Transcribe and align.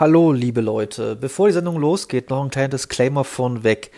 Hallo, 0.00 0.32
liebe 0.32 0.62
Leute. 0.62 1.14
Bevor 1.14 1.48
die 1.48 1.52
Sendung 1.52 1.76
losgeht, 1.76 2.30
noch 2.30 2.42
ein 2.42 2.48
kleiner 2.48 2.70
Disclaimer 2.70 3.22
von 3.22 3.64
weg. 3.64 3.90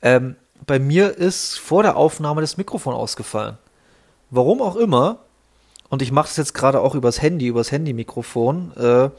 Ähm, 0.00 0.36
bei 0.66 0.78
mir 0.78 1.18
ist 1.18 1.58
vor 1.58 1.82
der 1.82 1.98
Aufnahme 1.98 2.40
das 2.40 2.56
Mikrofon 2.56 2.94
ausgefallen. 2.94 3.58
Warum 4.30 4.62
auch 4.62 4.74
immer. 4.74 5.18
Und 5.90 6.00
ich 6.00 6.12
mache 6.12 6.28
das 6.28 6.38
jetzt 6.38 6.54
gerade 6.54 6.80
auch 6.80 6.94
übers 6.94 7.20
Handy, 7.20 7.48
übers 7.48 7.72
Handy-Mikrofon. 7.72 8.72
Äh, 8.78 9.10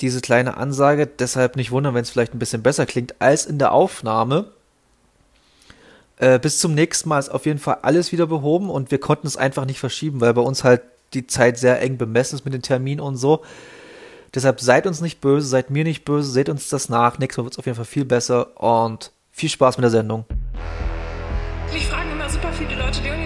diese 0.00 0.20
kleine 0.20 0.58
Ansage. 0.58 1.08
Deshalb 1.08 1.56
nicht 1.56 1.72
wundern, 1.72 1.94
wenn 1.94 2.02
es 2.02 2.10
vielleicht 2.10 2.32
ein 2.32 2.38
bisschen 2.38 2.62
besser 2.62 2.86
klingt 2.86 3.20
als 3.20 3.46
in 3.46 3.58
der 3.58 3.72
Aufnahme. 3.72 4.52
Äh, 6.18 6.38
bis 6.38 6.60
zum 6.60 6.72
nächsten 6.72 7.08
Mal 7.08 7.18
ist 7.18 7.30
auf 7.30 7.46
jeden 7.46 7.58
Fall 7.58 7.78
alles 7.82 8.12
wieder 8.12 8.28
behoben 8.28 8.70
und 8.70 8.92
wir 8.92 9.00
konnten 9.00 9.26
es 9.26 9.36
einfach 9.36 9.64
nicht 9.64 9.80
verschieben, 9.80 10.20
weil 10.20 10.34
bei 10.34 10.42
uns 10.42 10.62
halt 10.62 10.82
die 11.14 11.26
Zeit 11.26 11.58
sehr 11.58 11.82
eng 11.82 11.98
bemessen 11.98 12.36
ist 12.36 12.44
mit 12.44 12.54
den 12.54 12.62
Terminen 12.62 13.00
und 13.00 13.16
so. 13.16 13.42
Deshalb 14.34 14.60
seid 14.60 14.86
uns 14.86 15.00
nicht 15.00 15.20
böse, 15.20 15.46
seid 15.46 15.70
mir 15.70 15.84
nicht 15.84 16.04
böse, 16.04 16.30
seht 16.30 16.48
uns 16.48 16.68
das 16.68 16.88
nach. 16.88 17.18
Nächstes 17.18 17.38
Mal 17.38 17.44
wird 17.44 17.54
es 17.54 17.58
auf 17.58 17.66
jeden 17.66 17.76
Fall 17.76 17.84
viel 17.84 18.04
besser 18.04 18.60
und 18.60 19.12
viel 19.30 19.48
Spaß 19.48 19.78
mit 19.78 19.84
der 19.84 19.90
Sendung. 19.90 20.24
Ich 21.74 21.86
frage 21.86 22.10
immer 22.10 22.28
super 22.28 22.52
viele 22.52 22.74
Leute, 22.76 23.00
Leonie, 23.02 23.23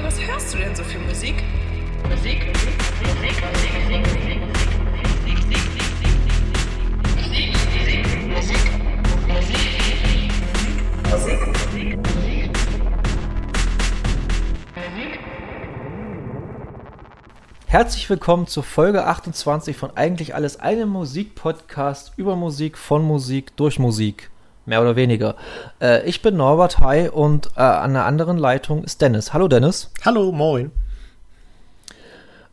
Herzlich 17.70 18.08
willkommen 18.08 18.46
zur 18.46 18.62
Folge 18.62 19.04
28 19.04 19.76
von 19.76 19.95
Eigentlich 19.95 20.34
alles 20.34 20.59
einem 20.59 20.88
Musikpodcast 20.88 22.14
über 22.16 22.34
Musik, 22.34 22.78
von 22.78 23.02
Musik, 23.02 23.54
durch 23.59 23.78
Musik. 23.78 24.30
Mehr 24.64 24.80
oder 24.80 24.96
weniger. 24.96 25.34
Äh, 25.78 26.09
ich 26.09 26.23
bin 26.23 26.38
Norbert 26.38 26.80
Hai 26.80 27.10
und 27.10 27.51
äh, 27.56 27.60
an 27.60 27.93
der 27.93 28.06
anderen 28.06 28.38
Leitung 28.38 28.84
ist 28.84 29.02
Dennis. 29.02 29.34
Hallo 29.34 29.48
Dennis. 29.48 29.90
Hallo, 30.02 30.32
moin. 30.32 30.73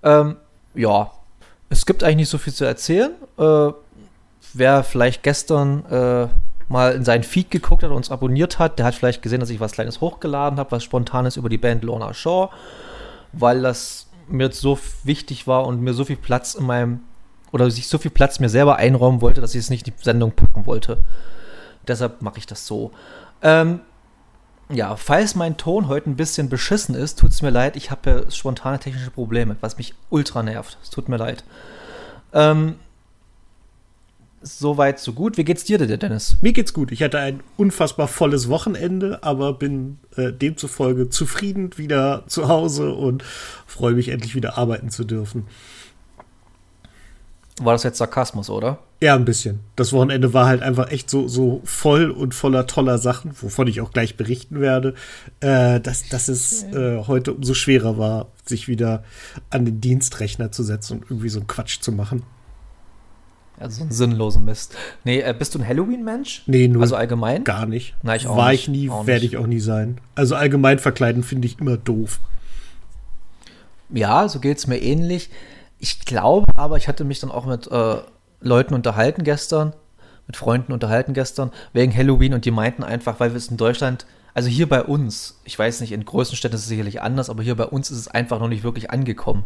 Ähm, 0.03 0.35
ja, 0.73 1.11
es 1.69 1.85
gibt 1.85 2.03
eigentlich 2.03 2.17
nicht 2.17 2.29
so 2.29 2.37
viel 2.37 2.53
zu 2.53 2.65
erzählen. 2.65 3.11
Äh, 3.37 3.71
wer 4.53 4.83
vielleicht 4.83 5.23
gestern 5.23 5.85
äh, 5.85 6.27
mal 6.67 6.91
in 6.91 7.05
seinen 7.05 7.23
Feed 7.23 7.51
geguckt 7.51 7.83
hat 7.83 7.91
und 7.91 7.95
uns 7.95 8.11
abonniert 8.11 8.59
hat, 8.59 8.79
der 8.79 8.85
hat 8.85 8.95
vielleicht 8.95 9.21
gesehen, 9.21 9.39
dass 9.39 9.49
ich 9.49 9.61
was 9.61 9.71
Kleines 9.71 10.01
hochgeladen 10.01 10.59
habe, 10.59 10.71
was 10.71 10.83
Spontanes 10.83 11.37
über 11.37 11.47
die 11.47 11.57
Band 11.57 11.85
Lorna 11.85 12.13
Shaw, 12.13 12.49
weil 13.31 13.61
das 13.61 14.04
mir 14.27 14.51
so 14.51 14.79
wichtig 15.03 15.47
war 15.47 15.65
und 15.65 15.81
mir 15.81 15.93
so 15.93 16.05
viel 16.05 16.15
Platz 16.17 16.55
in 16.55 16.65
meinem, 16.65 17.01
oder 17.51 17.69
sich 17.69 17.87
so 17.87 17.97
viel 17.97 18.11
Platz 18.11 18.39
mir 18.39 18.49
selber 18.49 18.77
einräumen 18.77 19.21
wollte, 19.21 19.41
dass 19.41 19.55
ich 19.55 19.59
es 19.59 19.69
nicht 19.69 19.87
in 19.87 19.93
die 19.97 20.03
Sendung 20.03 20.31
packen 20.31 20.65
wollte. 20.65 21.03
Deshalb 21.87 22.21
mache 22.21 22.39
ich 22.39 22.47
das 22.47 22.65
so. 22.65 22.91
Ähm, 23.41 23.81
ja, 24.69 24.95
falls 24.95 25.35
mein 25.35 25.57
Ton 25.57 25.87
heute 25.87 26.09
ein 26.09 26.15
bisschen 26.15 26.49
beschissen 26.49 26.95
ist, 26.95 27.19
tut 27.19 27.31
es 27.31 27.41
mir 27.41 27.51
leid. 27.51 27.75
Ich 27.75 27.91
habe 27.91 28.09
ja 28.09 28.31
spontane 28.31 28.79
technische 28.79 29.11
Probleme, 29.11 29.55
was 29.61 29.77
mich 29.77 29.93
ultra 30.09 30.41
nervt. 30.41 30.77
Es 30.81 30.89
tut 30.89 31.07
mir 31.07 31.17
leid. 31.17 31.43
Ähm, 32.33 32.79
Soweit, 34.47 34.99
so 34.99 35.13
gut. 35.13 35.37
Wie 35.37 35.43
geht's 35.43 35.63
dir 35.63 35.79
denn, 35.79 35.99
Dennis? 35.99 36.37
Mir 36.41 36.53
geht's 36.53 36.71
gut. 36.71 36.91
Ich 36.91 37.01
hatte 37.01 37.17
ein 37.17 37.39
unfassbar 37.57 38.07
volles 38.07 38.47
Wochenende, 38.47 39.23
aber 39.23 39.53
bin 39.53 39.97
äh, 40.17 40.31
demzufolge 40.31 41.09
zufrieden 41.09 41.71
wieder 41.77 42.25
zu 42.27 42.47
Hause 42.47 42.93
und 42.93 43.23
freue 43.65 43.93
mich 43.93 44.09
endlich 44.09 44.35
wieder 44.35 44.55
arbeiten 44.55 44.91
zu 44.91 45.03
dürfen. 45.03 45.47
War 47.59 47.73
das 47.73 47.81
jetzt 47.81 47.97
Sarkasmus, 47.97 48.51
oder? 48.51 48.77
Ja, 49.01 49.15
ein 49.15 49.25
bisschen. 49.25 49.61
Das 49.75 49.93
Wochenende 49.93 50.33
war 50.33 50.45
halt 50.45 50.61
einfach 50.61 50.91
echt 50.91 51.09
so, 51.09 51.27
so 51.27 51.61
voll 51.63 52.11
und 52.11 52.35
voller 52.35 52.67
toller 52.67 52.99
Sachen, 52.99 53.31
wovon 53.41 53.65
ich 53.65 53.81
auch 53.81 53.91
gleich 53.91 54.15
berichten 54.15 54.61
werde, 54.61 54.93
äh, 55.39 55.79
dass, 55.79 56.07
dass 56.07 56.27
es 56.27 56.63
äh, 56.65 57.01
heute 57.07 57.33
umso 57.33 57.55
schwerer 57.55 57.97
war, 57.97 58.27
sich 58.45 58.67
wieder 58.67 59.03
an 59.49 59.65
den 59.65 59.81
Dienstrechner 59.81 60.51
zu 60.51 60.61
setzen 60.61 60.99
und 60.99 61.09
irgendwie 61.09 61.29
so 61.29 61.39
einen 61.39 61.47
Quatsch 61.47 61.79
zu 61.81 61.91
machen. 61.91 62.21
Also 63.59 63.77
so 63.77 63.83
einen 63.83 63.91
sinnlosen 63.91 64.43
Mist. 64.43 64.75
Nee, 65.03 65.21
äh, 65.21 65.33
bist 65.37 65.55
du 65.55 65.59
ein 65.59 65.67
Halloween-Mensch? 65.67 66.43
Nee, 66.45 66.67
nur. 66.67 66.81
Also 66.81 66.95
allgemein? 66.95 67.43
Gar 67.43 67.65
nicht. 67.65 67.95
Nein, 68.03 68.17
ich 68.17 68.27
auch 68.27 68.35
War 68.35 68.51
nicht. 68.51 68.63
ich 68.63 68.67
nie, 68.67 68.89
werde 68.89 69.25
ich 69.25 69.37
auch 69.37 69.47
nie 69.47 69.59
sein. 69.59 70.01
Also 70.15 70.35
allgemein 70.35 70.79
verkleiden 70.79 71.23
finde 71.23 71.47
ich 71.47 71.59
immer 71.59 71.77
doof. 71.77 72.19
Ja, 73.89 74.27
so 74.27 74.39
geht's 74.39 74.67
mir 74.67 74.77
ähnlich. 74.77 75.29
Ich 75.79 76.01
glaube 76.01 76.45
aber, 76.55 76.77
ich 76.77 76.87
hatte 76.87 77.03
mich 77.03 77.19
dann 77.19 77.31
auch 77.31 77.45
mit 77.45 77.67
äh, 77.71 77.97
Leuten 78.41 78.73
unterhalten 78.73 79.23
gestern, 79.23 79.73
mit 80.27 80.37
Freunden 80.37 80.73
unterhalten 80.73 81.13
gestern, 81.13 81.51
wegen 81.73 81.95
Halloween 81.95 82.33
und 82.33 82.45
die 82.45 82.51
meinten 82.51 82.83
einfach, 82.83 83.19
weil 83.19 83.31
wir 83.31 83.37
es 83.37 83.47
in 83.47 83.57
Deutschland, 83.57 84.05
also 84.33 84.49
hier 84.49 84.67
bei 84.67 84.83
uns, 84.83 85.39
ich 85.45 85.57
weiß 85.57 85.81
nicht, 85.81 85.91
in 85.91 86.03
größten 86.03 86.35
Städten 86.35 86.55
ist 86.55 86.61
es 86.63 86.67
sicherlich 86.67 87.01
anders, 87.01 87.29
aber 87.29 87.43
hier 87.43 87.55
bei 87.55 87.65
uns 87.65 87.91
ist 87.91 87.99
es 87.99 88.07
einfach 88.07 88.39
noch 88.39 88.49
nicht 88.49 88.63
wirklich 88.63 88.91
angekommen. 88.91 89.45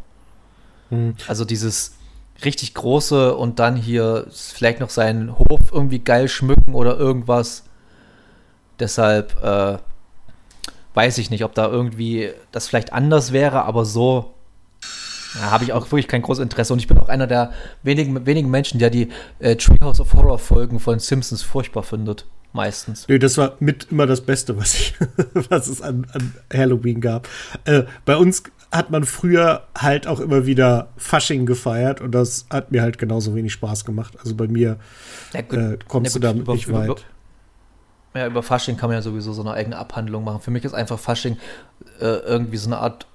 Hm. 0.89 1.15
Also 1.27 1.45
dieses 1.45 1.95
richtig 2.43 2.73
große 2.73 3.35
und 3.35 3.59
dann 3.59 3.75
hier 3.75 4.27
vielleicht 4.31 4.79
noch 4.79 4.89
seinen 4.89 5.37
Hof 5.37 5.71
irgendwie 5.71 5.99
geil 5.99 6.27
schmücken 6.27 6.73
oder 6.73 6.97
irgendwas. 6.97 7.65
Deshalb 8.79 9.43
äh, 9.43 9.77
weiß 10.93 11.17
ich 11.17 11.29
nicht, 11.29 11.43
ob 11.43 11.53
da 11.53 11.67
irgendwie 11.67 12.31
das 12.51 12.67
vielleicht 12.67 12.93
anders 12.93 13.31
wäre, 13.31 13.63
aber 13.63 13.85
so 13.85 14.33
habe 15.39 15.63
ich 15.63 15.73
auch 15.73 15.85
wirklich 15.91 16.07
kein 16.07 16.21
großes 16.21 16.41
Interesse. 16.41 16.73
Und 16.73 16.79
ich 16.79 16.87
bin 16.87 16.97
auch 16.97 17.09
einer 17.09 17.27
der 17.27 17.51
wenigen, 17.83 18.25
wenigen 18.25 18.49
Menschen, 18.49 18.79
der 18.79 18.89
die 18.89 19.09
äh, 19.39 19.55
Treehouse 19.55 19.99
of 19.99 20.13
Horror 20.13 20.39
Folgen 20.39 20.79
von 20.79 20.99
Simpsons 20.99 21.43
furchtbar 21.43 21.83
findet. 21.83 22.25
Meistens. 22.51 23.07
Nö, 23.07 23.19
das 23.19 23.37
war 23.37 23.55
mit 23.59 23.87
immer 23.91 24.07
das 24.07 24.21
Beste, 24.21 24.57
was 24.57 24.73
ich, 24.73 24.95
was 25.49 25.67
es 25.67 25.81
an, 25.83 26.07
an 26.13 26.33
Halloween 26.51 26.99
gab. 26.99 27.27
Äh, 27.65 27.83
bei 28.05 28.17
uns 28.17 28.41
hat 28.71 28.91
man 28.91 29.03
früher 29.03 29.63
halt 29.77 30.05
auch 30.07 30.19
immer 30.19 30.45
wieder 30.45 30.89
Fasching 30.97 31.45
gefeiert 31.45 32.01
und 32.01 32.11
das 32.11 32.45
hat 32.51 32.71
mir 32.71 32.81
halt 32.83 32.97
genauso 32.97 33.33
wenig 33.35 33.51
Spaß 33.53 33.83
gemacht. 33.85 34.13
Also 34.19 34.35
bei 34.35 34.47
mir 34.47 34.77
gut. 35.33 35.53
äh, 35.57 35.77
kommst 35.87 36.15
du 36.15 36.19
damit 36.19 36.43
über- 36.43 36.53
nicht 36.53 36.67
über- 36.67 36.87
weit. 36.87 37.05
Ja, 38.15 38.27
über 38.27 38.41
Fasching 38.43 38.75
kann 38.77 38.89
man 38.89 38.97
ja 38.97 39.01
sowieso 39.01 39.33
so 39.33 39.41
eine 39.41 39.51
eigene 39.53 39.77
Abhandlung 39.77 40.23
machen. 40.23 40.41
Für 40.41 40.51
mich 40.51 40.63
ist 40.65 40.73
einfach 40.73 40.97
Fasching 40.99 41.37
äh, 41.99 42.05
irgendwie 42.05 42.57
so 42.57 42.67
eine 42.67 42.77
Art 42.79 43.05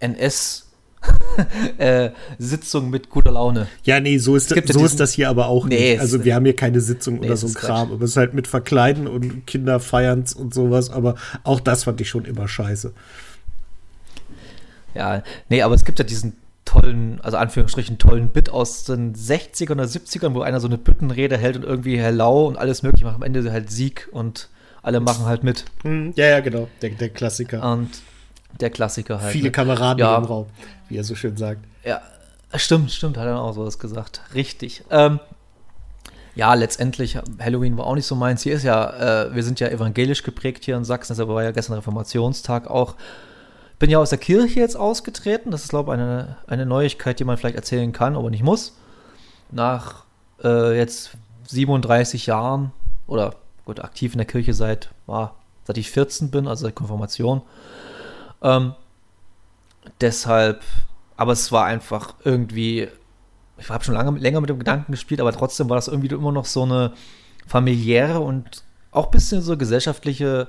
NS- 0.00 0.64
äh, 1.78 2.10
Sitzung 2.38 2.90
mit 2.90 3.10
guter 3.10 3.32
Laune. 3.32 3.66
Ja, 3.84 4.00
nee, 4.00 4.18
so 4.18 4.34
ist, 4.36 4.50
ja 4.50 4.60
so 4.66 4.84
ist 4.84 4.98
das 4.98 5.12
hier 5.12 5.28
aber 5.28 5.46
auch 5.46 5.66
Nee, 5.66 5.92
nicht. 5.92 6.00
Also 6.00 6.24
wir 6.24 6.34
haben 6.34 6.44
hier 6.44 6.56
keine 6.56 6.80
Sitzung 6.80 7.20
Nee, 7.20 7.26
oder 7.26 7.36
so 7.36 7.46
ein 7.46 7.54
Kram. 7.54 7.88
Quatsch. 7.88 7.94
Aber 7.94 8.04
es 8.04 8.10
ist 8.12 8.16
halt 8.16 8.34
mit 8.34 8.46
Verkleiden 8.48 9.06
und 9.06 9.46
Kinder 9.46 9.78
feiern's 9.78 10.32
und 10.34 10.52
sowas. 10.54 10.90
Aber 10.90 11.14
auch 11.44 11.60
das 11.60 11.84
fand 11.84 12.00
ich 12.00 12.08
schon 12.08 12.24
immer 12.24 12.48
scheiße. 12.48 12.92
Ja, 14.96 15.22
nee, 15.48 15.62
aber 15.62 15.74
es 15.74 15.84
gibt 15.84 15.98
ja 15.98 16.04
diesen 16.04 16.36
tollen, 16.64 17.20
also 17.22 17.36
Anführungsstrichen 17.36 17.98
tollen 17.98 18.28
Bit 18.28 18.50
aus 18.50 18.84
den 18.84 19.14
60ern 19.14 19.72
oder 19.72 19.84
70ern, 19.84 20.34
wo 20.34 20.42
einer 20.42 20.60
so 20.60 20.66
eine 20.66 20.78
Büttenrede 20.78 21.38
hält 21.38 21.56
und 21.56 21.64
irgendwie 21.64 21.98
Hello 21.98 22.46
und 22.46 22.56
alles 22.58 22.82
mögliche 22.82 23.04
macht. 23.04 23.14
Am 23.14 23.22
Ende 23.22 23.50
halt 23.52 23.70
Sieg 23.70 24.08
und 24.12 24.48
alle 24.82 25.00
machen 25.00 25.24
halt 25.26 25.42
mit. 25.44 25.64
Hm, 25.82 26.12
ja, 26.16 26.26
ja, 26.26 26.40
genau. 26.40 26.68
Der, 26.82 26.90
der 26.90 27.08
Klassiker. 27.08 27.72
Und 27.72 27.90
der 28.60 28.70
Klassiker 28.70 29.20
halt. 29.20 29.32
Viele? 29.32 29.50
Kameraden 29.50 29.98
Ja. 30.00 30.16
im 30.16 30.24
Raum, 30.24 30.46
wie 30.88 30.96
er 30.96 31.04
so 31.04 31.14
schön 31.14 31.36
sagt. 31.36 31.64
Ja, 31.84 32.00
stimmt, 32.54 32.90
stimmt, 32.90 33.16
hat 33.16 33.26
er 33.26 33.40
auch 33.40 33.52
sowas 33.52 33.78
gesagt. 33.78 34.20
Richtig. 34.34 34.84
Ähm, 34.90 35.20
ja, 36.34 36.52
letztendlich, 36.54 37.18
Halloween 37.40 37.78
war 37.78 37.86
auch 37.86 37.94
nicht 37.94 38.06
so 38.06 38.14
meins. 38.14 38.42
Hier 38.42 38.54
ist 38.54 38.62
ja, 38.62 39.24
äh, 39.24 39.34
wir 39.34 39.42
sind 39.42 39.58
ja 39.58 39.68
evangelisch 39.68 40.22
geprägt 40.22 40.64
hier 40.64 40.76
in 40.76 40.84
Sachsen, 40.84 41.12
deshalb 41.14 41.28
war 41.28 41.42
ja 41.42 41.50
gestern 41.50 41.74
Reformationstag 41.74 42.68
auch. 42.68 42.94
Bin 43.78 43.90
ja 43.90 43.98
aus 43.98 44.10
der 44.10 44.18
Kirche 44.18 44.60
jetzt 44.60 44.76
ausgetreten. 44.76 45.50
Das 45.50 45.64
ist, 45.64 45.70
glaube 45.70 45.92
ich, 45.92 46.00
eine, 46.00 46.36
eine 46.46 46.66
Neuigkeit, 46.66 47.20
die 47.20 47.24
man 47.24 47.36
vielleicht 47.36 47.56
erzählen 47.56 47.92
kann, 47.92 48.16
aber 48.16 48.30
nicht 48.30 48.42
muss. 48.42 48.76
Nach 49.50 50.04
äh, 50.42 50.76
jetzt 50.76 51.10
37 51.48 52.26
Jahren 52.26 52.72
oder 53.06 53.34
gut, 53.64 53.80
aktiv 53.80 54.12
in 54.12 54.18
der 54.18 54.26
Kirche 54.26 54.54
seit, 54.54 54.90
war, 55.06 55.36
seit 55.64 55.78
ich 55.78 55.90
14 55.90 56.30
bin, 56.30 56.48
also 56.48 56.64
seit 56.64 56.74
Konfirmation. 56.74 57.42
Ähm, 58.42 58.74
deshalb, 60.00 60.62
aber 61.16 61.32
es 61.32 61.52
war 61.52 61.66
einfach 61.66 62.14
irgendwie, 62.24 62.88
ich 63.58 63.68
habe 63.68 63.84
schon 63.84 63.94
lange 63.94 64.18
länger 64.18 64.40
mit 64.40 64.50
dem 64.50 64.58
Gedanken 64.58 64.92
gespielt, 64.92 65.20
aber 65.20 65.32
trotzdem 65.32 65.68
war 65.68 65.76
das 65.76 65.88
irgendwie 65.88 66.14
immer 66.14 66.32
noch 66.32 66.44
so 66.44 66.62
eine 66.62 66.92
familiäre 67.46 68.20
und 68.20 68.64
auch 68.90 69.06
ein 69.06 69.10
bisschen 69.10 69.42
so 69.42 69.56
gesellschaftliche 69.56 70.48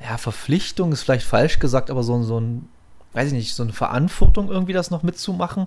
ja, 0.00 0.18
Verpflichtung 0.18 0.92
ist 0.92 1.02
vielleicht 1.02 1.26
falsch 1.26 1.58
gesagt, 1.58 1.90
aber 1.90 2.02
so, 2.02 2.22
so 2.22 2.38
ein, 2.38 2.68
weiß 3.12 3.28
ich 3.28 3.32
nicht, 3.32 3.54
so 3.54 3.62
eine 3.62 3.72
Verantwortung 3.72 4.50
irgendwie 4.50 4.72
das 4.72 4.90
noch 4.90 5.02
mitzumachen. 5.02 5.66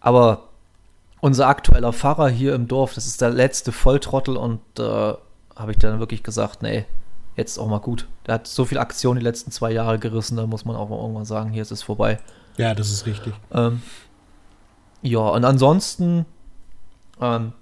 Aber 0.00 0.48
unser 1.20 1.46
aktueller 1.46 1.92
Pfarrer 1.92 2.28
hier 2.28 2.54
im 2.54 2.68
Dorf, 2.68 2.94
das 2.94 3.06
ist 3.06 3.20
der 3.20 3.30
letzte 3.30 3.72
Volltrottel 3.72 4.36
und 4.36 4.60
äh, 4.78 4.82
habe 4.82 5.70
ich 5.70 5.78
dann 5.78 6.00
wirklich 6.00 6.22
gesagt, 6.22 6.62
nee, 6.62 6.84
jetzt 7.36 7.58
auch 7.58 7.68
mal 7.68 7.78
gut. 7.78 8.08
Der 8.26 8.34
hat 8.34 8.46
so 8.46 8.64
viel 8.64 8.78
Aktion 8.78 9.16
die 9.16 9.22
letzten 9.22 9.50
zwei 9.50 9.72
Jahre 9.72 9.98
gerissen, 9.98 10.36
da 10.36 10.46
muss 10.46 10.64
man 10.64 10.76
auch 10.76 10.88
mal 10.88 10.98
irgendwann 10.98 11.24
sagen, 11.24 11.50
hier 11.50 11.62
ist 11.62 11.70
es 11.70 11.82
vorbei. 11.82 12.18
Ja, 12.56 12.74
das 12.74 12.90
ist 12.90 13.06
richtig. 13.06 13.32
Ähm, 13.52 13.82
ja, 15.02 15.20
und 15.20 15.44
ansonsten, 15.44 16.26
ähm, 17.20 17.52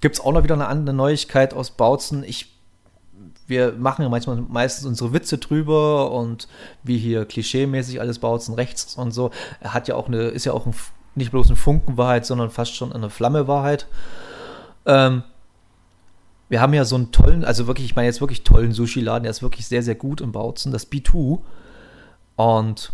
gibt 0.00 0.16
es 0.16 0.20
auch 0.20 0.32
noch 0.32 0.44
wieder 0.44 0.54
eine 0.54 0.68
andere 0.68 0.94
Neuigkeit 0.94 1.54
aus 1.54 1.70
Bautzen. 1.70 2.22
Ich, 2.24 2.54
wir 3.48 3.72
machen 3.72 4.02
ja 4.02 4.08
manchmal 4.08 4.36
meistens 4.36 4.86
unsere 4.86 5.12
Witze 5.12 5.38
drüber 5.38 6.12
und 6.12 6.48
wie 6.82 6.98
hier 6.98 7.24
klischeemäßig 7.24 8.00
alles 8.00 8.18
Bautzen 8.18 8.54
rechts 8.54 8.94
und 8.96 9.12
so. 9.12 9.30
Er 9.60 9.74
hat 9.74 9.88
ja 9.88 9.94
auch 9.96 10.06
eine, 10.06 10.28
ist 10.28 10.44
ja 10.44 10.52
auch 10.52 10.66
ein, 10.66 10.74
nicht 11.14 11.30
bloß 11.30 11.48
eine 11.48 11.56
Funkenwahrheit, 11.56 12.26
sondern 12.26 12.50
fast 12.50 12.76
schon 12.76 12.92
eine 12.92 13.10
Flammewahrheit. 13.10 13.86
Ähm, 14.86 15.22
wir 16.50 16.60
haben 16.60 16.74
ja 16.74 16.84
so 16.84 16.96
einen 16.96 17.10
tollen, 17.10 17.44
also 17.44 17.66
wirklich, 17.66 17.86
ich 17.86 17.96
meine 17.96 18.06
jetzt 18.06 18.20
wirklich 18.20 18.44
tollen 18.44 18.72
Sushi-Laden, 18.72 19.24
der 19.24 19.30
ist 19.30 19.42
wirklich 19.42 19.66
sehr, 19.66 19.82
sehr 19.82 19.94
gut 19.94 20.20
in 20.20 20.32
Bautzen, 20.32 20.72
das 20.72 20.90
B2. 20.90 21.40
Und 22.36 22.92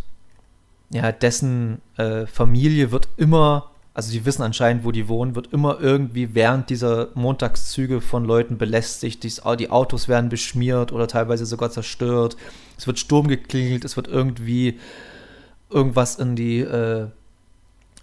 ja, 0.90 1.12
dessen 1.12 1.80
äh, 1.96 2.26
Familie 2.26 2.92
wird 2.92 3.08
immer, 3.16 3.70
also 3.94 4.10
die 4.10 4.26
wissen 4.26 4.42
anscheinend, 4.42 4.84
wo 4.84 4.90
die 4.90 5.08
wohnen, 5.08 5.36
wird 5.36 5.52
immer 5.52 5.80
irgendwie 5.80 6.34
während 6.34 6.68
dieser 6.68 7.08
Montagszüge 7.14 8.00
von 8.00 8.24
Leuten 8.24 8.58
belästigt. 8.58 9.22
Die, 9.22 9.32
die 9.56 9.70
Autos 9.70 10.08
werden 10.08 10.28
beschmiert 10.28 10.90
oder 10.90 11.06
teilweise 11.06 11.46
sogar 11.46 11.70
zerstört. 11.70 12.36
Es 12.76 12.88
wird 12.88 12.98
Sturm 12.98 13.28
geklingelt, 13.28 13.84
es 13.84 13.96
wird 13.96 14.08
irgendwie 14.08 14.80
irgendwas 15.70 16.16
in 16.16 16.34
die 16.34 16.58
äh, 16.58 17.06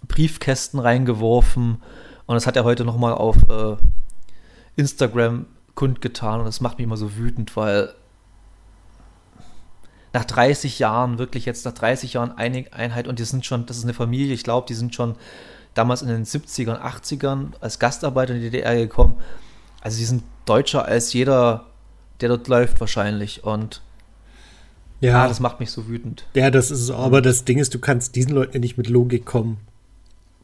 Briefkästen 0.08 0.80
reingeworfen. 0.80 1.82
Und 2.24 2.34
das 2.34 2.46
hat 2.46 2.56
er 2.56 2.64
heute 2.64 2.86
nochmal 2.86 3.12
auf 3.12 3.36
äh, 3.50 3.76
Instagram 4.76 5.44
kundgetan 5.74 6.40
und 6.40 6.46
das 6.46 6.62
macht 6.62 6.78
mich 6.78 6.84
immer 6.84 6.96
so 6.96 7.16
wütend, 7.16 7.54
weil 7.56 7.94
nach 10.14 10.24
30 10.24 10.78
Jahren, 10.78 11.18
wirklich 11.18 11.46
jetzt 11.46 11.64
nach 11.64 11.72
30 11.72 12.14
Jahren 12.14 12.32
Einheit 12.32 13.08
und 13.08 13.18
die 13.18 13.24
sind 13.24 13.46
schon, 13.46 13.66
das 13.66 13.78
ist 13.78 13.84
eine 13.84 13.94
Familie, 13.94 14.34
ich 14.34 14.44
glaube, 14.44 14.66
die 14.66 14.74
sind 14.74 14.94
schon 14.94 15.16
damals 15.74 16.02
in 16.02 16.08
den 16.08 16.24
70ern, 16.24 16.80
80ern 16.80 17.52
als 17.60 17.78
Gastarbeiter 17.78 18.34
in 18.34 18.40
die 18.40 18.50
DDR 18.50 18.76
gekommen. 18.76 19.14
Also 19.80 19.98
die 19.98 20.04
sind 20.04 20.22
deutscher 20.44 20.84
als 20.84 21.12
jeder, 21.12 21.66
der 22.20 22.28
dort 22.28 22.48
läuft 22.48 22.80
wahrscheinlich 22.80 23.44
und 23.44 23.82
ja, 25.00 25.24
ah, 25.24 25.28
das 25.28 25.40
macht 25.40 25.58
mich 25.58 25.72
so 25.72 25.88
wütend. 25.88 26.26
Ja, 26.34 26.50
das 26.52 26.70
ist 26.70 26.86
so, 26.86 26.94
aber 26.94 27.20
das 27.20 27.44
Ding 27.44 27.58
ist, 27.58 27.74
du 27.74 27.80
kannst 27.80 28.14
diesen 28.14 28.32
Leuten 28.32 28.54
ja 28.54 28.60
nicht 28.60 28.78
mit 28.78 28.88
Logik 28.88 29.26
kommen, 29.26 29.56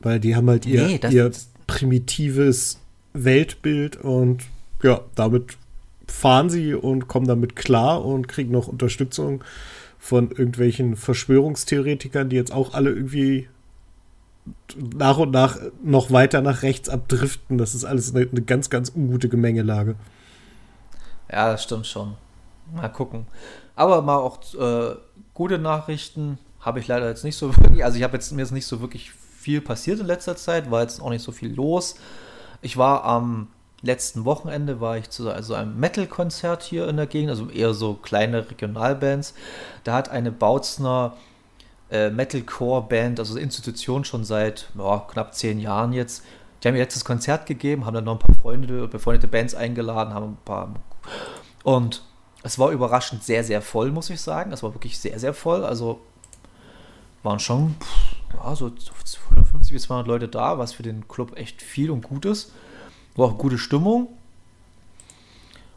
weil 0.00 0.18
die 0.18 0.34
haben 0.34 0.48
halt 0.50 0.66
ihr, 0.66 0.84
nee, 0.84 1.00
ihr 1.10 1.30
primitives 1.68 2.80
Weltbild 3.12 3.96
und 3.96 4.42
ja, 4.82 5.02
damit 5.14 5.56
fahren 6.08 6.50
sie 6.50 6.74
und 6.74 7.06
kommen 7.06 7.28
damit 7.28 7.54
klar 7.54 8.04
und 8.04 8.26
kriegen 8.26 8.50
noch 8.50 8.66
Unterstützung 8.66 9.44
von 9.98 10.30
irgendwelchen 10.30 10.96
Verschwörungstheoretikern, 10.96 12.28
die 12.28 12.36
jetzt 12.36 12.52
auch 12.52 12.74
alle 12.74 12.90
irgendwie 12.90 13.48
nach 14.76 15.18
und 15.18 15.30
nach 15.30 15.58
noch 15.82 16.10
weiter 16.10 16.40
nach 16.40 16.62
rechts 16.62 16.88
abdriften. 16.88 17.58
Das 17.58 17.74
ist 17.74 17.84
alles 17.84 18.14
eine, 18.14 18.28
eine 18.28 18.42
ganz, 18.42 18.70
ganz 18.70 18.92
ungute 18.94 19.28
Gemengelage. 19.28 19.96
Ja, 21.30 21.52
das 21.52 21.62
stimmt 21.62 21.86
schon. 21.86 22.16
Mal 22.74 22.88
gucken. 22.88 23.26
Aber 23.76 24.02
mal 24.02 24.16
auch 24.16 24.38
äh, 24.54 24.96
gute 25.34 25.58
Nachrichten 25.58 26.38
habe 26.60 26.80
ich 26.80 26.88
leider 26.88 27.08
jetzt 27.08 27.24
nicht 27.24 27.36
so 27.36 27.56
wirklich. 27.56 27.84
Also 27.84 27.96
ich 27.96 28.02
habe 28.02 28.14
jetzt 28.14 28.32
mir 28.32 28.42
jetzt 28.42 28.52
nicht 28.52 28.66
so 28.66 28.80
wirklich 28.80 29.12
viel 29.12 29.60
passiert 29.60 30.00
in 30.00 30.06
letzter 30.06 30.36
Zeit, 30.36 30.70
war 30.70 30.82
jetzt 30.82 31.00
auch 31.00 31.10
nicht 31.10 31.22
so 31.22 31.32
viel 31.32 31.54
los. 31.54 31.94
Ich 32.60 32.76
war 32.76 33.04
am 33.04 33.48
letzten 33.82 34.24
Wochenende 34.24 34.80
war 34.80 34.96
ich 34.98 35.10
zu 35.10 35.30
also 35.30 35.54
einem 35.54 35.78
Metal-Konzert 35.78 36.62
hier 36.62 36.88
in 36.88 36.96
der 36.96 37.06
Gegend, 37.06 37.30
also 37.30 37.48
eher 37.48 37.74
so 37.74 37.94
kleine 37.94 38.50
Regionalbands. 38.50 39.34
Da 39.84 39.94
hat 39.94 40.08
eine 40.08 40.32
Bautzner 40.32 41.14
äh, 41.90 42.10
Metalcore-Band, 42.10 43.18
also 43.18 43.38
Institution 43.38 44.04
schon 44.04 44.24
seit 44.24 44.68
oh, 44.76 44.98
knapp 44.98 45.34
zehn 45.34 45.58
Jahren 45.58 45.92
jetzt. 45.92 46.24
Die 46.62 46.68
haben 46.68 46.74
ihr 46.74 46.82
letztes 46.82 47.04
Konzert 47.04 47.46
gegeben, 47.46 47.86
haben 47.86 47.94
dann 47.94 48.04
noch 48.04 48.14
ein 48.14 48.18
paar 48.18 48.34
Freunde, 48.34 48.88
befreundete 48.88 49.28
Bands 49.28 49.54
eingeladen, 49.54 50.12
haben 50.12 50.32
ein 50.32 50.38
paar. 50.44 50.74
Und 51.62 52.02
es 52.42 52.58
war 52.58 52.70
überraschend 52.70 53.22
sehr, 53.22 53.44
sehr 53.44 53.62
voll, 53.62 53.90
muss 53.90 54.10
ich 54.10 54.20
sagen. 54.20 54.52
Es 54.52 54.62
war 54.62 54.74
wirklich 54.74 54.98
sehr, 54.98 55.18
sehr 55.18 55.34
voll. 55.34 55.64
Also 55.64 56.00
waren 57.22 57.38
schon 57.38 57.76
ja, 58.34 58.54
so 58.54 58.72
150 59.30 59.72
bis 59.72 59.82
200 59.84 60.06
Leute 60.06 60.28
da, 60.28 60.58
was 60.58 60.72
für 60.72 60.82
den 60.82 61.08
Club 61.08 61.36
echt 61.36 61.62
viel 61.62 61.90
und 61.90 62.02
gut 62.02 62.24
ist. 62.24 62.52
War 63.16 63.28
auch 63.28 63.38
gute 63.38 63.58
Stimmung. 63.58 64.08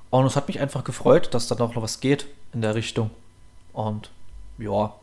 Und 0.09 0.25
es 0.25 0.35
hat 0.35 0.47
mich 0.47 0.59
einfach 0.59 0.83
gefreut, 0.83 1.33
dass 1.33 1.47
da 1.47 1.55
noch 1.55 1.75
was 1.75 1.99
geht 1.99 2.27
in 2.53 2.61
der 2.61 2.75
Richtung. 2.75 3.11
Und 3.73 4.11
ja, 4.57 4.93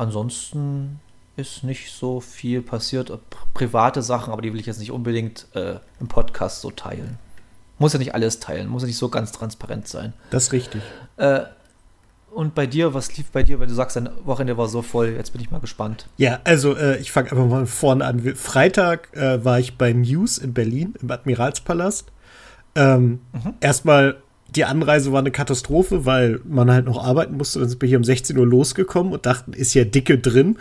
ansonsten 0.00 1.00
ist 1.36 1.62
nicht 1.64 1.92
so 1.92 2.20
viel 2.20 2.62
passiert. 2.62 3.12
Private 3.54 4.02
Sachen, 4.02 4.32
aber 4.32 4.42
die 4.42 4.52
will 4.52 4.60
ich 4.60 4.66
jetzt 4.66 4.80
nicht 4.80 4.90
unbedingt 4.90 5.46
äh, 5.54 5.76
im 6.00 6.08
Podcast 6.08 6.60
so 6.60 6.70
teilen. 6.70 7.18
Muss 7.78 7.92
ja 7.92 7.98
nicht 7.98 8.14
alles 8.14 8.40
teilen, 8.40 8.68
muss 8.68 8.82
ja 8.82 8.88
nicht 8.88 8.98
so 8.98 9.08
ganz 9.08 9.32
transparent 9.32 9.88
sein. 9.88 10.12
Das 10.30 10.44
ist 10.44 10.52
richtig. 10.52 10.82
Äh, 11.16 11.40
und 12.30 12.54
bei 12.54 12.66
dir, 12.66 12.94
was 12.94 13.16
lief 13.16 13.30
bei 13.30 13.42
dir, 13.42 13.58
weil 13.58 13.66
du 13.66 13.74
sagst, 13.74 13.96
dein 13.96 14.08
Wochenende 14.24 14.56
war 14.56 14.68
so 14.68 14.82
voll, 14.82 15.14
jetzt 15.16 15.32
bin 15.32 15.40
ich 15.40 15.50
mal 15.50 15.60
gespannt. 15.60 16.06
Ja, 16.16 16.40
also 16.44 16.76
äh, 16.76 16.98
ich 16.98 17.10
fange 17.10 17.32
einfach 17.32 17.46
mal 17.46 17.66
vorne 17.66 18.04
an. 18.04 18.20
Freitag 18.36 19.14
äh, 19.16 19.44
war 19.44 19.58
ich 19.58 19.76
bei 19.78 19.94
Muse 19.94 20.42
in 20.42 20.52
Berlin, 20.54 20.94
im 21.00 21.10
Admiralspalast. 21.10 22.12
Ähm, 22.76 23.20
mhm. 23.32 23.54
Erstmal, 23.60 24.22
die 24.56 24.64
Anreise 24.64 25.12
war 25.12 25.20
eine 25.20 25.30
Katastrophe, 25.30 26.06
weil 26.06 26.40
man 26.44 26.70
halt 26.70 26.86
noch 26.86 27.02
arbeiten 27.02 27.36
musste. 27.36 27.60
Dann 27.60 27.68
sind 27.68 27.80
wir 27.80 27.88
hier 27.88 27.98
um 27.98 28.04
16 28.04 28.36
Uhr 28.36 28.46
losgekommen 28.46 29.12
und 29.12 29.26
dachten, 29.26 29.52
ist 29.52 29.74
ja 29.74 29.84
dicke 29.84 30.18
drin. 30.18 30.58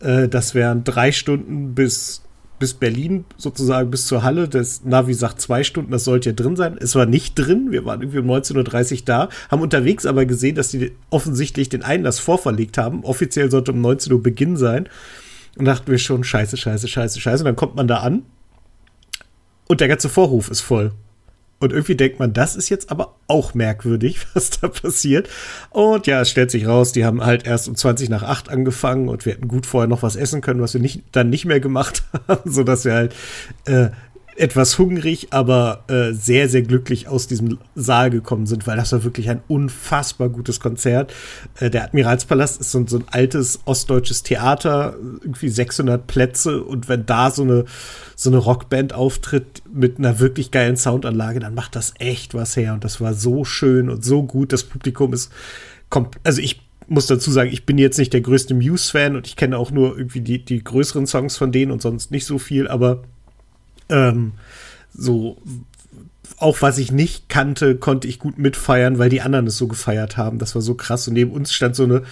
Äh, 0.00 0.28
das 0.28 0.54
wären 0.54 0.84
drei 0.84 1.12
Stunden 1.12 1.74
bis 1.74 2.22
bis 2.58 2.74
Berlin 2.74 3.24
sozusagen 3.36 3.90
bis 3.90 4.06
zur 4.06 4.22
Halle. 4.22 4.48
Das 4.48 4.84
Navi 4.84 5.14
sagt 5.14 5.40
zwei 5.40 5.64
Stunden, 5.64 5.90
das 5.90 6.04
sollte 6.04 6.28
ja 6.28 6.32
drin 6.32 6.54
sein. 6.54 6.78
Es 6.78 6.94
war 6.94 7.06
nicht 7.06 7.34
drin. 7.34 7.72
Wir 7.72 7.84
waren 7.84 8.02
irgendwie 8.02 8.20
um 8.20 8.30
19.30 8.30 8.92
Uhr 8.92 9.02
da, 9.04 9.28
haben 9.50 9.62
unterwegs 9.62 10.06
aber 10.06 10.26
gesehen, 10.26 10.54
dass 10.54 10.70
die 10.70 10.92
offensichtlich 11.10 11.70
den 11.70 11.82
Einlass 11.82 12.20
vorverlegt 12.20 12.78
haben. 12.78 13.02
Offiziell 13.02 13.50
sollte 13.50 13.72
um 13.72 13.80
19 13.80 14.12
Uhr 14.12 14.22
Beginn 14.22 14.56
sein. 14.56 14.88
Und 15.58 15.64
dachten 15.64 15.90
wir 15.90 15.98
schon, 15.98 16.22
scheiße, 16.22 16.56
scheiße, 16.56 16.86
scheiße, 16.86 17.20
scheiße. 17.20 17.42
Und 17.42 17.46
dann 17.46 17.56
kommt 17.56 17.74
man 17.74 17.88
da 17.88 17.96
an 17.96 18.22
und 19.66 19.80
der 19.80 19.88
ganze 19.88 20.08
Vorhof 20.08 20.48
ist 20.48 20.60
voll. 20.60 20.92
Und 21.62 21.72
irgendwie 21.72 21.94
denkt 21.94 22.18
man, 22.18 22.32
das 22.32 22.56
ist 22.56 22.70
jetzt 22.70 22.90
aber 22.90 23.14
auch 23.28 23.54
merkwürdig, 23.54 24.26
was 24.34 24.50
da 24.50 24.66
passiert. 24.68 25.28
Und 25.70 26.08
ja, 26.08 26.20
es 26.20 26.30
stellt 26.30 26.50
sich 26.50 26.66
raus, 26.66 26.90
die 26.90 27.04
haben 27.04 27.24
halt 27.24 27.46
erst 27.46 27.68
um 27.68 27.76
20 27.76 28.08
nach 28.08 28.24
8 28.24 28.50
angefangen 28.50 29.08
und 29.08 29.24
wir 29.24 29.34
hätten 29.34 29.46
gut 29.46 29.64
vorher 29.66 29.88
noch 29.88 30.02
was 30.02 30.16
essen 30.16 30.40
können, 30.40 30.60
was 30.60 30.74
wir 30.74 30.80
nicht, 30.80 31.02
dann 31.12 31.30
nicht 31.30 31.44
mehr 31.44 31.60
gemacht 31.60 32.02
haben, 32.28 32.50
sodass 32.50 32.84
wir 32.84 32.94
halt 32.94 33.14
äh, 33.66 33.90
etwas 34.36 34.78
hungrig, 34.78 35.28
aber 35.30 35.84
äh, 35.88 36.12
sehr, 36.12 36.48
sehr 36.48 36.62
glücklich 36.62 37.08
aus 37.08 37.26
diesem 37.26 37.58
Saal 37.74 38.10
gekommen 38.10 38.46
sind, 38.46 38.66
weil 38.66 38.76
das 38.76 38.92
war 38.92 39.04
wirklich 39.04 39.28
ein 39.28 39.42
unfassbar 39.48 40.28
gutes 40.28 40.60
Konzert. 40.60 41.12
Äh, 41.60 41.70
der 41.70 41.84
Admiralspalast 41.84 42.60
ist 42.60 42.70
so, 42.70 42.86
so, 42.86 42.98
ein 42.98 43.04
altes 43.10 43.60
ostdeutsches 43.64 44.22
Theater, 44.22 44.96
irgendwie 45.22 45.48
600 45.48 46.06
Plätze 46.06 46.62
und 46.62 46.88
wenn 46.88 47.06
da 47.06 47.30
so 47.30 47.42
eine, 47.42 47.64
so 48.16 48.30
eine 48.30 48.38
Rockband 48.38 48.94
auftritt 48.94 49.62
mit 49.72 49.98
einer 49.98 50.18
wirklich 50.18 50.50
geilen 50.50 50.76
Soundanlage, 50.76 51.40
dann 51.40 51.54
macht 51.54 51.76
das 51.76 51.94
echt 51.98 52.34
was 52.34 52.56
her 52.56 52.74
und 52.74 52.84
das 52.84 53.00
war 53.00 53.14
so 53.14 53.44
schön 53.44 53.90
und 53.90 54.04
so 54.04 54.22
gut. 54.22 54.52
Das 54.52 54.64
Publikum 54.64 55.12
ist, 55.12 55.30
also 56.24 56.40
ich 56.40 56.62
muss 56.88 57.06
dazu 57.06 57.30
sagen, 57.30 57.50
ich 57.52 57.64
bin 57.66 57.78
jetzt 57.78 57.98
nicht 57.98 58.12
der 58.12 58.20
größte 58.20 58.54
Muse-Fan 58.54 59.16
und 59.16 59.26
ich 59.26 59.36
kenne 59.36 59.56
auch 59.56 59.70
nur 59.70 59.96
irgendwie 59.96 60.20
die, 60.20 60.44
die 60.44 60.62
größeren 60.62 61.06
Songs 61.06 61.36
von 61.36 61.52
denen 61.52 61.70
und 61.70 61.82
sonst 61.82 62.10
nicht 62.10 62.26
so 62.26 62.38
viel, 62.38 62.68
aber 62.68 63.02
ähm, 63.92 64.32
so, 64.92 65.38
auch 66.38 66.60
was 66.60 66.78
ich 66.78 66.90
nicht 66.90 67.28
kannte, 67.28 67.76
konnte 67.76 68.08
ich 68.08 68.18
gut 68.18 68.38
mitfeiern, 68.38 68.98
weil 68.98 69.08
die 69.08 69.20
anderen 69.20 69.46
es 69.46 69.56
so 69.56 69.68
gefeiert 69.68 70.16
haben. 70.16 70.38
Das 70.38 70.54
war 70.54 70.62
so 70.62 70.74
krass. 70.74 71.06
Und 71.06 71.14
neben 71.14 71.30
uns 71.30 71.52
stand 71.52 71.76
so 71.76 71.84
eine, 71.84 72.02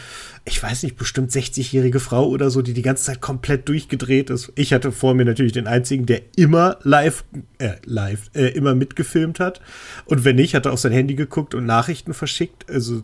ich 0.45 0.63
weiß 0.63 0.85
nicht, 0.85 0.97
bestimmt 0.97 1.33
60-jährige 1.33 1.99
Frau 1.99 2.29
oder 2.29 2.49
so, 2.51 2.63
die 2.63 2.73
die 2.73 2.83
ganze 2.83 3.05
Zeit 3.05 3.21
komplett 3.21 3.69
durchgedreht 3.69 4.31
ist. 4.31 4.53
Ich 4.55 4.73
hatte 4.73 4.93
vor 4.93 5.15
mir 5.15 5.25
natürlich 5.25 5.53
den 5.53 5.67
einzigen, 5.67 6.07
der 6.07 6.23
immer 6.37 6.79
live, 6.83 7.25
äh, 7.59 7.73
live, 7.85 8.31
äh, 8.35 8.49
immer 8.49 8.75
mitgefilmt 8.75 9.41
hat. 9.41 9.61
Und 10.05 10.25
wenn 10.25 10.37
nicht, 10.37 10.55
hat 10.55 10.67
er 10.67 10.73
auf 10.73 10.81
sein 10.81 10.93
Handy 10.93 11.15
geguckt 11.17 11.55
und 11.55 11.67
Nachrichten 11.67 12.15
verschickt. 12.15 12.71
Also, 12.71 13.03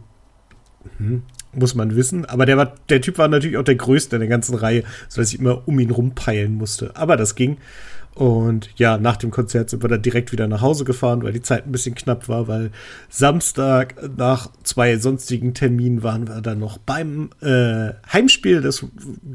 hm, 0.99 1.23
muss 1.53 1.75
man 1.75 1.97
wissen. 1.97 2.25
Aber 2.25 2.47
der 2.47 2.57
war, 2.57 2.75
der 2.89 3.01
Typ 3.01 3.19
war 3.19 3.29
natürlich 3.29 3.57
auch 3.57 3.65
der 3.65 3.75
Größte 3.75 4.17
in 4.17 4.21
der 4.21 4.29
ganzen 4.29 4.55
Reihe, 4.55 4.85
sodass 5.09 5.33
ich 5.33 5.41
immer 5.41 5.67
um 5.67 5.81
ihn 5.81 5.91
rumpeilen 5.91 6.55
musste. 6.55 6.95
Aber 6.95 7.17
das 7.17 7.35
ging. 7.35 7.57
Und 8.17 8.71
ja, 8.77 8.97
nach 8.97 9.19
dem 9.19 9.31
Konzert 9.31 9.69
sind 9.69 9.85
wir 9.85 9.91
dann 9.91 10.01
direkt 10.01 10.33
wieder 10.33 10.49
nach 10.49 10.63
Hause 10.63 10.85
gefahren, 10.85 11.23
weil 11.23 11.35
die 11.35 11.43
Zeit 11.43 11.67
ein 11.67 11.73
bisschen 11.73 11.95
knapp 11.95 12.31
war, 12.31 12.49
weil 12.49 12.71
Samstag 13.11 13.95
nach 14.17 14.51
zwei 14.63 14.97
sonstigen 14.97 15.53
Terminen 15.53 16.03
waren 16.03 16.27
wir 16.27 16.41
dann 16.41 16.59
noch 16.59 16.79
beim 16.79 17.29
äh, 17.43 17.91
Heimspiel 18.11 18.63
des 18.63 18.87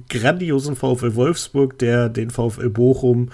grandiosen 0.10 0.76
VfL 0.76 1.14
Wolfsburg, 1.14 1.78
der 1.78 2.10
den 2.10 2.32
VfL 2.32 2.72
Bochum 2.72 3.30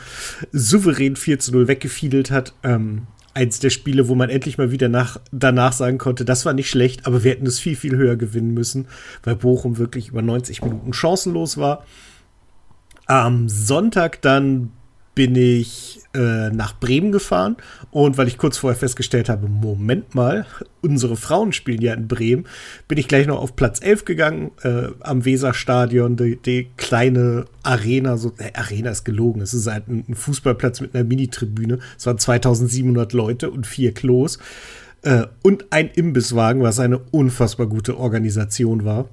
souverän 0.51 1.15
4 1.15 1.39
zu 1.39 1.53
0 1.53 1.69
weggefiedelt 1.69 2.29
hat. 2.29 2.53
Ähm, 2.63 3.03
eins 3.33 3.61
der 3.61 3.69
Spiele, 3.69 4.09
wo 4.09 4.15
man 4.15 4.29
endlich 4.29 4.57
mal 4.57 4.71
wieder 4.71 4.89
nach, 4.89 5.17
danach 5.31 5.71
sagen 5.71 5.97
konnte, 5.97 6.25
das 6.25 6.45
war 6.45 6.51
nicht 6.51 6.69
schlecht, 6.69 7.07
aber 7.07 7.23
wir 7.23 7.31
hätten 7.31 7.47
es 7.47 7.57
viel, 7.57 7.77
viel 7.77 7.95
höher 7.95 8.17
gewinnen 8.17 8.53
müssen, 8.53 8.89
weil 9.23 9.37
Bochum 9.37 9.77
wirklich 9.77 10.09
über 10.09 10.21
90 10.21 10.61
Minuten 10.61 10.91
chancenlos 10.91 11.55
war. 11.57 11.85
Am 13.05 13.47
Sonntag 13.47 14.21
dann 14.21 14.73
bin 15.17 15.35
ich 15.35 15.99
äh, 16.13 16.51
nach 16.51 16.79
Bremen 16.79 17.11
gefahren 17.11 17.57
und 17.89 18.19
weil 18.19 18.27
ich 18.27 18.37
kurz 18.37 18.59
vorher 18.59 18.77
festgestellt 18.77 19.29
habe, 19.29 19.47
Moment 19.47 20.13
mal, 20.13 20.45
unsere 20.81 21.17
Frauen 21.17 21.53
spielen 21.53 21.81
ja 21.81 21.95
in 21.95 22.07
Bremen, 22.07 22.45
bin 22.87 22.99
ich 22.99 23.07
gleich 23.07 23.25
noch 23.25 23.39
auf 23.39 23.55
Platz 23.55 23.81
11 23.81 24.05
gegangen 24.05 24.51
äh, 24.61 24.89
am 24.99 25.25
Weserstadion, 25.25 26.17
die, 26.17 26.35
die, 26.35 26.67
kleine 26.77 27.45
Arena, 27.63 28.17
so 28.17 28.31
äh, 28.37 28.53
Arena 28.53 28.91
ist 28.91 29.05
gelogen, 29.05 29.41
es 29.41 29.55
ist 29.55 29.65
halt 29.65 29.87
ein, 29.87 30.05
ein 30.07 30.13
Fußballplatz 30.13 30.81
mit 30.81 30.93
einer 30.93 31.03
Mini-Tribüne, 31.03 31.79
es 31.97 32.05
waren 32.05 32.19
2700 32.19 33.11
Leute 33.13 33.49
und 33.49 33.65
vier 33.65 33.95
Klos 33.95 34.37
äh, 35.01 35.23
und 35.41 35.65
ein 35.71 35.89
Imbisswagen, 35.89 36.61
was 36.61 36.79
eine 36.79 36.99
unfassbar 36.99 37.65
gute 37.65 37.97
Organisation 37.97 38.85
war. 38.85 39.09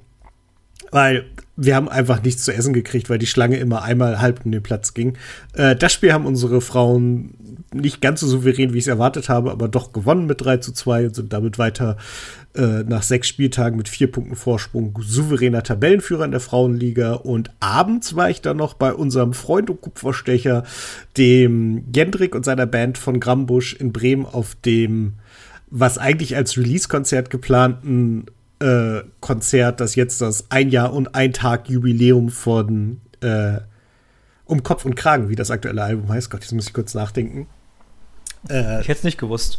Weil 0.91 1.25
wir 1.57 1.77
haben 1.77 1.89
einfach 1.89 2.23
nichts 2.23 2.45
zu 2.45 2.53
essen 2.53 2.73
gekriegt, 2.73 3.11
weil 3.11 3.19
die 3.19 3.27
Schlange 3.27 3.59
immer 3.59 3.83
einmal 3.83 4.21
halb 4.21 4.45
um 4.45 4.53
den 4.53 4.63
Platz 4.63 4.95
ging. 4.95 5.17
Äh, 5.53 5.77
das 5.77 5.93
Spiel 5.93 6.13
haben 6.13 6.27
unsere 6.27 6.61
Frauen 6.61 7.35
nicht 7.73 8.01
ganz 8.01 8.21
so 8.21 8.27
souverän, 8.27 8.73
wie 8.73 8.79
ich 8.79 8.85
es 8.85 8.89
erwartet 8.89 9.29
habe, 9.29 9.51
aber 9.51 9.69
doch 9.69 9.93
gewonnen 9.93 10.27
mit 10.27 10.41
3 10.41 10.59
zu 10.59 10.73
2 10.73 11.07
und 11.07 11.15
sind 11.15 11.33
damit 11.33 11.59
weiter 11.59 11.97
äh, 12.55 12.85
nach 12.85 13.03
sechs 13.03 13.29
Spieltagen 13.29 13.77
mit 13.77 13.89
vier 13.89 14.11
Punkten 14.11 14.37
Vorsprung 14.37 14.97
souveräner 15.01 15.63
Tabellenführer 15.63 16.25
in 16.25 16.31
der 16.31 16.41
Frauenliga. 16.41 17.15
Und 17.15 17.51
abends 17.61 18.15
war 18.15 18.31
ich 18.31 18.41
dann 18.41 18.57
noch 18.57 18.75
bei 18.75 18.93
unserem 18.93 19.33
Freund 19.33 19.71
und 19.71 19.81
Kupferstecher, 19.81 20.65
dem 21.17 21.85
Gendrik 21.91 22.35
und 22.35 22.45
seiner 22.45 22.67
Band 22.67 22.99
von 22.99 23.21
Grambusch 23.21 23.75
in 23.75 23.93
Bremen 23.93 24.27
auf 24.27 24.55
dem 24.65 25.15
was 25.77 25.99
eigentlich 25.99 26.37
als 26.37 26.57
Release-Konzert 26.57 27.31
geplanten 27.31 28.27
äh, 28.65 29.05
Konzert, 29.21 29.81
das 29.81 29.95
jetzt 29.95 30.21
das 30.21 30.47
ein 30.51 30.71
Jahr 30.71 30.93
und 30.93 31.15
ein 31.15 31.33
Tag 31.33 31.69
Jubiläum 31.69 32.31
von 32.31 33.01
äh, 33.21 33.59
Um 34.47 34.63
Kopf 34.63 34.85
und 34.85 34.95
Kragen, 34.95 35.29
wie 35.29 35.37
das 35.37 35.51
aktuelle 35.51 35.83
Album 35.83 36.09
heißt. 36.09 36.31
Gott, 36.31 36.41
jetzt 36.41 36.53
muss 36.53 36.67
ich 36.67 36.73
kurz 36.73 36.95
nachdenken. 36.95 37.47
Äh, 38.49 38.81
ich 38.81 38.89
hätte 38.89 38.99
es 38.99 39.05
nicht 39.05 39.19
gewusst. 39.19 39.59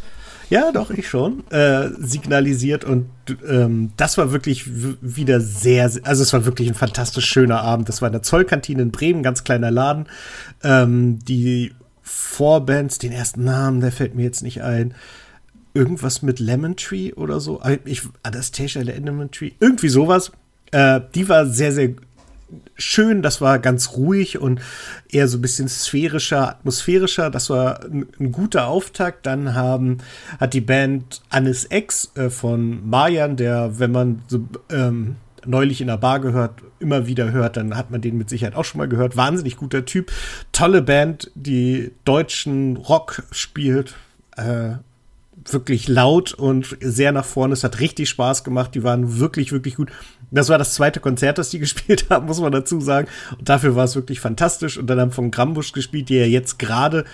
Ja, 0.50 0.72
doch, 0.72 0.92
ich 0.92 1.08
schon. 1.08 1.48
Äh, 1.52 1.90
signalisiert 2.00 2.84
und 2.84 3.10
ähm, 3.48 3.92
das 3.98 4.18
war 4.18 4.32
wirklich 4.32 4.66
wieder 5.02 5.42
sehr, 5.42 5.92
also 6.04 6.24
es 6.24 6.34
war 6.34 6.46
wirklich 6.46 6.68
ein 6.68 6.76
fantastisch 6.76 7.26
schöner 7.26 7.62
Abend. 7.62 7.90
Das 7.90 8.02
war 8.02 8.08
in 8.08 8.14
der 8.14 8.22
Zollkantine 8.22 8.82
in 8.84 8.92
Bremen, 8.92 9.24
ganz 9.24 9.44
kleiner 9.44 9.72
Laden. 9.72 10.06
Ähm, 10.64 11.20
die 11.20 11.74
Vorbands, 12.02 13.00
den 13.00 13.12
ersten 13.12 13.44
Namen, 13.44 13.82
der 13.82 13.92
fällt 13.92 14.16
mir 14.16 14.24
jetzt 14.24 14.44
nicht 14.44 14.62
ein 14.62 14.94
irgendwas 15.75 16.22
mit 16.22 16.39
Lemon 16.39 16.75
Tree 16.75 17.13
oder 17.13 17.39
so. 17.39 17.62
Ah, 17.62 17.77
ich, 17.86 18.01
Anastasia 18.24 18.82
Lemon 18.82 19.29
Tree, 19.29 19.51
irgendwie 19.60 19.89
sowas. 19.89 20.32
Äh, 20.72 21.01
die 21.13 21.29
war 21.29 21.46
sehr, 21.46 21.72
sehr 21.72 21.89
schön. 22.75 23.22
Das 23.22 23.41
war 23.41 23.60
ganz 23.60 23.91
ruhig 23.91 24.39
und 24.39 24.62
eher 25.10 25.27
so 25.27 25.38
ein 25.38 25.41
bisschen 25.41 25.67
sphärischer, 25.67 26.50
atmosphärischer. 26.50 27.29
Das 27.29 27.50
war 27.50 27.84
ein, 27.84 28.08
ein 28.20 28.32
guter 28.32 28.67
Auftakt. 28.67 29.25
Dann 29.25 29.53
haben, 29.53 30.00
hat 30.39 30.53
die 30.53 30.62
Band 30.62 31.22
Anis 31.29 31.67
X 31.70 32.12
äh, 32.15 32.29
von 32.29 32.88
Marian, 32.89 33.36
der, 33.36 33.79
wenn 33.79 33.91
man 33.91 34.22
so 34.27 34.48
ähm, 34.72 35.17
neulich 35.46 35.82
in 35.82 35.88
der 35.88 35.98
Bar 35.98 36.20
gehört, 36.20 36.62
immer 36.79 37.08
wieder 37.08 37.32
hört, 37.32 37.58
dann 37.58 37.75
hat 37.77 37.91
man 37.91 38.01
den 38.01 38.17
mit 38.17 38.29
Sicherheit 38.29 38.55
auch 38.55 38.65
schon 38.65 38.79
mal 38.79 38.88
gehört. 38.88 39.15
Wahnsinnig 39.15 39.58
guter 39.58 39.86
Typ. 39.86 40.12
Tolle 40.51 40.82
Band, 40.82 41.32
die 41.36 41.91
deutschen 42.03 42.77
Rock 42.77 43.24
spielt. 43.32 43.96
Äh, 44.36 44.75
wirklich 45.54 45.88
laut 45.88 46.34
und 46.34 46.78
sehr 46.82 47.12
nach 47.12 47.25
vorne. 47.25 47.54
Es 47.54 47.64
hat 47.64 47.80
richtig 47.80 48.10
Spaß 48.10 48.44
gemacht. 48.44 48.75
Die 48.75 48.84
waren 48.84 49.20
wirklich, 49.20 49.52
wirklich 49.52 49.75
gut. 49.75 49.92
Das 50.32 50.50
war 50.50 50.58
das 50.58 50.74
zweite 50.74 51.00
Konzert, 51.00 51.38
das 51.38 51.50
die 51.50 51.60
gespielt 51.66 52.08
haben, 52.10 52.25
muss 52.25 52.42
man 52.42 52.52
dazu 52.52 52.82
sagen. 52.82 53.08
Und 53.38 53.48
dafür 53.48 53.75
war 53.75 53.86
es 53.86 53.96
wirklich 53.96 54.20
fantastisch. 54.20 54.78
Und 54.78 54.88
dann 54.88 55.00
haben 55.00 55.12
von 55.12 55.32
Grambusch 55.32 55.72
gespielt, 55.72 56.10
die 56.10 56.16
ja 56.16 56.25
jetzt 56.25 56.60
gerade 56.60 57.06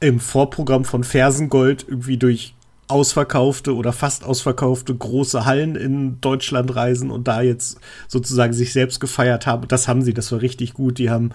im 0.00 0.20
Vorprogramm 0.20 0.84
von 0.84 1.04
Fersengold 1.04 1.86
irgendwie 1.88 2.16
durch 2.16 2.54
ausverkaufte 2.88 3.74
oder 3.74 3.92
fast 3.92 4.24
ausverkaufte 4.24 4.94
große 4.94 5.44
Hallen 5.44 5.76
in 5.76 6.20
Deutschland 6.20 6.74
reisen 6.74 7.10
und 7.10 7.28
da 7.28 7.42
jetzt 7.42 7.78
sozusagen 8.08 8.52
sich 8.52 8.72
selbst 8.72 9.00
gefeiert 9.00 9.46
haben. 9.46 9.68
Das 9.68 9.88
haben 9.88 10.02
sie, 10.02 10.14
das 10.14 10.32
war 10.32 10.42
richtig 10.42 10.74
gut. 10.74 10.98
Die 10.98 11.10
haben 11.10 11.30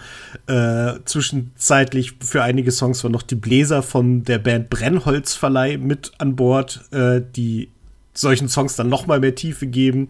äh, 0.47 0.93
zwischenzeitlich 1.05 2.13
für 2.21 2.43
einige 2.43 2.71
Songs 2.71 3.03
war 3.03 3.11
noch 3.11 3.23
die 3.23 3.35
Bläser 3.35 3.81
von 3.83 4.23
der 4.23 4.39
Band 4.39 4.69
Brennholzverleih 4.69 5.77
mit 5.77 6.11
an 6.17 6.35
Bord, 6.35 6.81
äh, 6.91 7.21
die 7.35 7.69
solchen 8.19 8.49
Songs 8.49 8.75
dann 8.75 8.89
noch 8.89 9.07
mal 9.07 9.19
mehr 9.19 9.35
Tiefe 9.35 9.67
geben. 9.67 10.09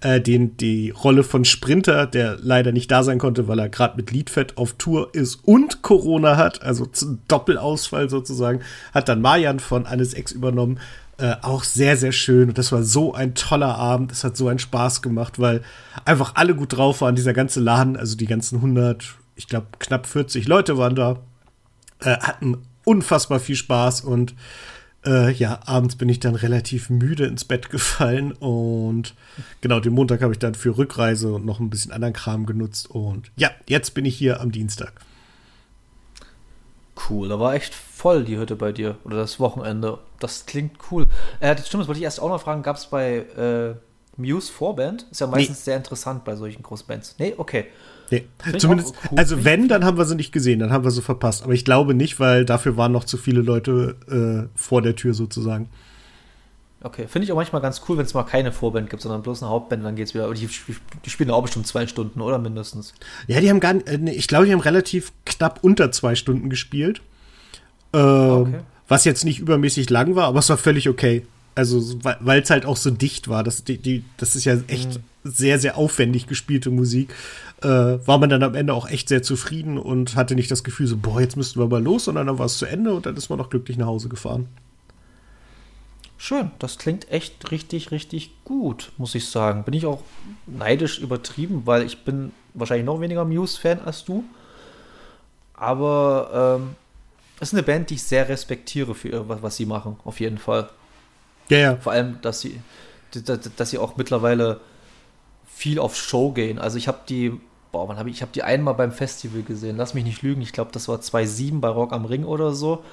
Äh, 0.00 0.20
den, 0.20 0.56
die 0.56 0.90
Rolle 0.90 1.24
von 1.24 1.44
Sprinter, 1.44 2.06
der 2.06 2.36
leider 2.40 2.72
nicht 2.72 2.90
da 2.90 3.02
sein 3.02 3.18
konnte, 3.18 3.48
weil 3.48 3.58
er 3.58 3.68
gerade 3.68 3.96
mit 3.96 4.10
Liedfett 4.10 4.56
auf 4.56 4.74
Tour 4.74 5.14
ist 5.14 5.36
und 5.44 5.82
Corona 5.82 6.36
hat, 6.36 6.62
also 6.62 6.86
Doppelausfall 7.28 8.08
sozusagen, 8.08 8.60
hat 8.92 9.08
dann 9.08 9.20
Marian 9.20 9.60
von 9.60 9.86
Annes 9.86 10.14
Ex 10.14 10.32
übernommen. 10.32 10.78
Äh, 11.18 11.34
auch 11.42 11.64
sehr, 11.64 11.96
sehr 11.96 12.12
schön. 12.12 12.48
Und 12.48 12.58
das 12.58 12.70
war 12.70 12.84
so 12.84 13.12
ein 13.12 13.34
toller 13.34 13.74
Abend. 13.74 14.12
Es 14.12 14.22
hat 14.22 14.36
so 14.36 14.46
einen 14.46 14.60
Spaß 14.60 15.02
gemacht, 15.02 15.40
weil 15.40 15.62
einfach 16.04 16.36
alle 16.36 16.54
gut 16.54 16.76
drauf 16.76 17.00
waren. 17.00 17.16
Dieser 17.16 17.32
ganze 17.32 17.58
Laden, 17.58 17.96
also 17.96 18.16
die 18.16 18.26
ganzen 18.26 18.56
100, 18.56 19.16
ich 19.34 19.48
glaube 19.48 19.66
knapp 19.80 20.06
40 20.06 20.46
Leute 20.46 20.78
waren 20.78 20.94
da, 20.94 21.18
äh, 22.00 22.16
hatten 22.18 22.58
unfassbar 22.84 23.40
viel 23.40 23.56
Spaß 23.56 24.02
und 24.02 24.34
äh, 25.06 25.32
ja, 25.32 25.60
abends 25.64 25.96
bin 25.96 26.08
ich 26.08 26.20
dann 26.20 26.34
relativ 26.34 26.90
müde 26.90 27.26
ins 27.26 27.44
Bett 27.44 27.70
gefallen 27.70 28.32
und 28.32 29.14
genau, 29.60 29.80
den 29.80 29.92
Montag 29.92 30.22
habe 30.22 30.32
ich 30.32 30.38
dann 30.38 30.54
für 30.54 30.76
Rückreise 30.76 31.32
und 31.32 31.46
noch 31.46 31.60
ein 31.60 31.70
bisschen 31.70 31.92
anderen 31.92 32.14
Kram 32.14 32.46
genutzt 32.46 32.90
und 32.90 33.30
ja, 33.36 33.50
jetzt 33.68 33.94
bin 33.94 34.04
ich 34.04 34.16
hier 34.16 34.40
am 34.40 34.52
Dienstag. 34.52 34.92
Cool, 37.08 37.28
da 37.28 37.38
war 37.38 37.54
echt 37.54 37.74
voll 37.74 38.24
die 38.24 38.38
Hütte 38.38 38.56
bei 38.56 38.72
dir 38.72 38.96
oder 39.04 39.16
das 39.16 39.38
Wochenende. 39.38 39.98
Das 40.18 40.46
klingt 40.46 40.76
cool. 40.90 41.06
Äh, 41.38 41.54
das 41.54 41.68
stimmt, 41.68 41.82
das 41.82 41.88
wollte 41.88 42.00
ich 42.00 42.04
erst 42.04 42.20
auch 42.20 42.28
noch 42.28 42.40
fragen, 42.40 42.62
gab 42.62 42.76
es 42.76 42.86
bei 42.86 43.18
äh, 43.18 43.74
Muse 44.16 44.52
Vorband? 44.52 45.06
Ist 45.10 45.20
ja 45.20 45.28
meistens 45.28 45.58
nee. 45.58 45.62
sehr 45.62 45.76
interessant 45.76 46.24
bei 46.24 46.34
solchen 46.34 46.62
Großbands. 46.62 47.16
Nee, 47.18 47.34
okay. 47.36 47.66
Nee. 48.10 48.26
Zumindest, 48.58 48.94
cool. 49.10 49.18
also 49.18 49.44
wenn, 49.44 49.68
dann 49.68 49.84
haben 49.84 49.98
wir 49.98 50.04
sie 50.04 50.14
nicht 50.14 50.32
gesehen, 50.32 50.60
dann 50.60 50.72
haben 50.72 50.84
wir 50.84 50.90
sie 50.90 51.02
verpasst. 51.02 51.42
Aber 51.42 51.52
ich 51.52 51.64
glaube 51.64 51.94
nicht, 51.94 52.18
weil 52.20 52.44
dafür 52.44 52.76
waren 52.76 52.92
noch 52.92 53.04
zu 53.04 53.16
viele 53.16 53.42
Leute 53.42 53.96
äh, 54.10 54.58
vor 54.58 54.82
der 54.82 54.96
Tür 54.96 55.14
sozusagen. 55.14 55.68
Okay, 56.80 57.08
finde 57.08 57.24
ich 57.24 57.32
auch 57.32 57.36
manchmal 57.36 57.60
ganz 57.60 57.82
cool, 57.88 57.98
wenn 57.98 58.04
es 58.04 58.14
mal 58.14 58.22
keine 58.22 58.52
Vorband 58.52 58.88
gibt, 58.88 59.02
sondern 59.02 59.22
bloß 59.22 59.42
eine 59.42 59.50
Hauptband, 59.50 59.84
dann 59.84 59.96
geht's 59.96 60.14
wieder. 60.14 60.24
Aber 60.24 60.34
die, 60.34 60.48
die 61.04 61.10
spielen 61.10 61.30
auch 61.30 61.42
bestimmt 61.42 61.66
zwei 61.66 61.86
Stunden, 61.88 62.20
oder 62.20 62.38
mindestens? 62.38 62.94
Ja, 63.26 63.40
die 63.40 63.50
haben 63.50 63.58
gar 63.58 63.74
nicht, 63.74 63.88
äh, 63.88 63.98
ich 64.10 64.28
glaube, 64.28 64.46
die 64.46 64.52
haben 64.52 64.60
relativ 64.60 65.12
knapp 65.26 65.58
unter 65.62 65.90
zwei 65.90 66.14
Stunden 66.14 66.50
gespielt. 66.50 67.02
Äh, 67.92 67.98
okay. 67.98 68.60
Was 68.86 69.04
jetzt 69.04 69.24
nicht 69.24 69.40
übermäßig 69.40 69.90
lang 69.90 70.14
war, 70.14 70.28
aber 70.28 70.38
es 70.38 70.48
war 70.48 70.56
völlig 70.56 70.88
okay. 70.88 71.26
Also, 71.56 71.98
weil 72.02 72.40
es 72.40 72.50
halt 72.50 72.64
auch 72.64 72.76
so 72.76 72.90
dicht 72.90 73.26
war. 73.26 73.42
Das, 73.42 73.64
die, 73.64 73.78
die, 73.78 74.04
das 74.16 74.36
ist 74.36 74.44
ja 74.44 74.56
echt 74.68 74.94
mhm. 74.94 75.02
Sehr, 75.24 75.58
sehr 75.58 75.76
aufwendig 75.76 76.26
gespielte 76.26 76.70
Musik. 76.70 77.14
Äh, 77.62 77.66
war 77.68 78.18
man 78.18 78.30
dann 78.30 78.42
am 78.42 78.54
Ende 78.54 78.72
auch 78.72 78.88
echt 78.88 79.08
sehr 79.08 79.22
zufrieden 79.22 79.78
und 79.78 80.16
hatte 80.16 80.34
nicht 80.34 80.50
das 80.50 80.64
Gefühl, 80.64 80.86
so, 80.86 80.96
boah, 80.96 81.20
jetzt 81.20 81.36
müssten 81.36 81.58
wir 81.60 81.66
mal 81.66 81.82
los, 81.82 82.04
sondern 82.04 82.26
dann 82.26 82.38
war 82.38 82.46
es 82.46 82.58
zu 82.58 82.66
Ende 82.66 82.94
und 82.94 83.06
dann 83.06 83.16
ist 83.16 83.28
man 83.28 83.38
noch 83.38 83.50
glücklich 83.50 83.76
nach 83.76 83.86
Hause 83.86 84.08
gefahren. 84.08 84.48
Schön, 86.20 86.50
das 86.58 86.78
klingt 86.78 87.10
echt 87.12 87.50
richtig, 87.52 87.92
richtig 87.92 88.32
gut, 88.44 88.90
muss 88.96 89.14
ich 89.14 89.28
sagen. 89.28 89.62
Bin 89.62 89.74
ich 89.74 89.86
auch 89.86 90.02
neidisch 90.46 90.98
übertrieben, 90.98 91.62
weil 91.64 91.84
ich 91.84 92.04
bin 92.04 92.32
wahrscheinlich 92.54 92.86
noch 92.86 93.00
weniger 93.00 93.24
Muse-Fan 93.24 93.80
als 93.80 94.04
du. 94.04 94.24
Aber 95.54 96.58
ähm, 96.60 96.76
es 97.40 97.48
ist 97.48 97.54
eine 97.54 97.62
Band, 97.62 97.90
die 97.90 97.94
ich 97.94 98.02
sehr 98.02 98.28
respektiere 98.28 98.94
für 98.94 99.08
ihr, 99.08 99.28
was, 99.28 99.42
was 99.42 99.56
sie 99.56 99.66
machen, 99.66 99.96
auf 100.04 100.18
jeden 100.18 100.38
Fall. 100.38 100.68
Ja, 101.48 101.58
ja. 101.58 101.76
Vor 101.76 101.92
allem, 101.92 102.20
dass 102.20 102.40
sie, 102.40 102.60
dass 103.56 103.70
sie 103.70 103.78
auch 103.78 103.96
mittlerweile 103.96 104.60
viel 105.58 105.80
auf 105.80 105.96
Show 105.96 106.30
gehen. 106.30 106.60
Also 106.60 106.78
ich 106.78 106.86
habe 106.86 107.00
die, 107.08 107.32
boah, 107.72 107.88
wann 107.88 107.98
habe 107.98 108.08
ich, 108.08 108.16
ich 108.16 108.22
habe 108.22 108.30
die 108.32 108.44
einmal 108.44 108.74
beim 108.74 108.92
Festival 108.92 109.42
gesehen. 109.42 109.76
Lass 109.76 109.92
mich 109.92 110.04
nicht 110.04 110.22
lügen. 110.22 110.40
Ich 110.40 110.52
glaube, 110.52 110.70
das 110.72 110.86
war 110.86 111.00
2007 111.00 111.60
bei 111.60 111.66
Rock 111.66 111.92
am 111.92 112.04
Ring 112.04 112.24
oder 112.24 112.52
so. 112.52 112.84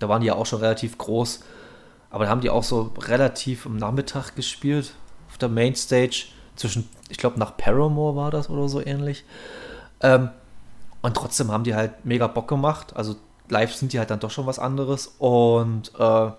Da 0.00 0.10
waren 0.10 0.20
die 0.20 0.26
ja 0.26 0.34
auch 0.34 0.44
schon 0.44 0.60
relativ 0.60 0.98
groß. 0.98 1.40
Aber 2.10 2.24
da 2.24 2.30
haben 2.30 2.42
die 2.42 2.50
auch 2.50 2.62
so 2.62 2.92
relativ 2.98 3.64
am 3.64 3.78
Nachmittag 3.78 4.36
gespielt 4.36 4.92
auf 5.30 5.38
der 5.38 5.48
Mainstage. 5.48 6.26
Zwischen, 6.56 6.90
ich 7.08 7.16
glaube, 7.16 7.38
nach 7.38 7.56
Paramore 7.56 8.16
war 8.16 8.30
das 8.30 8.50
oder 8.50 8.68
so 8.68 8.84
ähnlich. 8.84 9.24
Ähm, 10.02 10.28
und 11.00 11.16
trotzdem 11.16 11.50
haben 11.50 11.64
die 11.64 11.74
halt 11.74 12.04
mega 12.04 12.26
Bock 12.26 12.48
gemacht. 12.48 12.94
Also 12.96 13.16
live 13.48 13.74
sind 13.74 13.94
die 13.94 13.98
halt 13.98 14.10
dann 14.10 14.20
doch 14.20 14.30
schon 14.30 14.44
was 14.44 14.58
anderes. 14.58 15.14
Und 15.18 15.92
äh, 15.98 16.30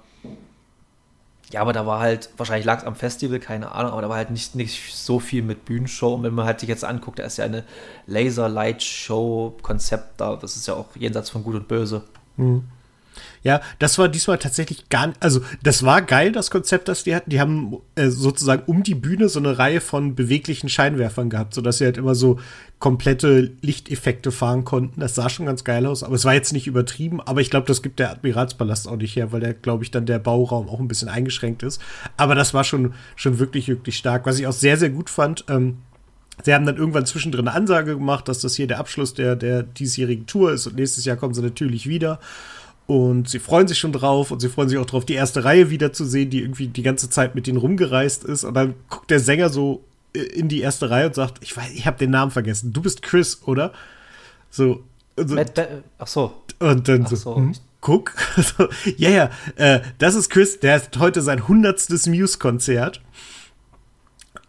ja, 1.51 1.61
aber 1.61 1.73
da 1.73 1.85
war 1.85 1.99
halt, 1.99 2.29
wahrscheinlich 2.37 2.65
lag 2.65 2.79
es 2.79 2.85
am 2.85 2.95
Festival, 2.95 3.39
keine 3.39 3.73
Ahnung, 3.73 3.91
aber 3.91 4.01
da 4.01 4.09
war 4.09 4.17
halt 4.17 4.31
nicht, 4.31 4.55
nicht 4.55 4.95
so 4.95 5.19
viel 5.19 5.43
mit 5.43 5.65
Bühnenshow. 5.65 6.13
Und 6.13 6.23
wenn 6.23 6.33
man 6.33 6.45
halt 6.45 6.61
sich 6.61 6.69
jetzt 6.69 6.85
anguckt, 6.85 7.19
da 7.19 7.23
ist 7.23 7.37
ja 7.37 7.45
eine 7.45 7.65
Laser-Light-Show-Konzept 8.07 10.21
da, 10.21 10.37
das 10.37 10.55
ist 10.55 10.67
ja 10.67 10.75
auch 10.75 10.95
jenseits 10.95 11.29
von 11.29 11.43
Gut 11.43 11.55
und 11.55 11.67
Böse. 11.67 12.03
Mhm. 12.37 12.63
Ja, 13.43 13.61
das 13.79 13.97
war 13.97 14.07
diesmal 14.07 14.37
tatsächlich 14.37 14.89
gar 14.89 15.07
nicht, 15.07 15.21
also 15.21 15.41
das 15.63 15.83
war 15.83 16.01
geil, 16.01 16.31
das 16.31 16.51
Konzept, 16.51 16.87
das 16.87 17.03
die 17.03 17.15
hatten. 17.15 17.29
Die 17.29 17.39
haben 17.39 17.77
äh, 17.95 18.09
sozusagen 18.09 18.63
um 18.67 18.83
die 18.83 18.95
Bühne 18.95 19.29
so 19.29 19.39
eine 19.39 19.57
Reihe 19.57 19.81
von 19.81 20.15
beweglichen 20.15 20.69
Scheinwerfern 20.69 21.29
gehabt, 21.29 21.53
sodass 21.53 21.79
sie 21.79 21.85
halt 21.85 21.97
immer 21.97 22.15
so 22.15 22.39
komplette 22.79 23.51
Lichteffekte 23.61 24.31
fahren 24.31 24.63
konnten. 24.63 24.99
Das 24.99 25.15
sah 25.15 25.29
schon 25.29 25.45
ganz 25.45 25.63
geil 25.63 25.85
aus, 25.85 26.03
aber 26.03 26.15
es 26.15 26.25
war 26.25 26.33
jetzt 26.33 26.53
nicht 26.53 26.67
übertrieben. 26.67 27.21
Aber 27.21 27.41
ich 27.41 27.49
glaube, 27.49 27.67
das 27.67 27.81
gibt 27.81 27.99
der 27.99 28.11
Admiralspalast 28.11 28.87
auch 28.87 28.97
nicht 28.97 29.15
her, 29.15 29.31
weil 29.31 29.39
der, 29.39 29.53
glaube 29.53 29.83
ich, 29.83 29.91
dann 29.91 30.05
der 30.05 30.19
Bauraum 30.19 30.69
auch 30.69 30.79
ein 30.79 30.87
bisschen 30.87 31.09
eingeschränkt 31.09 31.63
ist. 31.63 31.81
Aber 32.17 32.35
das 32.35 32.53
war 32.53 32.63
schon, 32.63 32.93
schon 33.15 33.39
wirklich, 33.39 33.67
wirklich 33.67 33.97
stark. 33.97 34.25
Was 34.25 34.39
ich 34.39 34.47
auch 34.47 34.53
sehr, 34.53 34.77
sehr 34.77 34.89
gut 34.89 35.09
fand, 35.09 35.45
ähm, 35.47 35.77
Sie 36.43 36.53
haben 36.53 36.65
dann 36.65 36.77
irgendwann 36.77 37.05
zwischendrin 37.05 37.47
eine 37.47 37.55
Ansage 37.55 37.95
gemacht, 37.95 38.27
dass 38.27 38.39
das 38.39 38.55
hier 38.55 38.65
der 38.65 38.79
Abschluss 38.79 39.13
der, 39.13 39.35
der 39.35 39.63
diesjährigen 39.63 40.25
Tour 40.25 40.51
ist 40.53 40.65
und 40.65 40.75
nächstes 40.75 41.05
Jahr 41.05 41.17
kommen 41.17 41.33
sie 41.33 41.41
natürlich 41.41 41.87
wieder. 41.87 42.19
Und 42.91 43.29
sie 43.29 43.39
freuen 43.39 43.69
sich 43.69 43.79
schon 43.79 43.93
drauf 43.93 44.31
und 44.31 44.41
sie 44.41 44.49
freuen 44.49 44.67
sich 44.67 44.77
auch 44.77 44.85
drauf, 44.85 45.05
die 45.05 45.13
erste 45.13 45.45
Reihe 45.45 45.69
wiederzusehen, 45.69 46.29
die 46.29 46.41
irgendwie 46.41 46.67
die 46.67 46.83
ganze 46.83 47.09
Zeit 47.09 47.35
mit 47.35 47.47
denen 47.47 47.57
rumgereist 47.57 48.25
ist. 48.25 48.43
Und 48.43 48.53
dann 48.53 48.73
guckt 48.89 49.09
der 49.09 49.21
Sänger 49.21 49.47
so 49.47 49.85
in 50.11 50.49
die 50.49 50.59
erste 50.59 50.89
Reihe 50.89 51.07
und 51.07 51.15
sagt, 51.15 51.41
ich 51.41 51.55
weiß, 51.55 51.71
ich 51.73 51.87
habe 51.87 51.97
den 51.97 52.09
Namen 52.09 52.31
vergessen. 52.31 52.73
Du 52.73 52.81
bist 52.81 53.01
Chris, 53.01 53.43
oder? 53.45 53.71
So. 54.49 54.83
so 55.15 55.37
ach 55.99 56.07
so. 56.07 56.33
Und 56.59 56.89
dann 56.89 57.05
so, 57.05 57.15
so. 57.15 57.37
Hm, 57.37 57.53
guck. 57.79 58.13
ja, 58.97 59.09
ja, 59.09 59.29
äh, 59.55 59.79
das 59.97 60.15
ist 60.15 60.29
Chris, 60.29 60.59
der 60.59 60.75
hat 60.75 60.97
heute 60.99 61.21
sein 61.21 61.47
hundertstes 61.47 62.07
Muse-Konzert. 62.07 62.99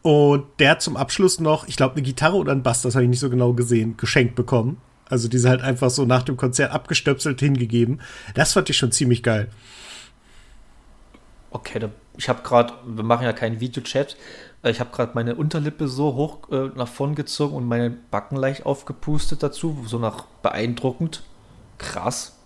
Und 0.02 0.46
der 0.58 0.72
hat 0.72 0.82
zum 0.82 0.96
Abschluss 0.96 1.38
noch, 1.38 1.68
ich 1.68 1.76
glaube, 1.76 1.94
eine 1.94 2.02
Gitarre 2.02 2.34
oder 2.34 2.50
ein 2.50 2.64
Bass, 2.64 2.82
das 2.82 2.96
habe 2.96 3.04
ich 3.04 3.11
nicht 3.11 3.20
so 3.20 3.30
genau 3.30 3.52
gesehen, 3.52 3.96
geschenkt 3.96 4.34
bekommen. 4.34 4.78
Also 5.12 5.28
diese 5.28 5.50
halt 5.50 5.61
einfach 5.61 5.90
so 5.90 6.07
nach 6.07 6.23
dem 6.23 6.38
Konzert 6.38 6.73
abgestöpselt 6.73 7.38
hingegeben. 7.38 8.00
Das 8.33 8.54
fand 8.54 8.71
ich 8.71 8.78
schon 8.78 8.92
ziemlich 8.92 9.23
geil. 9.23 9.50
Okay, 11.50 11.81
da, 11.81 11.90
ich 12.16 12.31
habe 12.31 12.40
gerade, 12.42 12.73
wir 12.87 13.04
machen 13.04 13.25
ja 13.25 13.35
keinen 13.35 13.61
Videochat, 13.61 14.16
äh, 14.62 14.71
ich 14.71 14.81
habe 14.81 14.88
gerade 14.90 15.12
meine 15.12 15.35
Unterlippe 15.35 15.87
so 15.87 16.14
hoch 16.14 16.50
äh, 16.50 16.71
nach 16.75 16.88
vorn 16.88 17.14
gezogen 17.14 17.54
und 17.54 17.69
meine 17.69 17.90
Backen 17.90 18.37
leicht 18.37 18.64
aufgepustet 18.64 19.42
dazu, 19.42 19.85
so 19.87 19.99
nach 19.99 20.25
beeindruckend. 20.40 21.23
Krass. 21.76 22.38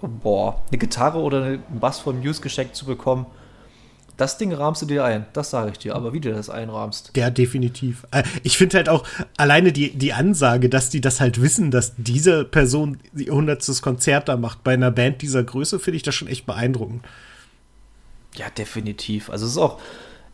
Boah, 0.00 0.62
eine 0.68 0.78
Gitarre 0.78 1.18
oder 1.18 1.42
einen 1.42 1.80
Bass 1.80 1.98
von 1.98 2.20
Muse 2.20 2.42
geschenkt 2.42 2.76
zu 2.76 2.84
bekommen, 2.84 3.26
das 4.20 4.36
Ding 4.36 4.52
rahmst 4.52 4.82
du 4.82 4.86
dir 4.86 5.02
ein, 5.02 5.24
das 5.32 5.48
sage 5.50 5.70
ich 5.70 5.78
dir. 5.78 5.94
Aber 5.94 6.12
wie 6.12 6.20
du 6.20 6.30
das 6.30 6.50
einrahmst. 6.50 7.12
Ja, 7.16 7.30
definitiv. 7.30 8.06
Äh, 8.10 8.22
ich 8.42 8.58
finde 8.58 8.76
halt 8.76 8.90
auch 8.90 9.06
alleine 9.38 9.72
die, 9.72 9.96
die 9.96 10.12
Ansage, 10.12 10.68
dass 10.68 10.90
die 10.90 11.00
das 11.00 11.20
halt 11.20 11.40
wissen, 11.40 11.70
dass 11.70 11.94
diese 11.96 12.44
Person 12.44 12.98
ihr 13.16 13.32
hundertstes 13.32 13.80
Konzert 13.80 14.28
da 14.28 14.36
macht 14.36 14.62
bei 14.62 14.74
einer 14.74 14.90
Band 14.90 15.22
dieser 15.22 15.42
Größe, 15.42 15.78
finde 15.78 15.96
ich 15.96 16.02
das 16.02 16.14
schon 16.14 16.28
echt 16.28 16.44
beeindruckend. 16.44 17.02
Ja, 18.34 18.50
definitiv. 18.50 19.30
Also 19.30 19.46
es 19.46 19.52
ist 19.52 19.58
auch, 19.58 19.80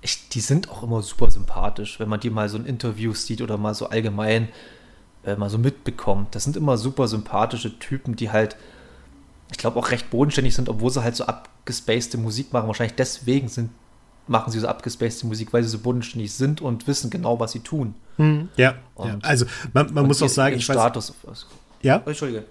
ich, 0.02 0.28
die 0.31 0.40
sind 0.40 0.69
auch 0.69 0.83
immer 0.83 1.02
super 1.02 1.31
sympathisch, 1.31 2.00
wenn 2.00 2.09
man 2.09 2.19
die 2.19 2.31
mal 2.31 2.49
so 2.49 2.59
in 2.59 2.66
Interviews 2.66 3.25
sieht 3.25 3.40
oder 3.40 3.57
mal 3.57 3.75
so 3.75 3.88
allgemein 3.88 4.49
äh, 5.25 5.37
mal 5.37 5.49
so 5.49 5.59
mitbekommt. 5.59 6.35
Das 6.35 6.45
sind 6.45 6.57
immer 6.57 6.76
super 6.76 7.07
sympathische 7.07 7.78
Typen, 7.78 8.16
die 8.16 8.31
halt, 8.31 8.57
ich 9.50 9.59
glaube, 9.59 9.79
auch 9.79 9.91
recht 9.91 10.11
bodenständig 10.11 10.55
sind, 10.55 10.69
obwohl 10.69 10.91
sie 10.91 11.03
halt 11.03 11.17
so 11.17 11.25
ab 11.25 11.49
abgespacede 11.67 12.19
Musik 12.19 12.53
machen. 12.53 12.69
Wahrscheinlich 12.69 12.95
deswegen 12.95 13.49
sind, 13.49 13.71
machen 14.29 14.53
sie 14.53 14.61
so 14.61 14.69
abgespacede 14.69 15.26
Musik, 15.26 15.53
weil 15.53 15.65
sie 15.65 15.69
so 15.69 15.79
bodenständig 15.79 16.33
sind 16.33 16.61
und 16.61 16.87
wissen 16.87 17.11
genau, 17.11 17.41
was 17.41 17.53
sie 17.53 17.61
tun. 17.61 17.95
Hm, 18.17 18.49
ja, 18.57 18.76
ja, 18.99 19.19
also 19.23 19.47
man, 19.73 19.93
man 19.93 20.07
muss 20.07 20.23
auch 20.23 20.29
sagen, 20.29 20.57
ich 20.57 20.65
Status. 20.65 21.12
Weiß, 21.23 21.47
ja? 21.83 22.03
Entschuldige. 22.07 22.45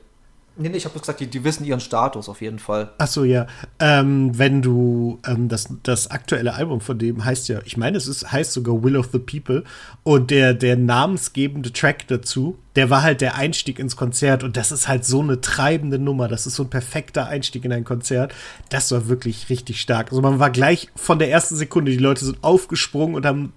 Nee, 0.57 0.69
nee, 0.69 0.77
ich 0.77 0.85
habe 0.85 0.97
gesagt, 0.97 1.19
die, 1.19 1.27
die 1.27 1.43
wissen 1.43 1.65
ihren 1.65 1.81
Status 1.81 2.29
auf 2.29 2.39
jeden 2.41 2.59
Fall. 2.59 2.93
Ach 2.97 3.07
so, 3.07 3.25
ja. 3.25 3.47
Ähm, 3.79 4.37
wenn 4.37 4.61
du 4.61 5.19
ähm, 5.27 5.49
das, 5.49 5.67
das 5.83 6.11
aktuelle 6.11 6.53
Album 6.53 6.79
von 6.79 6.97
dem 6.97 7.25
heißt 7.25 7.49
ja, 7.49 7.59
ich 7.65 7.75
meine, 7.75 7.97
es 7.97 8.07
ist, 8.07 8.31
heißt 8.31 8.53
sogar 8.53 8.81
Will 8.81 8.95
of 8.95 9.09
the 9.11 9.19
People 9.19 9.65
und 10.03 10.31
der, 10.31 10.53
der 10.53 10.77
namensgebende 10.77 11.73
Track 11.73 12.07
dazu, 12.07 12.57
der 12.75 12.89
war 12.89 13.03
halt 13.03 13.21
der 13.21 13.35
Einstieg 13.35 13.79
ins 13.79 13.95
Konzert 13.95 14.43
und 14.43 14.57
das 14.57 14.71
ist 14.71 14.87
halt 14.87 15.05
so 15.05 15.21
eine 15.21 15.39
treibende 15.39 15.97
Nummer. 15.97 16.27
Das 16.27 16.45
ist 16.45 16.55
so 16.55 16.63
ein 16.63 16.69
perfekter 16.69 17.27
Einstieg 17.27 17.63
in 17.63 17.71
ein 17.71 17.85
Konzert. 17.85 18.33
Das 18.69 18.91
war 18.91 19.07
wirklich 19.07 19.49
richtig 19.49 19.79
stark. 19.79 20.09
Also 20.09 20.21
man 20.21 20.39
war 20.39 20.49
gleich 20.49 20.89
von 20.95 21.17
der 21.17 21.31
ersten 21.31 21.55
Sekunde, 21.55 21.91
die 21.91 21.97
Leute 21.97 22.25
sind 22.25 22.43
aufgesprungen 22.43 23.15
und 23.15 23.25
haben 23.25 23.53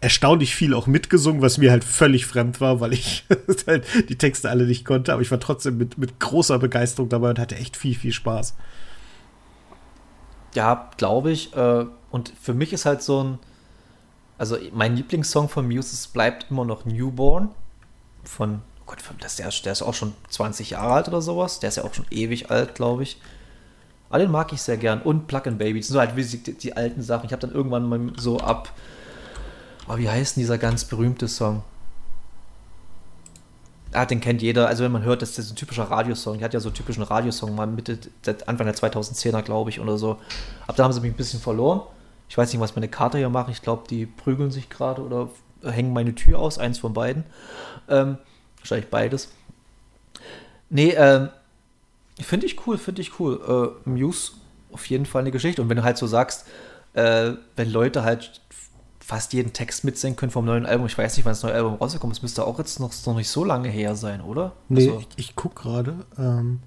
erstaunlich 0.00 0.54
viel 0.54 0.72
auch 0.72 0.86
mitgesungen, 0.86 1.42
was 1.42 1.58
mir 1.58 1.70
halt 1.70 1.84
völlig 1.84 2.24
fremd 2.24 2.60
war, 2.62 2.80
weil 2.80 2.94
ich 2.94 3.26
halt 3.66 3.84
die 4.08 4.16
Texte 4.16 4.48
alle 4.48 4.64
nicht 4.64 4.86
konnte. 4.86 5.12
Aber 5.12 5.20
ich 5.20 5.30
war 5.30 5.40
trotzdem 5.40 5.76
mit, 5.76 5.98
mit 5.98 6.18
großer 6.18 6.58
Begeisterung 6.58 7.10
dabei 7.10 7.30
und 7.30 7.38
hatte 7.38 7.56
echt 7.56 7.76
viel, 7.76 7.94
viel 7.94 8.12
Spaß. 8.12 8.56
Ja, 10.54 10.90
glaube 10.96 11.30
ich. 11.30 11.54
Äh, 11.54 11.84
und 12.10 12.32
für 12.40 12.54
mich 12.54 12.72
ist 12.72 12.86
halt 12.86 13.02
so 13.02 13.22
ein, 13.22 13.38
also 14.38 14.56
mein 14.72 14.96
Lieblingssong 14.96 15.50
von 15.50 15.66
Muse 15.66 16.08
bleibt 16.10 16.46
immer 16.50 16.64
noch 16.64 16.86
Newborn 16.86 17.50
von, 18.26 18.62
oh 18.80 18.84
Gott, 18.86 18.98
der, 19.38 19.50
der 19.64 19.72
ist 19.72 19.82
auch 19.82 19.94
schon 19.94 20.14
20 20.30 20.70
Jahre 20.70 20.94
alt 20.94 21.08
oder 21.08 21.22
sowas. 21.22 21.60
Der 21.60 21.68
ist 21.68 21.76
ja 21.76 21.84
auch 21.84 21.94
schon 21.94 22.06
ewig 22.10 22.50
alt, 22.50 22.74
glaube 22.74 23.02
ich. 23.02 23.20
Aber 24.08 24.18
den 24.18 24.30
mag 24.30 24.52
ich 24.52 24.62
sehr 24.62 24.76
gern. 24.76 25.02
Und 25.02 25.26
Plug 25.26 25.42
and 25.46 25.58
Baby. 25.58 25.80
Das 25.80 25.88
sind 25.88 25.94
so 25.94 26.00
halt 26.00 26.16
wie 26.16 26.24
die, 26.24 26.52
die 26.52 26.76
alten 26.76 27.02
Sachen. 27.02 27.26
Ich 27.26 27.32
habe 27.32 27.40
dann 27.40 27.52
irgendwann 27.52 27.88
mal 27.88 28.12
so 28.16 28.38
ab. 28.38 28.72
Oh, 29.88 29.96
wie 29.96 30.08
heißt 30.08 30.36
denn 30.36 30.42
dieser 30.42 30.58
ganz 30.58 30.84
berühmte 30.84 31.28
Song? 31.28 31.62
Ah, 33.92 34.04
den 34.04 34.20
kennt 34.20 34.42
jeder. 34.42 34.68
Also, 34.68 34.84
wenn 34.84 34.92
man 34.92 35.02
hört, 35.02 35.22
das 35.22 35.38
ist 35.38 35.50
ein 35.50 35.56
typischer 35.56 35.84
Radiosong. 35.84 36.38
Die 36.38 36.44
hat 36.44 36.54
ja 36.54 36.60
so 36.60 36.68
einen 36.68 36.76
typischen 36.76 37.02
Radiosong 37.02 37.54
mal 37.54 37.66
Mitte, 37.66 37.98
Anfang 38.46 38.66
der 38.66 38.74
2010er, 38.74 39.42
glaube 39.42 39.70
ich, 39.70 39.80
oder 39.80 39.96
so. 39.96 40.18
Ab 40.66 40.76
da 40.76 40.84
haben 40.84 40.92
sie 40.92 41.00
mich 41.00 41.12
ein 41.12 41.16
bisschen 41.16 41.40
verloren. 41.40 41.82
Ich 42.28 42.36
weiß 42.36 42.52
nicht, 42.52 42.60
was 42.60 42.74
meine 42.74 42.88
Karte 42.88 43.18
hier 43.18 43.28
macht. 43.28 43.50
Ich 43.50 43.62
glaube, 43.62 43.84
die 43.88 44.06
prügeln 44.06 44.50
sich 44.50 44.68
gerade 44.68 45.02
oder 45.02 45.28
hängen 45.62 45.92
meine 45.92 46.14
Tür 46.14 46.38
aus. 46.38 46.58
Eins 46.58 46.78
von 46.78 46.92
beiden. 46.92 47.24
Ähm, 47.88 48.18
wahrscheinlich 48.58 48.90
beides. 48.90 49.28
Nee, 50.70 50.94
ähm, 50.96 51.28
finde 52.20 52.46
ich 52.46 52.66
cool, 52.66 52.78
finde 52.78 53.02
ich 53.02 53.20
cool. 53.20 53.76
Äh, 53.86 53.88
Muse 53.88 54.32
auf 54.72 54.86
jeden 54.86 55.06
Fall 55.06 55.22
eine 55.22 55.30
Geschichte. 55.30 55.62
Und 55.62 55.68
wenn 55.68 55.76
du 55.76 55.84
halt 55.84 55.96
so 55.96 56.06
sagst, 56.06 56.46
äh, 56.94 57.32
wenn 57.56 57.70
Leute 57.70 58.02
halt 58.02 58.40
fast 59.00 59.32
jeden 59.32 59.52
Text 59.52 59.84
mitsingen 59.84 60.16
können 60.16 60.32
vom 60.32 60.44
neuen 60.44 60.66
Album, 60.66 60.86
ich 60.86 60.98
weiß 60.98 61.16
nicht, 61.16 61.24
wann 61.24 61.30
das 61.30 61.42
neue 61.42 61.54
Album 61.54 61.74
rausgekommen 61.74 62.12
ist, 62.12 62.22
müsste 62.22 62.44
auch 62.44 62.58
jetzt 62.58 62.80
noch, 62.80 62.92
noch 63.06 63.16
nicht 63.16 63.28
so 63.28 63.44
lange 63.44 63.68
her 63.68 63.94
sein, 63.94 64.20
oder? 64.20 64.52
Nee, 64.68 64.88
also, 64.88 64.98
ich, 64.98 65.08
ich 65.16 65.36
gucke 65.36 65.62
gerade. 65.62 65.94
Ähm, 66.18 66.60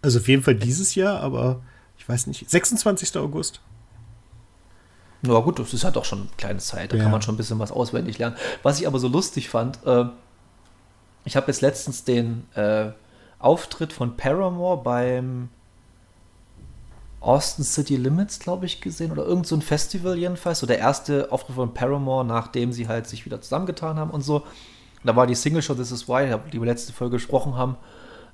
also 0.00 0.18
auf 0.18 0.28
jeden 0.28 0.42
Fall 0.42 0.54
dieses 0.54 0.94
Jahr, 0.94 1.20
aber 1.20 1.60
ich 1.98 2.08
weiß 2.08 2.26
nicht. 2.26 2.48
26. 2.48 3.16
August. 3.16 3.60
Na 5.22 5.38
gut, 5.38 5.60
das 5.60 5.72
ist 5.72 5.84
halt 5.84 5.96
auch 5.96 6.04
schon 6.04 6.22
eine 6.22 6.28
kleine 6.36 6.58
Zeit, 6.58 6.92
da 6.92 6.96
ja. 6.96 7.04
kann 7.04 7.12
man 7.12 7.22
schon 7.22 7.34
ein 7.34 7.38
bisschen 7.38 7.60
was 7.60 7.70
auswendig 7.70 8.18
lernen. 8.18 8.36
Was 8.64 8.80
ich 8.80 8.86
aber 8.88 8.98
so 8.98 9.06
lustig 9.06 9.48
fand, 9.48 9.78
äh, 9.86 10.06
ich 11.24 11.36
habe 11.36 11.46
jetzt 11.46 11.60
letztens 11.60 12.02
den 12.02 12.48
äh, 12.54 12.90
Auftritt 13.38 13.92
von 13.92 14.16
Paramore 14.16 14.82
beim 14.82 15.48
Austin 17.20 17.64
City 17.64 17.96
Limits, 17.96 18.40
glaube 18.40 18.66
ich, 18.66 18.80
gesehen 18.80 19.12
oder 19.12 19.24
irgend 19.24 19.46
so 19.46 19.54
ein 19.54 19.62
Festival 19.62 20.18
jedenfalls. 20.18 20.58
So 20.58 20.66
der 20.66 20.78
erste 20.78 21.30
Auftritt 21.30 21.54
von 21.54 21.72
Paramore, 21.72 22.24
nachdem 22.24 22.72
sie 22.72 22.88
halt 22.88 23.06
sich 23.06 23.24
wieder 23.24 23.40
zusammengetan 23.40 23.98
haben 23.98 24.10
und 24.10 24.22
so. 24.22 24.42
Da 25.04 25.14
war 25.14 25.28
die 25.28 25.36
Single 25.36 25.62
schon 25.62 25.76
This 25.76 25.92
Is 25.92 26.08
Why, 26.08 26.36
die 26.52 26.60
wir 26.60 26.66
letzte 26.66 26.92
Folge 26.92 27.16
gesprochen 27.16 27.56
haben, 27.56 27.76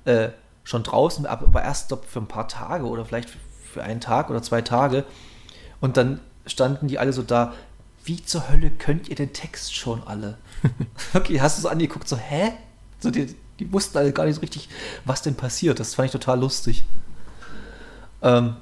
äh, 0.05 0.29
schon 0.63 0.83
draußen, 0.83 1.25
aber 1.25 1.61
erst 1.61 1.89
glaub, 1.89 2.05
für 2.05 2.19
ein 2.19 2.27
paar 2.27 2.47
Tage 2.47 2.85
oder 2.85 3.05
vielleicht 3.05 3.29
für 3.71 3.83
einen 3.83 4.01
Tag 4.01 4.29
oder 4.29 4.41
zwei 4.41 4.61
Tage. 4.61 5.03
Und 5.81 5.97
dann 5.97 6.19
standen 6.49 6.87
die 6.87 6.99
alle 6.99 7.13
so 7.13 7.23
da, 7.23 7.53
wie 8.05 8.23
zur 8.23 8.49
Hölle 8.49 8.71
könnt 8.71 9.09
ihr 9.09 9.15
den 9.15 9.33
Text 9.33 9.75
schon 9.75 10.01
alle? 10.05 10.37
okay, 11.13 11.39
hast 11.41 11.57
du 11.57 11.61
so 11.61 11.69
angeguckt, 11.69 12.07
so, 12.07 12.17
hä? 12.17 12.53
So, 12.99 13.11
die, 13.11 13.35
die 13.59 13.71
wussten 13.71 13.97
alle 13.97 14.11
gar 14.11 14.25
nicht 14.25 14.35
so 14.35 14.41
richtig, 14.41 14.69
was 15.05 15.21
denn 15.21 15.35
passiert. 15.35 15.79
Das 15.79 15.95
fand 15.95 16.07
ich 16.07 16.11
total 16.11 16.39
lustig. 16.39 16.83
Ähm, 18.21 18.55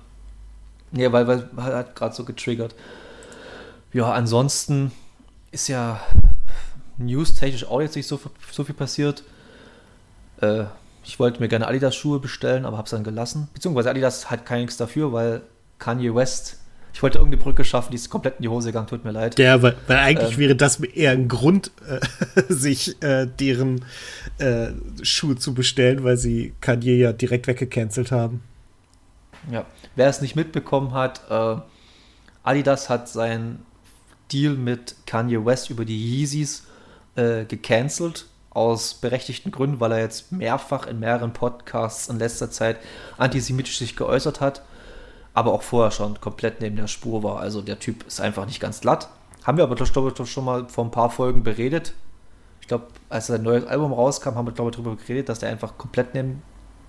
ja, 0.92 1.12
weil, 1.12 1.28
weil 1.28 1.50
hat 1.58 1.96
gerade 1.96 2.16
so 2.16 2.24
getriggert. 2.24 2.76
Ja, 3.94 4.12
ansonsten 4.12 4.92
ist 5.52 5.68
ja 5.68 6.02
news-technisch 6.98 7.66
auch 7.66 7.82
jetzt 7.82 7.96
nicht 7.96 8.08
so, 8.08 8.20
so 8.52 8.64
viel 8.64 8.76
passiert. 8.76 9.24
Äh, 10.42 10.66
ich 11.04 11.20
wollte 11.20 11.40
mir 11.40 11.48
gerne 11.48 11.68
Adidas-Schuhe 11.68 12.20
bestellen, 12.20 12.66
aber 12.66 12.78
habe 12.78 12.86
es 12.86 12.92
dann 12.92 13.04
gelassen. 13.04 13.48
Beziehungsweise 13.54 13.90
Adidas 13.90 14.30
hat 14.30 14.46
kein 14.46 14.62
nichts 14.62 14.78
dafür, 14.78 15.14
weil 15.14 15.42
Kanye 15.80 16.14
West 16.14 16.58
ich 16.94 17.04
wollte 17.04 17.20
irgendeine 17.20 17.44
Brücke 17.44 17.64
schaffen, 17.64 17.92
die 17.92 17.96
ist 17.96 18.10
komplett 18.10 18.38
in 18.38 18.44
die 18.44 18.48
Hose 18.48 18.70
gegangen, 18.70 18.88
tut 18.88 19.06
mir 19.06 19.12
leid. 19.12 19.38
Ja, 19.38 19.62
weil, 19.62 19.76
weil 19.88 19.98
eigentlich 19.98 20.34
ähm, 20.34 20.40
wäre 20.40 20.56
das 20.56 20.80
eher 20.80 21.12
ein 21.12 21.28
Grund, 21.28 21.72
äh, 21.88 22.00
sich 22.54 23.02
äh, 23.04 23.28
deren 23.28 23.86
äh, 24.40 24.70
Schuhe 25.04 25.36
zu 25.36 25.54
bestellen, 25.54 26.04
weil 26.04 26.18
sie 26.18 26.54
Kanye 26.62 26.96
ja 26.96 27.14
direkt 27.14 27.48
weggecancelt 27.48 28.12
haben. 28.12 28.42
Ja, 29.52 29.66
wer 29.96 30.08
es 30.08 30.22
nicht 30.22 30.36
mitbekommen 30.36 30.94
hat, 30.94 31.22
äh, 31.30 31.58
Adidas 32.44 32.90
hat 32.90 33.10
seinen 33.10 33.66
Deal 34.32 34.54
mit 34.54 34.96
Kanye 35.06 35.46
West 35.46 35.70
über 35.70 35.86
die 35.86 35.98
Yeezys 35.98 36.64
äh, 37.16 37.46
gecancelt 37.46 38.26
aus 38.50 38.96
berechtigten 38.96 39.52
Gründen, 39.52 39.80
weil 39.80 39.92
er 39.92 40.00
jetzt 40.00 40.32
mehrfach 40.32 40.88
in 40.88 41.00
mehreren 41.00 41.32
Podcasts 41.32 42.10
in 42.10 42.18
letzter 42.18 42.50
Zeit 42.50 42.78
antisemitisch 43.18 43.78
sich 43.78 43.96
geäußert 43.96 44.42
hat, 44.42 44.64
aber 45.38 45.54
auch 45.54 45.62
vorher 45.62 45.92
schon 45.92 46.20
komplett 46.20 46.62
neben 46.62 46.78
der 46.78 46.88
Spur 46.88 47.22
war. 47.22 47.40
Also 47.40 47.62
der 47.62 47.78
Typ 47.78 48.08
ist 48.08 48.20
einfach 48.20 48.48
nicht 48.48 48.60
ganz 48.60 48.82
glatt. 48.82 49.08
Haben 49.44 49.60
wir 49.60 49.66
aber, 49.66 49.80
ich, 49.80 50.32
schon 50.32 50.44
mal 50.44 50.68
vor 50.68 50.84
ein 50.84 50.90
paar 50.90 51.12
Folgen 51.12 51.44
beredet. 51.44 51.94
Ich 52.60 52.68
glaube, 52.68 52.88
als 53.08 53.28
sein 53.28 53.44
neues 53.44 53.64
Album 53.68 53.94
rauskam, 53.94 54.34
haben 54.34 54.48
wir, 54.48 54.52
glaube 54.52 54.72
ich, 54.72 54.78
darüber 54.78 54.96
geredet, 54.96 55.30
dass 55.30 55.38
der 55.38 55.50
einfach 55.50 55.78
komplett 55.78 56.16
neben, 56.16 56.42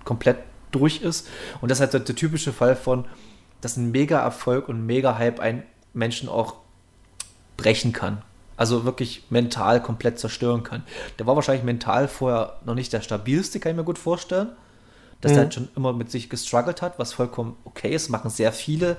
komplett 0.03 0.39
durch 0.71 1.03
ist. 1.03 1.27
Und 1.61 1.69
das 1.69 1.77
ist 1.77 1.81
halt 1.81 1.93
der, 1.93 1.99
der 1.99 2.15
typische 2.15 2.51
Fall 2.51 2.75
von, 2.75 3.05
dass 3.61 3.77
ein 3.77 3.91
Mega-Erfolg 3.91 4.67
und 4.67 4.83
Mega-Hype 4.83 5.39
einen 5.39 5.61
Menschen 5.93 6.27
auch 6.27 6.55
brechen 7.55 7.93
kann. 7.93 8.23
Also 8.57 8.83
wirklich 8.83 9.25
mental 9.29 9.79
komplett 9.79 10.17
zerstören 10.17 10.63
kann. 10.63 10.83
Der 11.19 11.27
war 11.27 11.35
wahrscheinlich 11.35 11.63
mental 11.63 12.07
vorher 12.07 12.57
noch 12.65 12.73
nicht 12.73 12.93
der 12.93 13.01
stabilste, 13.01 13.59
kann 13.59 13.73
ich 13.73 13.77
mir 13.77 13.83
gut 13.83 13.99
vorstellen. 13.99 14.49
Dass 15.21 15.31
mhm. 15.31 15.37
er 15.37 15.41
halt 15.43 15.53
schon 15.53 15.69
immer 15.75 15.93
mit 15.93 16.11
sich 16.11 16.29
gestruggelt 16.29 16.81
hat, 16.81 16.99
was 16.99 17.13
vollkommen 17.13 17.55
okay 17.65 17.93
ist. 17.93 18.09
Machen 18.09 18.29
sehr 18.29 18.51
viele, 18.51 18.97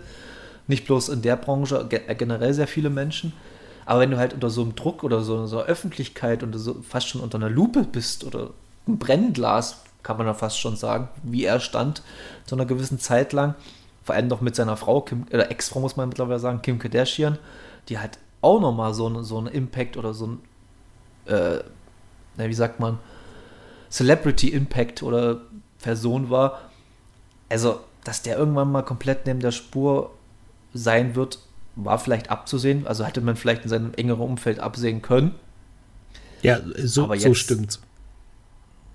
nicht 0.66 0.86
bloß 0.86 1.08
in 1.08 1.22
der 1.22 1.36
Branche, 1.36 1.88
äh, 1.90 2.14
generell 2.14 2.54
sehr 2.54 2.68
viele 2.68 2.90
Menschen. 2.90 3.32
Aber 3.86 4.00
wenn 4.00 4.10
du 4.10 4.18
halt 4.18 4.34
unter 4.34 4.50
so 4.50 4.62
einem 4.62 4.74
Druck 4.76 5.02
oder 5.02 5.22
so, 5.22 5.46
so 5.46 5.58
einer 5.58 5.68
Öffentlichkeit 5.68 6.42
und 6.42 6.52
so 6.56 6.76
fast 6.82 7.08
schon 7.08 7.20
unter 7.20 7.38
einer 7.38 7.50
Lupe 7.50 7.82
bist 7.82 8.24
oder 8.24 8.50
ein 8.86 8.98
Brennglas, 8.98 9.82
kann 10.02 10.16
man 10.16 10.26
da 10.26 10.34
fast 10.34 10.58
schon 10.58 10.76
sagen, 10.76 11.08
wie 11.22 11.44
er 11.44 11.60
stand, 11.60 12.02
zu 12.46 12.54
einer 12.54 12.66
gewissen 12.66 12.98
Zeit 12.98 13.32
lang, 13.32 13.54
vor 14.02 14.14
allem 14.14 14.28
noch 14.28 14.40
mit 14.40 14.56
seiner 14.56 14.76
Frau, 14.76 15.00
Kim, 15.02 15.26
oder 15.32 15.50
Ex-Frau 15.50 15.80
muss 15.80 15.96
man 15.96 16.08
mittlerweile 16.08 16.38
sagen, 16.38 16.62
Kim 16.62 16.78
Kardashian, 16.78 17.38
die 17.88 17.98
halt 17.98 18.18
auch 18.40 18.60
nochmal 18.60 18.94
so, 18.94 19.22
so 19.22 19.38
einen 19.38 19.48
Impact 19.48 19.96
oder 19.96 20.14
so 20.14 20.26
ein, 20.26 20.38
äh, 21.26 21.58
wie 22.36 22.54
sagt 22.54 22.80
man, 22.80 22.98
Celebrity 23.90 24.48
Impact 24.48 25.02
oder 25.02 25.40
Person 25.82 26.30
war. 26.30 26.60
Also, 27.48 27.80
dass 28.04 28.22
der 28.22 28.38
irgendwann 28.38 28.70
mal 28.70 28.82
komplett 28.82 29.26
neben 29.26 29.40
der 29.40 29.52
Spur 29.52 30.10
sein 30.72 31.14
wird, 31.14 31.38
war 31.76 31.98
vielleicht 31.98 32.30
abzusehen. 32.30 32.86
Also 32.86 33.04
hätte 33.04 33.20
man 33.20 33.36
vielleicht 33.36 33.64
in 33.64 33.68
seinem 33.68 33.94
engeren 33.94 34.20
Umfeld 34.20 34.60
absehen 34.60 35.02
können. 35.02 35.34
Ja, 36.42 36.60
so, 36.76 37.12
jetzt, 37.12 37.24
so 37.24 37.34
stimmt's. 37.34 37.80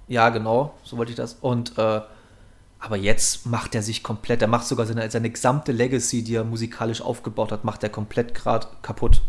Ja, 0.07 0.29
genau, 0.29 0.73
so 0.83 0.97
wollte 0.97 1.11
ich 1.11 1.17
das. 1.17 1.37
Und 1.41 1.77
äh, 1.77 2.01
aber 2.79 2.97
jetzt 2.97 3.47
macht 3.47 3.73
er 3.73 3.81
sich 3.81 4.03
komplett, 4.03 4.41
er 4.43 4.47
macht 4.47 4.67
sogar 4.67 4.85
seine, 4.85 5.09
seine 5.09 5.29
gesamte 5.29 5.71
Legacy, 5.71 6.23
die 6.23 6.35
er 6.35 6.43
musikalisch 6.43 7.01
aufgebaut 7.01 7.51
hat, 7.51 7.63
macht 7.63 7.81
er 7.81 7.89
komplett 7.89 8.35
gerade 8.35 8.67
kaputt. 8.83 9.23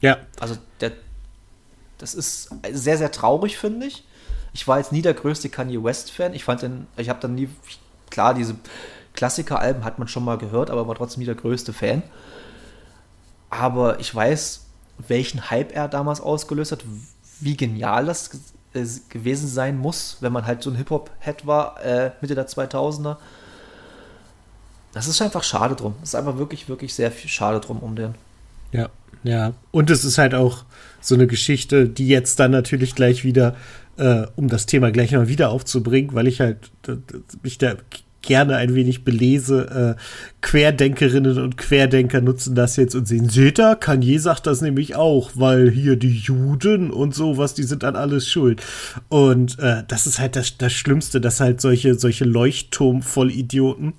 Ja. 0.00 0.18
Also 0.38 0.56
der, 0.80 0.92
das 1.98 2.14
ist 2.14 2.50
sehr, 2.70 2.98
sehr 2.98 3.10
traurig, 3.10 3.58
finde 3.58 3.86
ich. 3.86 4.04
Ich 4.52 4.66
war 4.66 4.78
jetzt 4.78 4.92
nie 4.92 5.02
der 5.02 5.14
größte 5.14 5.48
Kanye 5.48 5.82
West-Fan. 5.82 6.34
Ich 6.34 6.44
fand 6.44 6.62
den, 6.62 6.86
ich 6.96 7.08
habe 7.08 7.20
dann 7.20 7.34
nie, 7.34 7.48
klar, 8.10 8.34
diese 8.34 8.56
Klassiker-Alben 9.14 9.84
hat 9.84 9.98
man 9.98 10.08
schon 10.08 10.24
mal 10.24 10.38
gehört, 10.38 10.70
aber 10.70 10.88
war 10.88 10.94
trotzdem 10.94 11.20
nie 11.20 11.26
der 11.26 11.34
größte 11.34 11.72
Fan. 11.72 12.02
Aber 13.48 14.00
ich 14.00 14.14
weiß, 14.14 14.66
welchen 15.08 15.50
Hype 15.50 15.74
er 15.74 15.88
damals 15.88 16.20
ausgelöst 16.20 16.72
hat, 16.72 16.84
wie 17.40 17.56
genial 17.56 18.06
das 18.06 18.30
gewesen 19.08 19.48
sein 19.48 19.78
muss, 19.78 20.18
wenn 20.20 20.32
man 20.32 20.46
halt 20.46 20.62
so 20.62 20.70
ein 20.70 20.76
Hip-Hop-Head 20.76 21.46
war, 21.46 21.82
äh, 21.84 22.12
Mitte 22.20 22.34
der 22.34 22.46
2000er. 22.46 23.16
Das 24.92 25.06
ist 25.08 25.20
einfach 25.22 25.42
schade 25.42 25.74
drum. 25.74 25.94
Das 26.00 26.10
ist 26.10 26.14
einfach 26.14 26.36
wirklich, 26.38 26.68
wirklich 26.68 26.94
sehr 26.94 27.10
viel 27.10 27.30
schade 27.30 27.60
drum 27.60 27.78
um 27.78 27.96
den. 27.96 28.14
Ja, 28.72 28.88
ja. 29.22 29.52
Und 29.70 29.90
es 29.90 30.04
ist 30.04 30.18
halt 30.18 30.34
auch 30.34 30.64
so 31.00 31.14
eine 31.14 31.26
Geschichte, 31.26 31.88
die 31.88 32.08
jetzt 32.08 32.38
dann 32.38 32.50
natürlich 32.50 32.94
gleich 32.94 33.24
wieder, 33.24 33.56
äh, 33.96 34.26
um 34.36 34.48
das 34.48 34.66
Thema 34.66 34.90
gleich 34.90 35.12
mal 35.12 35.28
wieder 35.28 35.50
aufzubringen, 35.50 36.14
weil 36.14 36.26
ich 36.26 36.40
halt 36.40 36.70
mich 37.42 37.58
da 37.58 37.74
gerne 38.22 38.56
ein 38.56 38.74
wenig 38.74 39.04
belese. 39.04 39.96
Äh, 39.96 40.00
Querdenkerinnen 40.42 41.38
und 41.38 41.56
Querdenker 41.56 42.20
nutzen 42.20 42.54
das 42.54 42.76
jetzt 42.76 42.94
und 42.94 43.06
sehen, 43.06 43.28
seht 43.28 43.58
ihr, 43.58 43.76
Kanye 43.76 44.18
sagt 44.18 44.46
das 44.46 44.60
nämlich 44.60 44.96
auch, 44.96 45.32
weil 45.34 45.70
hier 45.70 45.96
die 45.96 46.16
Juden 46.16 46.90
und 46.90 47.14
sowas, 47.14 47.54
die 47.54 47.62
sind 47.62 47.84
an 47.84 47.96
alles 47.96 48.28
schuld. 48.28 48.62
Und 49.08 49.58
äh, 49.58 49.84
das 49.88 50.06
ist 50.06 50.18
halt 50.18 50.36
das, 50.36 50.56
das 50.58 50.72
Schlimmste, 50.72 51.20
dass 51.20 51.40
halt 51.40 51.60
solche, 51.60 51.94
solche 51.94 52.24
Leuchtturm-Vollidioten 52.24 53.94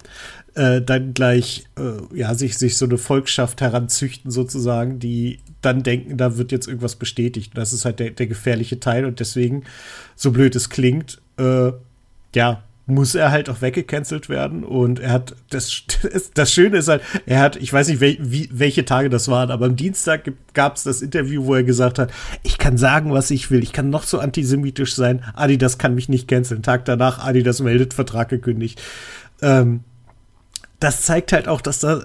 äh, 0.55 0.81
dann 0.81 1.13
gleich 1.13 1.65
äh, 1.77 2.17
ja, 2.17 2.33
sich, 2.35 2.57
sich 2.57 2.77
so 2.77 2.85
eine 2.85 2.97
Volksschaft 2.97 3.61
heranzüchten, 3.61 4.31
sozusagen, 4.31 4.99
die 4.99 5.39
dann 5.61 5.83
denken, 5.83 6.17
da 6.17 6.37
wird 6.37 6.51
jetzt 6.51 6.67
irgendwas 6.67 6.95
bestätigt. 6.95 7.51
das 7.55 7.73
ist 7.73 7.85
halt 7.85 7.99
der, 7.99 8.11
der 8.11 8.27
gefährliche 8.27 8.79
Teil 8.79 9.05
und 9.05 9.19
deswegen, 9.19 9.63
so 10.15 10.31
blöd 10.31 10.55
es 10.55 10.69
klingt, 10.69 11.21
äh, 11.37 11.71
ja, 12.35 12.63
muss 12.87 13.15
er 13.15 13.31
halt 13.31 13.49
auch 13.49 13.61
weggecancelt 13.61 14.27
werden. 14.27 14.63
Und 14.63 14.99
er 14.99 15.11
hat, 15.11 15.35
das, 15.49 15.83
das 16.33 16.51
Schöne 16.51 16.77
ist 16.77 16.87
halt, 16.87 17.01
er 17.25 17.39
hat, 17.39 17.55
ich 17.55 17.71
weiß 17.71 17.87
nicht, 17.87 18.01
wel, 18.01 18.17
wie, 18.19 18.49
welche 18.51 18.85
Tage 18.85 19.09
das 19.09 19.27
waren, 19.27 19.51
aber 19.51 19.65
am 19.65 19.75
Dienstag 19.75 20.31
gab 20.53 20.75
es 20.75 20.83
das 20.83 21.01
Interview, 21.01 21.45
wo 21.45 21.55
er 21.55 21.63
gesagt 21.63 21.99
hat, 21.99 22.11
ich 22.43 22.57
kann 22.57 22.77
sagen, 22.77 23.13
was 23.13 23.31
ich 23.31 23.51
will. 23.51 23.63
Ich 23.63 23.73
kann 23.73 23.89
noch 23.89 24.03
so 24.03 24.19
antisemitisch 24.19 24.95
sein. 24.95 25.23
Adidas 25.33 25.77
kann 25.77 25.95
mich 25.95 26.09
nicht 26.09 26.27
canceln. 26.27 26.63
Tag 26.63 26.85
danach, 26.85 27.25
Adidas 27.25 27.61
meldet 27.61 27.93
Vertrag 27.93 28.29
gekündigt. 28.29 28.81
Ähm, 29.41 29.81
das 30.81 31.03
zeigt 31.03 31.31
halt 31.31 31.47
auch, 31.47 31.61
dass 31.61 31.79
da, 31.79 32.03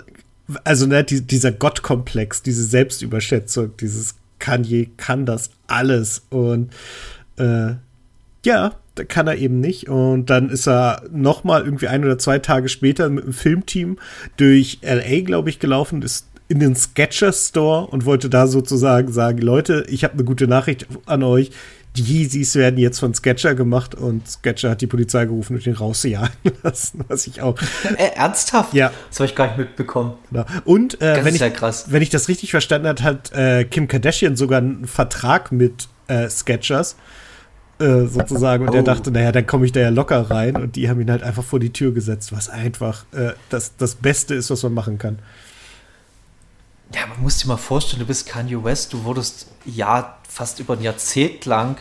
also 0.62 0.86
ne, 0.86 1.02
die, 1.02 1.22
dieser 1.22 1.50
Gottkomplex, 1.50 2.42
diese 2.42 2.64
Selbstüberschätzung, 2.64 3.76
dieses 3.78 4.14
Kanye 4.38 4.90
kann 4.96 5.26
das 5.26 5.50
alles. 5.66 6.22
Und 6.30 6.72
äh, 7.38 7.74
ja, 8.44 8.74
kann 9.08 9.26
er 9.26 9.36
eben 9.36 9.60
nicht. 9.60 9.88
Und 9.88 10.30
dann 10.30 10.50
ist 10.50 10.68
er 10.68 11.02
noch 11.10 11.42
mal 11.42 11.64
irgendwie 11.64 11.88
ein 11.88 12.04
oder 12.04 12.18
zwei 12.18 12.38
Tage 12.38 12.68
später 12.68 13.08
mit 13.08 13.24
dem 13.24 13.32
Filmteam 13.32 13.98
durch 14.36 14.78
LA, 14.82 15.22
glaube 15.22 15.50
ich, 15.50 15.58
gelaufen, 15.58 16.02
ist 16.02 16.26
in 16.48 16.60
den 16.60 16.76
Sketchers 16.76 17.48
Store 17.48 17.86
und 17.86 18.04
wollte 18.04 18.30
da 18.30 18.46
sozusagen 18.46 19.12
sagen, 19.12 19.38
Leute, 19.38 19.84
ich 19.88 20.04
habe 20.04 20.14
eine 20.14 20.24
gute 20.24 20.46
Nachricht 20.46 20.86
an 21.06 21.22
euch. 21.22 21.50
Die 21.96 22.02
Yeezys 22.02 22.54
werden 22.54 22.78
jetzt 22.78 22.98
von 22.98 23.14
Sketcher 23.14 23.54
gemacht 23.54 23.94
und 23.94 24.28
Sketcher 24.28 24.70
hat 24.70 24.80
die 24.80 24.86
Polizei 24.86 25.24
gerufen 25.24 25.56
und 25.56 25.64
den 25.64 25.74
rausjagen 25.74 26.30
lassen, 26.62 27.04
was 27.08 27.26
ich 27.26 27.42
auch. 27.42 27.56
Äh, 27.96 28.16
ernsthaft? 28.16 28.74
Ja. 28.74 28.90
Das 29.08 29.20
habe 29.20 29.26
ich 29.28 29.34
gar 29.34 29.46
nicht 29.46 29.58
mitbekommen. 29.58 30.14
Genau. 30.30 30.44
Und 30.64 31.00
äh, 31.00 31.24
wenn, 31.24 31.34
ich, 31.34 31.40
ja 31.40 31.50
wenn 31.86 32.02
ich 32.02 32.10
das 32.10 32.28
richtig 32.28 32.50
verstanden 32.50 32.88
habe, 32.88 33.02
hat 33.02 33.32
äh, 33.32 33.64
Kim 33.64 33.88
Kardashian 33.88 34.36
sogar 34.36 34.58
einen 34.58 34.86
Vertrag 34.86 35.52
mit 35.52 35.88
äh, 36.08 36.28
Sketchers 36.28 36.96
äh, 37.78 38.06
sozusagen. 38.06 38.66
Und 38.66 38.74
oh. 38.74 38.76
er 38.76 38.82
dachte, 38.82 39.10
naja, 39.10 39.32
dann 39.32 39.46
komme 39.46 39.66
ich 39.66 39.72
da 39.72 39.80
ja 39.80 39.88
locker 39.90 40.30
rein. 40.30 40.56
Und 40.56 40.76
die 40.76 40.88
haben 40.88 41.00
ihn 41.00 41.10
halt 41.10 41.22
einfach 41.22 41.44
vor 41.44 41.60
die 41.60 41.72
Tür 41.72 41.92
gesetzt, 41.92 42.32
was 42.32 42.48
einfach 42.48 43.04
äh, 43.12 43.32
das, 43.50 43.76
das 43.76 43.94
Beste 43.94 44.34
ist, 44.34 44.50
was 44.50 44.62
man 44.62 44.74
machen 44.74 44.98
kann. 44.98 45.18
Ja, 46.96 47.06
man 47.06 47.22
muss 47.22 47.38
sich 47.38 47.46
mal 47.46 47.58
vorstellen, 47.58 48.00
du 48.00 48.06
bist 48.06 48.26
Kanye 48.26 48.64
West, 48.64 48.94
du 48.94 49.04
wurdest 49.04 49.48
ja 49.66 50.16
fast 50.26 50.60
über 50.60 50.74
ein 50.74 50.82
Jahrzehnt 50.82 51.44
lang 51.44 51.76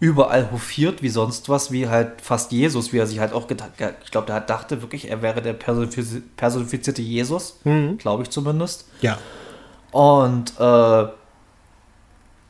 überall 0.00 0.50
hofiert 0.50 1.02
wie 1.02 1.08
sonst 1.08 1.48
was, 1.48 1.70
wie 1.70 1.88
halt 1.88 2.20
fast 2.20 2.50
Jesus, 2.52 2.92
wie 2.92 2.98
er 2.98 3.06
sich 3.06 3.20
halt 3.20 3.32
auch 3.32 3.46
gedacht, 3.46 3.70
ich 4.04 4.10
glaube, 4.10 4.26
der 4.26 4.40
dachte 4.40 4.82
wirklich, 4.82 5.08
er 5.08 5.22
wäre 5.22 5.40
der 5.40 5.52
personifizierte 5.54 7.00
Jesus, 7.00 7.60
mhm. 7.64 7.96
glaube 7.96 8.24
ich 8.24 8.30
zumindest. 8.30 8.86
Ja. 9.00 9.18
Und, 9.92 10.52
äh, 10.58 11.06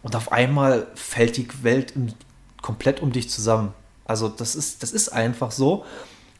und 0.02 0.16
auf 0.16 0.32
einmal 0.32 0.86
fällt 0.94 1.36
die 1.36 1.46
Welt 1.62 1.92
in 1.92 2.14
komplett 2.62 3.00
um 3.00 3.12
dich 3.12 3.30
zusammen. 3.30 3.74
Also 4.06 4.28
das 4.28 4.56
ist, 4.56 4.82
das 4.82 4.92
ist 4.92 5.10
einfach 5.10 5.52
so. 5.52 5.84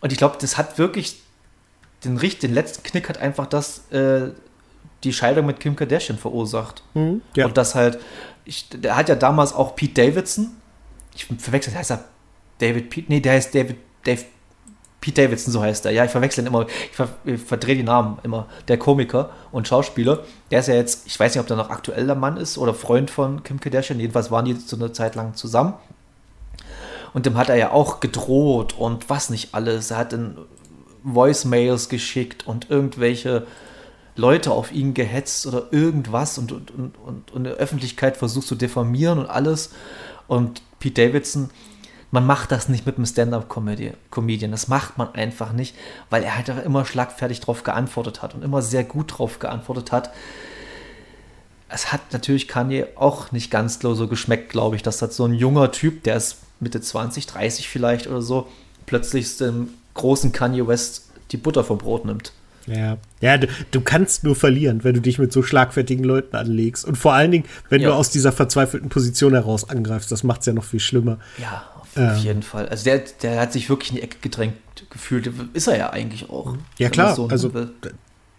Und 0.00 0.10
ich 0.10 0.18
glaube, 0.18 0.38
das 0.40 0.56
hat 0.56 0.78
wirklich 0.78 1.20
den, 2.02 2.18
den 2.18 2.54
letzten 2.54 2.82
Knick 2.82 3.08
hat 3.08 3.18
einfach 3.18 3.46
das, 3.46 3.90
äh, 3.90 4.30
die 5.04 5.12
Scheidung 5.12 5.46
mit 5.46 5.60
Kim 5.60 5.76
Kardashian 5.76 6.18
verursacht. 6.18 6.82
Mhm, 6.94 7.22
ja. 7.34 7.46
Und 7.46 7.56
das 7.56 7.74
halt, 7.74 7.98
ich, 8.44 8.68
der 8.70 8.96
hat 8.96 9.08
ja 9.08 9.14
damals 9.14 9.52
auch 9.52 9.76
Pete 9.76 9.94
Davidson, 10.02 10.50
ich 11.14 11.26
verwechsel, 11.38 11.74
heißt 11.74 11.92
er 11.92 12.04
David 12.58 12.90
Pete, 12.90 13.06
nee, 13.10 13.20
der 13.20 13.34
heißt 13.34 13.54
David, 13.54 13.76
Dave, 14.04 14.24
Pete 15.00 15.22
Davidson, 15.22 15.52
so 15.52 15.62
heißt 15.62 15.86
er. 15.86 15.92
Ja, 15.92 16.04
ich 16.04 16.10
verwechsel 16.10 16.44
ihn 16.44 16.48
immer, 16.48 16.66
ich, 16.90 16.96
ver, 16.96 17.08
ich 17.24 17.40
verdrehe 17.40 17.76
die 17.76 17.82
Namen 17.82 18.18
immer. 18.22 18.46
Der 18.68 18.78
Komiker 18.78 19.30
und 19.52 19.68
Schauspieler, 19.68 20.24
der 20.50 20.60
ist 20.60 20.68
ja 20.68 20.74
jetzt, 20.74 21.06
ich 21.06 21.18
weiß 21.18 21.34
nicht, 21.34 21.40
ob 21.40 21.46
der 21.46 21.56
noch 21.56 21.70
aktueller 21.70 22.14
Mann 22.14 22.36
ist 22.36 22.58
oder 22.58 22.74
Freund 22.74 23.10
von 23.10 23.42
Kim 23.42 23.60
Kardashian, 23.60 24.00
jedenfalls 24.00 24.30
waren 24.30 24.44
die 24.44 24.54
so 24.54 24.76
eine 24.76 24.92
Zeit 24.92 25.14
lang 25.14 25.34
zusammen. 25.34 25.74
Und 27.14 27.24
dem 27.24 27.36
hat 27.36 27.48
er 27.48 27.56
ja 27.56 27.70
auch 27.70 28.00
gedroht 28.00 28.74
und 28.76 29.08
was 29.08 29.30
nicht 29.30 29.54
alles. 29.54 29.90
Er 29.90 29.98
hat 29.98 30.12
dann 30.12 30.38
Voicemails 31.02 31.88
geschickt 31.88 32.46
und 32.46 32.68
irgendwelche 32.68 33.46
Leute 34.16 34.50
auf 34.50 34.72
ihn 34.72 34.94
gehetzt 34.94 35.46
oder 35.46 35.72
irgendwas 35.72 36.38
und, 36.38 36.50
und, 36.52 36.70
und, 36.70 36.98
und 37.04 37.30
in 37.34 37.44
der 37.44 37.54
Öffentlichkeit 37.54 38.16
versucht 38.16 38.46
zu 38.46 38.54
diffamieren 38.54 39.18
und 39.18 39.26
alles. 39.26 39.70
Und 40.26 40.62
Pete 40.80 41.06
Davidson, 41.06 41.50
man 42.10 42.26
macht 42.26 42.50
das 42.50 42.68
nicht 42.68 42.86
mit 42.86 42.96
einem 42.96 43.06
Stand-up-Comedian. 43.06 44.50
Das 44.50 44.68
macht 44.68 44.96
man 44.96 45.14
einfach 45.14 45.52
nicht, 45.52 45.76
weil 46.08 46.22
er 46.22 46.36
halt 46.36 46.48
immer 46.64 46.84
schlagfertig 46.84 47.40
drauf 47.40 47.62
geantwortet 47.62 48.22
hat 48.22 48.34
und 48.34 48.42
immer 48.42 48.62
sehr 48.62 48.84
gut 48.84 49.18
drauf 49.18 49.38
geantwortet 49.38 49.92
hat. 49.92 50.10
Es 51.68 51.92
hat 51.92 52.00
natürlich 52.12 52.48
Kanye 52.48 52.86
auch 52.94 53.32
nicht 53.32 53.50
ganz 53.50 53.80
so 53.80 54.08
geschmeckt, 54.08 54.50
glaube 54.50 54.76
ich, 54.76 54.82
dass 54.82 54.98
das 54.98 55.16
so 55.16 55.24
ein 55.24 55.34
junger 55.34 55.72
Typ, 55.72 56.04
der 56.04 56.16
ist 56.16 56.38
Mitte 56.60 56.80
20, 56.80 57.26
30 57.26 57.68
vielleicht 57.68 58.06
oder 58.06 58.22
so, 58.22 58.46
plötzlich 58.86 59.36
dem 59.36 59.70
großen 59.94 60.32
Kanye 60.32 60.66
West 60.66 61.10
die 61.32 61.36
Butter 61.36 61.64
vom 61.64 61.78
Brot 61.78 62.04
nimmt. 62.04 62.32
Ja, 62.66 62.98
ja 63.20 63.38
du, 63.38 63.46
du, 63.70 63.80
kannst 63.80 64.24
nur 64.24 64.34
verlieren, 64.36 64.84
wenn 64.84 64.94
du 64.94 65.00
dich 65.00 65.18
mit 65.18 65.32
so 65.32 65.42
schlagfertigen 65.42 66.04
Leuten 66.04 66.36
anlegst. 66.36 66.84
Und 66.84 66.96
vor 66.96 67.12
allen 67.12 67.30
Dingen, 67.30 67.44
wenn 67.68 67.80
ja. 67.80 67.88
du 67.88 67.94
aus 67.94 68.10
dieser 68.10 68.32
verzweifelten 68.32 68.88
Position 68.88 69.32
heraus 69.32 69.68
angreifst, 69.68 70.10
das 70.10 70.22
macht 70.22 70.40
es 70.40 70.46
ja 70.46 70.52
noch 70.52 70.64
viel 70.64 70.80
schlimmer. 70.80 71.18
Ja, 71.38 71.64
auf 71.74 71.96
ähm. 71.96 72.16
jeden 72.16 72.42
Fall. 72.42 72.68
Also 72.68 72.84
der, 72.84 73.02
der 73.22 73.40
hat 73.40 73.52
sich 73.52 73.68
wirklich 73.68 73.90
in 73.90 73.96
die 73.96 74.02
Ecke 74.02 74.18
gedrängt 74.20 74.54
gefühlt. 74.90 75.30
Ist 75.52 75.66
er 75.66 75.78
ja 75.78 75.90
eigentlich 75.90 76.28
auch. 76.28 76.56
Ja, 76.78 76.90
klar. 76.90 77.14
So 77.14 77.28
also 77.28 77.50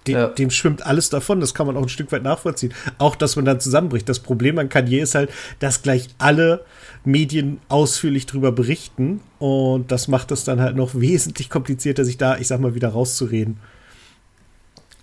dem, 0.07 0.15
ja. 0.15 0.27
dem, 0.27 0.49
schwimmt 0.49 0.85
alles 0.85 1.09
davon. 1.09 1.39
Das 1.39 1.53
kann 1.53 1.67
man 1.67 1.77
auch 1.77 1.81
ein 1.81 1.89
Stück 1.89 2.11
weit 2.11 2.23
nachvollziehen. 2.23 2.73
Auch, 2.97 3.15
dass 3.15 3.35
man 3.35 3.45
dann 3.45 3.59
zusammenbricht. 3.59 4.07
Das 4.07 4.19
Problem 4.19 4.57
an 4.57 4.69
Kanye 4.69 4.99
ist 4.99 5.15
halt, 5.15 5.29
dass 5.59 5.81
gleich 5.81 6.07
alle 6.17 6.63
Medien 7.03 7.59
ausführlich 7.69 8.25
darüber 8.25 8.51
berichten. 8.51 9.21
Und 9.39 9.91
das 9.91 10.07
macht 10.07 10.31
es 10.31 10.43
dann 10.43 10.61
halt 10.61 10.75
noch 10.75 10.95
wesentlich 10.99 11.49
komplizierter, 11.49 12.05
sich 12.05 12.17
da, 12.17 12.37
ich 12.37 12.47
sag 12.47 12.59
mal, 12.59 12.75
wieder 12.75 12.89
rauszureden. 12.89 13.57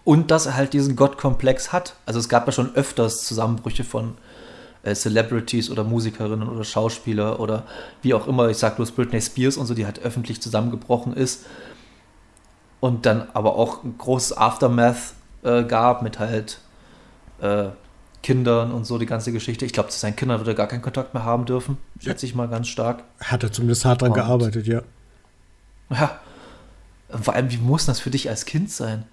Und 0.04 0.30
dass 0.30 0.46
er 0.46 0.54
halt 0.54 0.74
diesen 0.74 0.96
Gottkomplex 0.96 1.72
hat. 1.72 1.94
Also 2.04 2.20
es 2.20 2.28
gab 2.28 2.46
ja 2.46 2.52
schon 2.52 2.74
öfters 2.74 3.24
Zusammenbrüche 3.24 3.84
von 3.84 4.14
äh, 4.82 4.94
Celebrities 4.94 5.70
oder 5.70 5.82
Musikerinnen 5.82 6.48
oder 6.48 6.62
Schauspieler 6.62 7.40
oder 7.40 7.64
wie 8.02 8.14
auch 8.14 8.26
immer. 8.26 8.48
Ich 8.48 8.58
sag 8.58 8.76
bloß 8.76 8.92
Britney 8.92 9.20
Spears 9.20 9.56
und 9.56 9.66
so, 9.66 9.74
die 9.74 9.86
halt 9.86 10.00
öffentlich 10.00 10.42
zusammengebrochen 10.42 11.14
ist. 11.14 11.46
Und 12.80 13.06
dann 13.06 13.28
aber 13.32 13.56
auch 13.56 13.82
ein 13.82 13.96
großes 13.96 14.36
Aftermath 14.36 15.14
äh, 15.42 15.64
gab 15.64 16.02
mit 16.02 16.18
halt 16.18 16.58
äh, 17.40 17.68
Kindern 18.22 18.72
und 18.72 18.84
so 18.84 18.98
die 18.98 19.06
ganze 19.06 19.32
Geschichte. 19.32 19.64
Ich 19.64 19.72
glaube, 19.72 19.88
zu 19.88 19.98
seinen 19.98 20.16
Kindern 20.16 20.38
wird 20.38 20.48
er 20.48 20.54
gar 20.54 20.66
keinen 20.66 20.82
Kontakt 20.82 21.14
mehr 21.14 21.24
haben 21.24 21.46
dürfen. 21.46 21.78
Schätze 21.98 22.26
ich 22.26 22.34
mal 22.34 22.48
ganz 22.48 22.68
stark. 22.68 23.04
Hat 23.20 23.42
er 23.42 23.52
zumindest 23.52 23.84
hart 23.84 24.02
dran 24.02 24.10
und, 24.10 24.14
gearbeitet, 24.16 24.66
ja. 24.66 24.82
Ja. 25.90 26.20
Vor 27.08 27.34
allem, 27.34 27.50
wie 27.50 27.58
muss 27.58 27.86
das 27.86 28.00
für 28.00 28.10
dich 28.10 28.28
als 28.28 28.44
Kind 28.44 28.70
sein? 28.70 29.04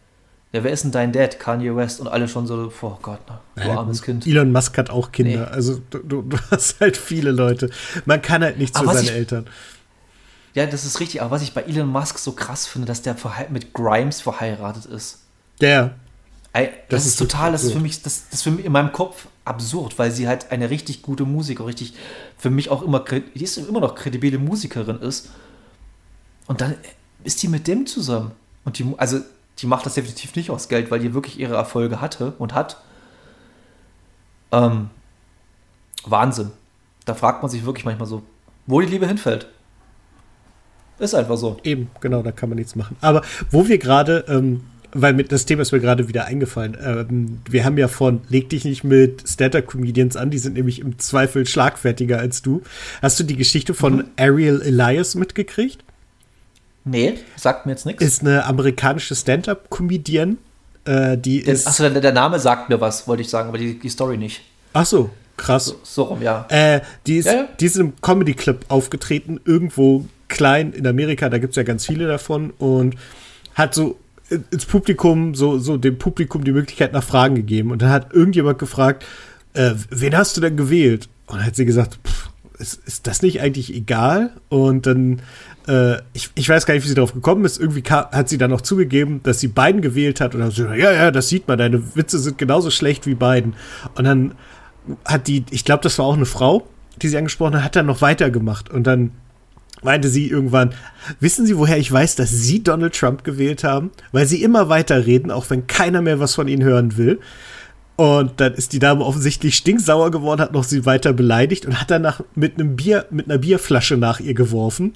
Ja, 0.54 0.66
wer 0.66 0.72
ist 0.72 0.84
denn 0.84 0.92
dein 0.92 1.14
Dad? 1.14 1.40
Kanye 1.40 1.76
West 1.76 2.02
und 2.02 2.08
alle 2.08 2.28
schon 2.28 2.46
so, 2.46 2.72
oh 2.82 2.98
Gott, 3.02 3.20
du 3.56 3.62
ja, 3.62 3.78
armes 3.78 4.02
Kind. 4.02 4.28
Elon 4.28 4.52
Musk 4.52 4.78
hat 4.78 4.90
auch 4.90 5.12
Kinder. 5.12 5.46
Nee. 5.46 5.52
Also 5.52 5.82
du, 5.90 6.00
du, 6.00 6.22
du, 6.24 6.38
hast 6.52 6.82
halt 6.82 6.98
viele 6.98 7.32
Leute. 7.32 7.70
Man 8.06 8.22
kann 8.22 8.44
halt 8.44 8.58
nicht 8.58 8.76
zu 8.76 8.86
seinen 8.86 9.04
ich, 9.04 9.12
Eltern. 9.12 9.48
Ja, 10.54 10.66
das 10.66 10.84
ist 10.84 11.00
richtig. 11.00 11.22
Aber 11.22 11.32
was 11.32 11.42
ich 11.42 11.54
bei 11.54 11.62
Elon 11.62 11.88
Musk 11.88 12.18
so 12.18 12.34
krass 12.34 12.68
finde, 12.68 12.86
dass 12.86 13.02
der 13.02 13.16
mit 13.50 13.74
Grimes 13.74 14.20
verheiratet 14.20 14.86
ist. 14.86 15.20
Der. 15.62 15.96
Das, 16.54 16.68
das 16.90 17.06
ist 17.06 17.16
total, 17.16 17.54
das 17.54 17.64
ist 17.64 17.72
für 17.72 17.80
mich, 17.80 18.02
das, 18.02 18.26
das 18.26 18.40
ist 18.40 18.42
für 18.42 18.52
mich 18.52 18.66
in 18.66 18.74
meinem 18.74 18.92
Kopf 18.92 19.28
absurd, 19.46 19.98
weil 19.98 20.12
sie 20.12 20.28
halt 20.28 20.52
eine 20.52 20.70
richtig 20.70 21.02
gute 21.02 21.24
Musikerin, 21.24 21.68
richtig, 21.68 21.94
für 22.38 22.50
mich 22.50 22.70
auch 22.70 22.82
immer, 22.82 23.00
die 23.00 23.42
ist 23.42 23.58
immer 23.58 23.80
noch 23.80 23.96
kredibile 23.96 24.38
Musikerin 24.38 25.00
ist. 25.00 25.30
Und 26.48 26.60
dann 26.60 26.76
ist 27.24 27.42
die 27.42 27.48
mit 27.48 27.68
dem 27.68 27.86
zusammen. 27.88 28.32
Und 28.66 28.80
die, 28.80 28.94
also 28.98 29.22
die 29.60 29.68
macht 29.68 29.86
das 29.86 29.94
definitiv 29.94 30.36
nicht 30.36 30.50
aus 30.50 30.70
Geld, 30.70 30.92
weil 30.92 31.00
die 31.00 31.14
wirklich 31.14 31.40
ihre 31.40 31.56
Erfolge 31.56 32.02
hatte 32.02 32.34
und 32.40 32.54
hat. 32.54 32.82
Ähm, 34.52 34.90
Wahnsinn. 36.06 36.52
Da 37.06 37.14
fragt 37.14 37.42
man 37.42 37.52
sich 37.52 37.66
wirklich 37.66 37.86
manchmal 37.86 38.08
so, 38.08 38.24
wo 38.66 38.82
die 38.82 38.88
Liebe 38.88 39.08
hinfällt. 39.08 39.48
Ist 41.00 41.16
einfach 41.16 41.38
so. 41.38 41.58
Eben, 41.64 41.90
genau, 42.00 42.22
da 42.22 42.32
kann 42.32 42.50
man 42.50 42.58
nichts 42.58 42.76
machen. 42.76 42.96
Aber 43.02 43.24
wo 43.50 43.68
wir 43.68 43.80
gerade, 43.80 44.26
ähm, 44.28 44.62
weil 44.94 45.14
mit 45.14 45.32
das 45.32 45.46
Thema 45.46 45.64
ist 45.64 45.72
mir 45.72 45.80
gerade 45.80 46.08
wieder 46.08 46.26
eingefallen, 46.26 46.78
ähm, 46.80 47.40
wir 47.50 47.66
haben 47.66 47.78
ja 47.78 47.88
von 47.88 48.22
Leg 48.30 48.50
dich 48.50 48.66
nicht 48.66 48.84
mit 48.84 49.28
Stand-Up-Comedians 49.28 50.16
an, 50.16 50.30
die 50.30 50.38
sind 50.38 50.54
nämlich 50.54 50.80
im 50.80 51.00
Zweifel 51.00 51.48
schlagfertiger 51.48 52.20
als 52.20 52.42
du. 52.44 52.62
Hast 53.02 53.20
du 53.20 53.24
die 53.24 53.36
Geschichte 53.36 53.74
von 53.74 53.96
mhm. 53.96 54.06
Ariel 54.18 54.62
Elias 54.62 55.16
mitgekriegt? 55.16 55.84
Nee, 56.84 57.16
sagt 57.36 57.66
mir 57.66 57.74
jetzt 57.74 57.86
nichts. 57.86 58.04
Ist 58.04 58.22
eine 58.22 58.46
amerikanische 58.46 59.16
Stand-Up-Comedian. 59.16 60.38
Äh, 60.86 61.18
die 61.18 61.38
ist. 61.40 61.68
Achso, 61.68 61.88
der, 61.88 62.02
der, 62.02 62.12
Name 62.12 62.40
sagt 62.40 62.70
mir 62.70 62.82
was, 62.82 63.08
wollte 63.08 63.22
ich 63.22 63.30
sagen, 63.30 63.50
aber 63.50 63.58
die, 63.58 63.78
die 63.78 63.90
Story 63.90 64.18
nicht. 64.18 64.42
Ach 64.74 64.86
so, 64.86 65.12
krass. 65.38 65.66
So, 65.66 65.80
so 65.84 66.04
rum, 66.04 66.22
ja. 66.22 66.46
Äh, 66.50 66.82
die, 67.06 67.18
ist, 67.18 67.26
ja, 67.26 67.34
ja. 67.34 67.48
die 67.60 67.66
ist 67.66 67.76
im 67.76 67.94
Comedy-Club 68.02 68.66
aufgetreten, 68.70 69.40
irgendwo 69.46 70.06
klein 70.28 70.74
in 70.74 70.88
Amerika, 70.88 71.30
da 71.30 71.38
gibt 71.38 71.52
es 71.52 71.58
ja 71.58 71.64
ganz 71.64 71.86
viele 71.86 72.08
davon 72.08 72.52
und 72.58 72.96
hat 73.54 73.76
so 73.76 74.00
ins 74.50 74.66
Publikum, 74.66 75.36
so, 75.36 75.60
so 75.60 75.78
dem 75.78 75.98
Publikum 75.98 76.44
die 76.44 76.54
Möglichkeit 76.54 76.94
nach 76.94 77.04
Fragen 77.04 77.36
gegeben. 77.36 77.72
Und 77.72 77.82
dann 77.82 77.90
hat 77.90 78.14
irgendjemand 78.14 78.60
gefragt, 78.60 79.06
äh, 79.54 79.72
wen 79.90 80.16
hast 80.16 80.38
du 80.38 80.42
denn 80.42 80.56
gewählt? 80.56 81.10
Und 81.28 81.38
dann 81.38 81.46
hat 81.46 81.56
sie 81.56 81.66
gesagt, 81.66 82.00
pff, 82.08 82.30
ist, 82.58 82.88
ist 82.88 83.08
das 83.08 83.22
nicht 83.22 83.42
eigentlich 83.42 83.74
egal? 83.74 84.32
Und 84.48 84.86
dann 84.86 85.22
äh, 85.68 85.98
ich, 86.14 86.30
ich 86.36 86.48
weiß 86.48 86.66
gar 86.66 86.74
nicht, 86.74 86.84
wie 86.84 86.90
sie 86.90 86.96
darauf 86.96 87.14
gekommen 87.14 87.46
ist. 87.46 87.60
Irgendwie 87.60 87.84
hat 87.84 88.30
sie 88.30 88.38
dann 88.38 88.54
auch 88.54 88.62
zugegeben, 88.62 89.22
dass 89.24 89.40
sie 89.40 89.48
beiden 89.48 89.82
gewählt 89.82 90.22
hat. 90.22 90.36
Und 90.36 90.42
dann 90.42 90.52
so, 90.52 90.66
ja, 90.66 90.92
ja, 90.92 91.12
das 91.12 91.30
sieht 91.30 91.48
man, 91.48 91.58
deine 91.58 91.96
Witze 91.96 92.20
sind 92.20 92.38
genauso 92.38 92.72
schlecht 92.72 93.06
wie 93.06 93.16
beiden. 93.16 93.56
Und 93.96 94.06
dann 94.06 94.36
hat 95.06 95.28
die, 95.28 95.46
ich 95.52 95.66
glaube, 95.66 95.84
das 95.84 95.98
war 96.00 96.06
auch 96.06 96.16
eine 96.16 96.26
Frau, 96.26 96.68
die 97.02 97.08
sie 97.08 97.18
angesprochen 97.18 97.56
hat, 97.56 97.64
hat 97.64 97.76
dann 97.76 97.86
noch 97.86 98.02
weitergemacht. 98.02 98.70
Und 98.70 98.88
dann 98.88 99.12
meinte 99.84 100.10
sie 100.10 100.28
irgendwann, 100.28 100.74
wissen 101.20 101.46
Sie, 101.46 101.58
woher 101.58 101.78
ich 101.78 101.92
weiß, 101.92 102.16
dass 102.16 102.30
Sie 102.30 102.62
Donald 102.64 102.96
Trump 102.96 103.24
gewählt 103.24 103.64
haben? 103.64 103.92
Weil 104.12 104.28
Sie 104.28 104.44
immer 104.44 104.70
weiterreden, 104.70 105.32
auch 105.32 105.50
wenn 105.50 105.68
keiner 105.68 106.02
mehr 106.02 106.20
was 106.20 106.36
von 106.36 106.48
Ihnen 106.48 106.64
hören 106.64 106.98
will. 106.98 107.20
Und 107.96 108.40
dann 108.40 108.54
ist 108.54 108.74
die 108.74 108.80
Dame 108.80 109.06
offensichtlich 109.06 109.56
stinksauer 109.56 110.10
geworden, 110.10 110.42
hat 110.42 110.54
noch 110.54 110.64
sie 110.64 110.88
weiter 110.88 111.14
beleidigt 111.14 111.68
und 111.68 111.80
hat 111.80 111.92
danach 111.92 112.22
mit 112.34 112.56
einem 112.56 112.76
Bier, 112.76 113.06
mit 113.12 113.30
einer 113.30 113.38
Bierflasche 113.38 113.96
nach 113.96 114.20
ihr 114.20 114.34
geworfen. 114.34 114.94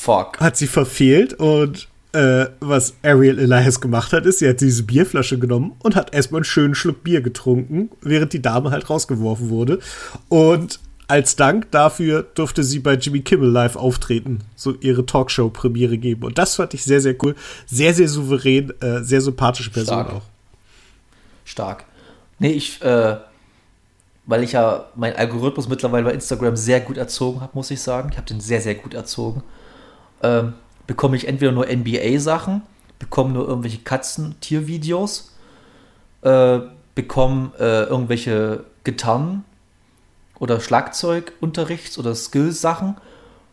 Fuck. 0.00 0.38
Hat 0.38 0.56
sie 0.56 0.68
verfehlt 0.68 1.34
und 1.34 1.88
äh, 2.12 2.46
was 2.60 2.94
Ariel 3.02 3.40
Elias 3.40 3.80
gemacht 3.80 4.12
hat, 4.12 4.26
ist, 4.26 4.38
sie 4.38 4.48
hat 4.48 4.60
diese 4.60 4.84
Bierflasche 4.84 5.40
genommen 5.40 5.72
und 5.82 5.96
hat 5.96 6.14
erstmal 6.14 6.38
einen 6.38 6.44
schönen 6.44 6.76
Schluck 6.76 7.02
Bier 7.02 7.20
getrunken, 7.20 7.90
während 8.00 8.32
die 8.32 8.40
Dame 8.40 8.70
halt 8.70 8.88
rausgeworfen 8.88 9.50
wurde. 9.50 9.80
Und 10.28 10.78
als 11.08 11.34
Dank 11.34 11.72
dafür 11.72 12.22
durfte 12.22 12.62
sie 12.62 12.78
bei 12.78 12.94
Jimmy 12.94 13.22
Kimmel 13.22 13.50
live 13.50 13.74
auftreten, 13.74 14.44
so 14.54 14.72
ihre 14.80 15.04
Talkshow-Premiere 15.04 15.98
geben. 15.98 16.22
Und 16.22 16.38
das 16.38 16.54
fand 16.54 16.74
ich 16.74 16.84
sehr, 16.84 17.00
sehr 17.00 17.16
cool. 17.22 17.34
Sehr, 17.66 17.92
sehr 17.92 18.08
souverän, 18.08 18.72
äh, 18.80 19.02
sehr 19.02 19.20
sympathische 19.20 19.70
Person 19.70 20.04
Stark. 20.04 20.12
auch. 20.12 20.22
Stark. 21.44 21.84
Nee, 22.38 22.52
ich, 22.52 22.80
äh, 22.82 23.16
weil 24.26 24.44
ich 24.44 24.52
ja 24.52 24.86
meinen 24.94 25.16
Algorithmus 25.16 25.68
mittlerweile 25.68 26.04
bei 26.04 26.12
Instagram 26.12 26.54
sehr 26.56 26.80
gut 26.80 26.98
erzogen 26.98 27.40
habe, 27.40 27.50
muss 27.54 27.72
ich 27.72 27.80
sagen. 27.80 28.10
Ich 28.12 28.16
habe 28.16 28.28
den 28.28 28.40
sehr, 28.40 28.60
sehr 28.60 28.76
gut 28.76 28.94
erzogen 28.94 29.42
ähm, 30.22 30.54
bekomme 30.86 31.16
ich 31.16 31.28
entweder 31.28 31.52
nur 31.52 31.66
NBA-Sachen, 31.66 32.62
bekomme 32.98 33.32
nur 33.32 33.46
irgendwelche 33.46 33.78
Katzen-Tiervideos, 33.78 35.34
äh, 36.22 36.60
bekomme 36.94 37.52
äh, 37.58 37.84
irgendwelche 37.84 38.64
Gitarren 38.84 39.44
oder 40.38 40.60
Schlagzeugunterrichts- 40.60 41.98
oder 41.98 42.14
Skills-Sachen 42.14 42.96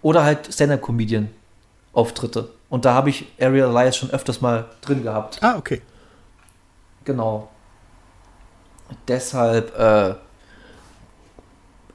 oder 0.01 0.23
halt 0.23 0.53
Stand-Up-Comedian-Auftritte. 0.53 2.49
Und 2.69 2.85
da 2.85 2.93
habe 2.93 3.09
ich 3.09 3.25
Ariel 3.39 3.65
Elias 3.65 3.97
schon 3.97 4.09
öfters 4.09 4.41
mal 4.41 4.65
drin 4.81 5.03
gehabt. 5.03 5.39
Ah, 5.41 5.57
okay. 5.57 5.81
Genau. 7.03 7.49
Deshalb, 9.07 9.77
äh, 9.77 10.15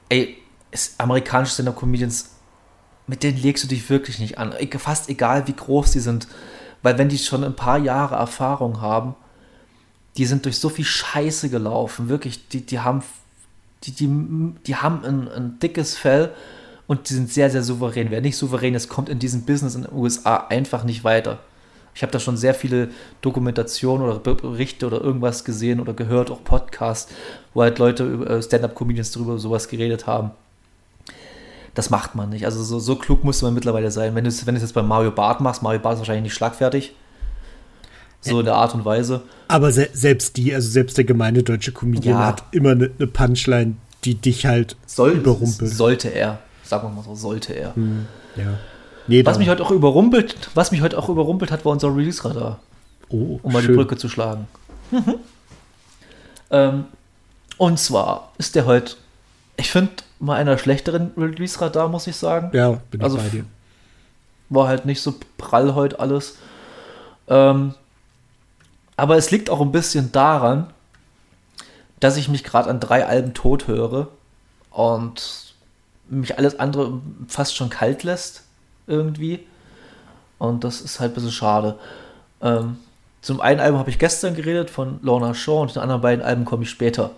ey, 0.09 0.37
amerikanische 0.97 1.53
Stand-Up-Comedians 1.53 2.29
mit 3.11 3.23
denen 3.23 3.37
legst 3.37 3.65
du 3.65 3.67
dich 3.67 3.89
wirklich 3.89 4.19
nicht 4.19 4.37
an. 4.37 4.53
Fast 4.77 5.09
egal, 5.09 5.45
wie 5.45 5.53
groß 5.53 5.91
die 5.91 5.99
sind. 5.99 6.29
Weil 6.81 6.97
wenn 6.97 7.09
die 7.09 7.17
schon 7.17 7.43
ein 7.43 7.57
paar 7.57 7.77
Jahre 7.77 8.15
Erfahrung 8.15 8.79
haben, 8.79 9.15
die 10.15 10.25
sind 10.25 10.45
durch 10.45 10.57
so 10.59 10.69
viel 10.69 10.85
Scheiße 10.85 11.49
gelaufen. 11.49 12.07
Wirklich, 12.07 12.47
die, 12.47 12.61
die 12.61 12.79
haben, 12.79 13.03
die, 13.83 13.91
die, 13.91 14.07
die 14.65 14.75
haben 14.77 15.03
ein, 15.03 15.27
ein 15.27 15.59
dickes 15.59 15.97
Fell 15.97 16.31
und 16.87 17.09
die 17.09 17.13
sind 17.13 17.29
sehr, 17.29 17.49
sehr 17.49 17.63
souverän. 17.63 18.11
Wer 18.11 18.21
nicht 18.21 18.37
souverän 18.37 18.75
ist, 18.75 18.87
kommt 18.87 19.09
in 19.09 19.19
diesem 19.19 19.41
Business 19.41 19.75
in 19.75 19.81
den 19.81 19.93
USA 19.93 20.47
einfach 20.47 20.85
nicht 20.85 21.03
weiter. 21.03 21.39
Ich 21.93 22.03
habe 22.03 22.13
da 22.13 22.19
schon 22.21 22.37
sehr 22.37 22.53
viele 22.53 22.91
Dokumentationen 23.19 24.07
oder 24.07 24.19
Berichte 24.19 24.87
oder 24.87 25.01
irgendwas 25.01 25.43
gesehen 25.43 25.81
oder 25.81 25.93
gehört, 25.93 26.31
auch 26.31 26.45
Podcasts, 26.45 27.11
wo 27.53 27.61
halt 27.61 27.77
Leute, 27.77 28.05
äh, 28.05 28.41
Stand-up-Comedians 28.41 29.11
darüber 29.11 29.37
sowas 29.37 29.67
geredet 29.67 30.07
haben 30.07 30.31
das 31.73 31.89
macht 31.89 32.15
man 32.15 32.29
nicht. 32.29 32.45
Also 32.45 32.63
so, 32.63 32.79
so 32.79 32.95
klug 32.95 33.23
muss 33.23 33.41
man 33.41 33.53
mittlerweile 33.53 33.91
sein. 33.91 34.13
Wenn 34.15 34.23
du 34.23 34.29
es 34.29 34.45
wenn 34.45 34.55
jetzt 34.55 34.73
bei 34.73 34.81
Mario 34.81 35.11
Bart 35.11 35.41
machst, 35.41 35.63
Mario 35.63 35.79
Bart 35.79 35.93
ist 35.93 35.99
wahrscheinlich 35.99 36.23
nicht 36.23 36.33
schlagfertig. 36.33 36.93
So 38.23 38.39
in 38.39 38.45
der 38.45 38.55
Art 38.55 38.75
und 38.75 38.85
Weise. 38.85 39.23
Aber 39.47 39.71
se 39.71 39.89
selbst 39.93 40.37
die, 40.37 40.53
also 40.53 40.69
selbst 40.69 40.95
der 40.97 41.05
gemeine 41.05 41.41
deutsche 41.41 41.71
Comedian 41.71 42.19
ja. 42.19 42.27
hat 42.27 42.43
immer 42.51 42.71
eine 42.71 42.91
ne 42.99 43.07
Punchline, 43.07 43.77
die 44.03 44.13
dich 44.13 44.45
halt 44.45 44.75
Soll, 44.85 45.13
überrumpelt. 45.13 45.71
Sollte 45.71 46.09
er. 46.09 46.39
Sagen 46.63 46.87
wir 46.87 46.95
mal 46.95 47.03
so, 47.03 47.15
sollte 47.15 47.53
er. 47.53 47.75
Hm, 47.75 48.05
ja. 48.35 48.59
Nee, 49.07 49.25
was 49.25 49.39
mich 49.39 49.49
heute 49.49 49.63
auch 49.63 49.71
überrumpelt, 49.71 50.35
was 50.53 50.71
mich 50.71 50.81
heute 50.81 50.99
auch 50.99 51.09
überrumpelt 51.09 51.51
hat, 51.51 51.65
war 51.65 51.71
unser 51.71 51.95
Release-Radar. 51.95 52.59
Oh, 53.09 53.39
um 53.41 53.51
mal 53.51 53.61
schön. 53.61 53.71
die 53.71 53.77
Brücke 53.77 53.97
zu 53.97 54.07
schlagen. 54.07 54.47
Mhm. 54.91 55.15
Ähm, 56.51 56.83
und 57.57 57.79
zwar 57.79 58.31
ist 58.37 58.55
der 58.55 58.65
heute, 58.65 58.95
ich 59.57 59.71
finde, 59.71 59.91
mal 60.21 60.35
einer 60.35 60.57
schlechteren 60.57 61.11
Release-Radar, 61.17 61.89
muss 61.89 62.07
ich 62.07 62.15
sagen. 62.15 62.51
Ja, 62.53 62.79
bin 62.91 63.01
ich 63.01 63.03
Also 63.03 63.17
bei 63.17 63.27
dir. 63.27 63.45
War 64.49 64.67
halt 64.67 64.85
nicht 64.85 65.01
so 65.01 65.15
prall 65.37 65.75
heute 65.75 65.99
alles. 65.99 66.37
Ähm, 67.27 67.73
aber 68.95 69.17
es 69.17 69.31
liegt 69.31 69.49
auch 69.49 69.61
ein 69.61 69.71
bisschen 69.71 70.11
daran, 70.11 70.67
dass 71.99 72.17
ich 72.17 72.29
mich 72.29 72.43
gerade 72.43 72.69
an 72.69 72.79
drei 72.79 73.05
Alben 73.05 73.33
tot 73.33 73.67
höre 73.67 74.07
und 74.69 75.53
mich 76.09 76.37
alles 76.37 76.59
andere 76.59 77.01
fast 77.27 77.55
schon 77.55 77.69
kalt 77.69 78.03
lässt 78.03 78.43
irgendwie. 78.87 79.45
Und 80.37 80.63
das 80.63 80.81
ist 80.81 80.99
halt 80.99 81.11
ein 81.11 81.15
bisschen 81.15 81.31
schade. 81.31 81.77
Ähm, 82.41 82.77
zum 83.21 83.39
einen 83.39 83.59
Album 83.59 83.79
habe 83.79 83.89
ich 83.89 83.99
gestern 83.99 84.35
geredet 84.35 84.69
von 84.69 84.99
Lorna 85.03 85.33
Shaw 85.33 85.61
und 85.61 85.75
den 85.75 85.81
anderen 85.81 86.01
beiden 86.01 86.25
Alben 86.25 86.45
komme 86.45 86.63
ich 86.63 86.69
später. 86.69 87.11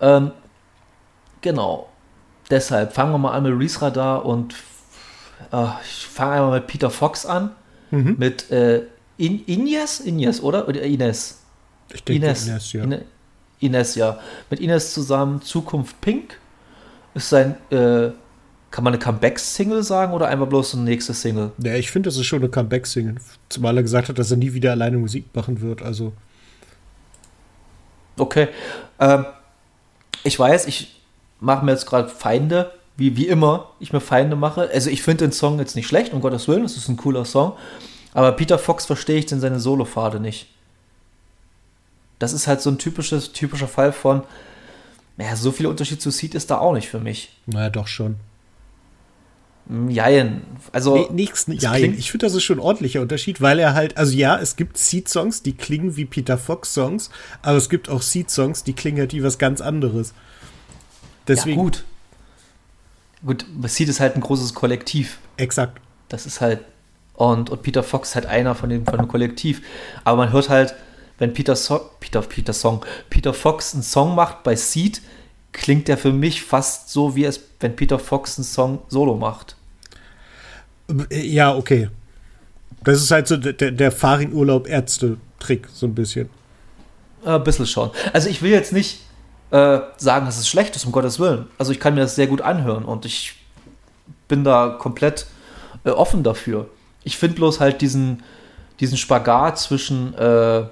Ähm, 0.00 0.32
genau. 1.40 1.88
Deshalb 2.50 2.92
fangen 2.92 3.12
wir 3.12 3.18
mal 3.18 3.32
an 3.32 3.42
mit 3.44 3.52
Release 3.52 3.80
Radar 3.80 4.24
und 4.24 4.54
äh, 5.52 5.66
ich 5.84 6.06
fange 6.06 6.32
einmal 6.34 6.58
mit 6.60 6.66
Peter 6.66 6.90
Fox 6.90 7.24
an. 7.26 7.50
Mhm. 7.90 8.16
Mit 8.18 8.50
äh, 8.50 8.82
In 9.16 9.44
Ines? 9.46 10.00
Ines, 10.00 10.42
oder? 10.42 10.68
Oder 10.68 10.82
Ines? 10.82 11.40
Ich 11.92 12.02
denke, 12.04 12.26
Ines. 12.26 12.46
Ines, 12.46 12.72
ja. 12.72 12.82
Ine- 12.84 13.04
Ines, 13.60 13.94
ja. 13.94 14.18
Mit 14.50 14.60
Ines 14.60 14.92
zusammen 14.92 15.40
Zukunft 15.42 16.00
Pink 16.00 16.38
ist 17.14 17.28
sein, 17.28 17.56
äh, 17.70 18.10
kann 18.70 18.82
man 18.82 18.92
eine 18.92 18.98
Comeback-Single 18.98 19.84
sagen 19.84 20.12
oder 20.12 20.26
einfach 20.26 20.48
bloß 20.48 20.74
eine 20.74 20.82
nächste 20.82 21.14
Single? 21.14 21.52
Ja, 21.58 21.74
ich 21.76 21.90
finde, 21.92 22.08
das 22.08 22.16
ist 22.16 22.26
schon 22.26 22.40
eine 22.40 22.48
Comeback-Single. 22.48 23.14
Zumal 23.48 23.76
er 23.76 23.82
gesagt 23.84 24.08
hat, 24.08 24.18
dass 24.18 24.32
er 24.32 24.36
nie 24.36 24.52
wieder 24.52 24.72
alleine 24.72 24.98
Musik 24.98 25.26
machen 25.34 25.60
wird. 25.60 25.80
Also, 25.80 26.12
Okay. 28.16 28.48
Ähm, 29.00 29.26
ich 30.22 30.38
weiß, 30.38 30.66
ich 30.66 31.00
mache 31.44 31.64
mir 31.64 31.72
jetzt 31.72 31.86
gerade 31.86 32.08
Feinde, 32.08 32.72
wie, 32.96 33.16
wie 33.16 33.26
immer 33.28 33.70
ich 33.80 33.92
mir 33.92 34.00
Feinde 34.00 34.36
mache. 34.36 34.70
Also 34.72 34.90
ich 34.90 35.02
finde 35.02 35.24
den 35.26 35.32
Song 35.32 35.58
jetzt 35.58 35.76
nicht 35.76 35.86
schlecht, 35.86 36.12
um 36.12 36.20
Gottes 36.20 36.48
Willen, 36.48 36.64
es 36.64 36.76
ist 36.76 36.88
ein 36.88 36.96
cooler 36.96 37.24
Song. 37.24 37.52
Aber 38.12 38.32
Peter 38.32 38.58
Fox 38.58 38.86
verstehe 38.86 39.18
ich 39.18 39.30
in 39.32 39.40
seine 39.40 39.58
Solopfade 39.60 40.20
nicht. 40.20 40.48
Das 42.18 42.32
ist 42.32 42.46
halt 42.46 42.60
so 42.60 42.70
ein 42.70 42.78
typisches, 42.78 43.32
typischer 43.32 43.66
Fall 43.68 43.92
von, 43.92 44.22
naja, 45.16 45.34
so 45.36 45.50
viel 45.52 45.66
Unterschied 45.66 46.00
zu 46.00 46.10
Seed 46.10 46.34
ist 46.34 46.50
da 46.50 46.58
auch 46.58 46.72
nicht 46.72 46.88
für 46.88 47.00
mich. 47.00 47.36
naja, 47.46 47.70
doch 47.70 47.88
schon. 47.88 48.16
Hm, 49.68 49.90
Jein. 49.90 50.42
Also, 50.72 50.94
Nee, 50.96 51.06
nichts, 51.12 51.44
klingt- 51.46 51.98
ich 51.98 52.10
finde, 52.10 52.26
das 52.26 52.34
ist 52.34 52.44
schon 52.44 52.58
ein 52.58 52.62
ordentlicher 52.64 53.00
Unterschied, 53.00 53.40
weil 53.40 53.58
er 53.58 53.74
halt, 53.74 53.96
also 53.96 54.14
ja, 54.16 54.38
es 54.38 54.56
gibt 54.56 54.78
Seed-Songs, 54.78 55.42
die 55.42 55.54
klingen 55.54 55.96
wie 55.96 56.04
Peter 56.04 56.38
Fox-Songs, 56.38 57.10
aber 57.42 57.56
es 57.56 57.68
gibt 57.68 57.88
auch 57.88 58.02
Seed-Songs, 58.02 58.62
die 58.64 58.74
klingen 58.74 58.98
halt 59.00 59.12
wie 59.12 59.22
was 59.24 59.38
ganz 59.38 59.60
anderes. 59.60 60.14
Deswegen, 61.28 61.58
ja, 61.58 61.62
gut. 61.64 61.84
Gut, 63.24 63.46
Seed 63.64 63.88
ist 63.88 64.00
halt 64.00 64.16
ein 64.16 64.20
großes 64.20 64.54
Kollektiv. 64.54 65.18
exakt. 65.36 65.80
Das 66.08 66.26
ist 66.26 66.40
halt. 66.40 66.60
Und, 67.14 67.48
und 67.50 67.62
Peter 67.62 67.82
Fox 67.82 68.10
ist 68.10 68.14
halt 68.16 68.26
einer 68.26 68.54
von 68.54 68.68
dem, 68.68 68.84
von 68.84 68.98
dem 68.98 69.08
Kollektiv. 69.08 69.62
Aber 70.04 70.16
man 70.18 70.32
hört 70.32 70.48
halt, 70.48 70.74
wenn 71.18 71.32
Peter, 71.32 71.54
so 71.56 71.80
Peter, 72.00 72.20
Peter 72.22 72.52
Song, 72.52 72.84
Peter 73.08 73.32
Fox 73.32 73.72
einen 73.72 73.82
Song 73.82 74.14
macht 74.14 74.42
bei 74.42 74.56
Seed, 74.56 75.00
klingt 75.52 75.88
der 75.88 75.96
für 75.96 76.12
mich 76.12 76.42
fast 76.42 76.90
so, 76.90 77.14
wie 77.16 77.24
es, 77.24 77.40
wenn 77.60 77.76
Peter 77.76 77.98
Fox 77.98 78.36
einen 78.38 78.44
Song 78.44 78.80
solo 78.88 79.14
macht. 79.16 79.56
Ja, 81.10 81.54
okay. 81.54 81.88
Das 82.82 83.00
ist 83.00 83.10
halt 83.10 83.28
so 83.28 83.36
der, 83.38 83.70
der 83.70 83.92
Farin-Urlaub-Ärzte-Trick, 83.92 85.68
so 85.72 85.86
ein 85.86 85.94
bisschen. 85.94 86.28
Äh, 87.24 87.30
Ein 87.30 87.44
bisschen 87.44 87.66
schon. 87.66 87.90
Also 88.12 88.28
ich 88.28 88.42
will 88.42 88.50
jetzt 88.50 88.72
nicht 88.72 89.00
äh, 89.54 89.82
sagen, 89.98 90.26
dass 90.26 90.36
es 90.36 90.48
schlecht 90.48 90.74
ist, 90.74 90.84
um 90.84 90.90
Gottes 90.90 91.20
Willen. 91.20 91.46
Also 91.58 91.70
ich 91.70 91.78
kann 91.78 91.94
mir 91.94 92.00
das 92.00 92.16
sehr 92.16 92.26
gut 92.26 92.40
anhören 92.40 92.84
und 92.84 93.04
ich 93.04 93.34
bin 94.26 94.42
da 94.42 94.76
komplett 94.80 95.26
äh, 95.84 95.90
offen 95.90 96.24
dafür. 96.24 96.68
Ich 97.04 97.16
finde 97.16 97.36
bloß 97.36 97.60
halt 97.60 97.80
diesen, 97.80 98.24
diesen 98.80 98.98
Spagat 98.98 99.60
zwischen 99.60 100.12
äh, 100.14 100.64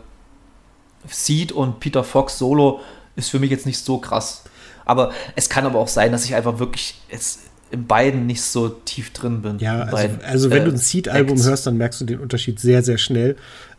Seed 1.06 1.52
und 1.52 1.78
Peter 1.78 2.02
Fox 2.02 2.38
Solo 2.38 2.80
ist 3.14 3.30
für 3.30 3.38
mich 3.38 3.52
jetzt 3.52 3.66
nicht 3.66 3.78
so 3.78 3.98
krass. 3.98 4.42
Aber 4.84 5.12
es 5.36 5.48
kann 5.48 5.64
aber 5.64 5.78
auch 5.78 5.86
sein, 5.86 6.10
dass 6.10 6.24
ich 6.24 6.34
einfach 6.34 6.58
wirklich 6.58 7.00
jetzt 7.08 7.38
in 7.70 7.86
beiden 7.86 8.26
nicht 8.26 8.42
so 8.42 8.68
tief 8.68 9.12
drin 9.12 9.42
bin. 9.42 9.60
Ja, 9.60 9.82
also, 9.82 9.92
beiden, 9.92 10.24
also 10.24 10.50
wenn 10.50 10.62
äh, 10.62 10.64
du 10.64 10.70
ein 10.72 10.76
Seed-Album 10.78 11.40
hörst, 11.40 11.68
dann 11.68 11.76
merkst 11.76 12.00
du 12.00 12.04
den 12.04 12.18
Unterschied 12.18 12.58
sehr, 12.58 12.82
sehr 12.82 12.98
schnell. 12.98 13.36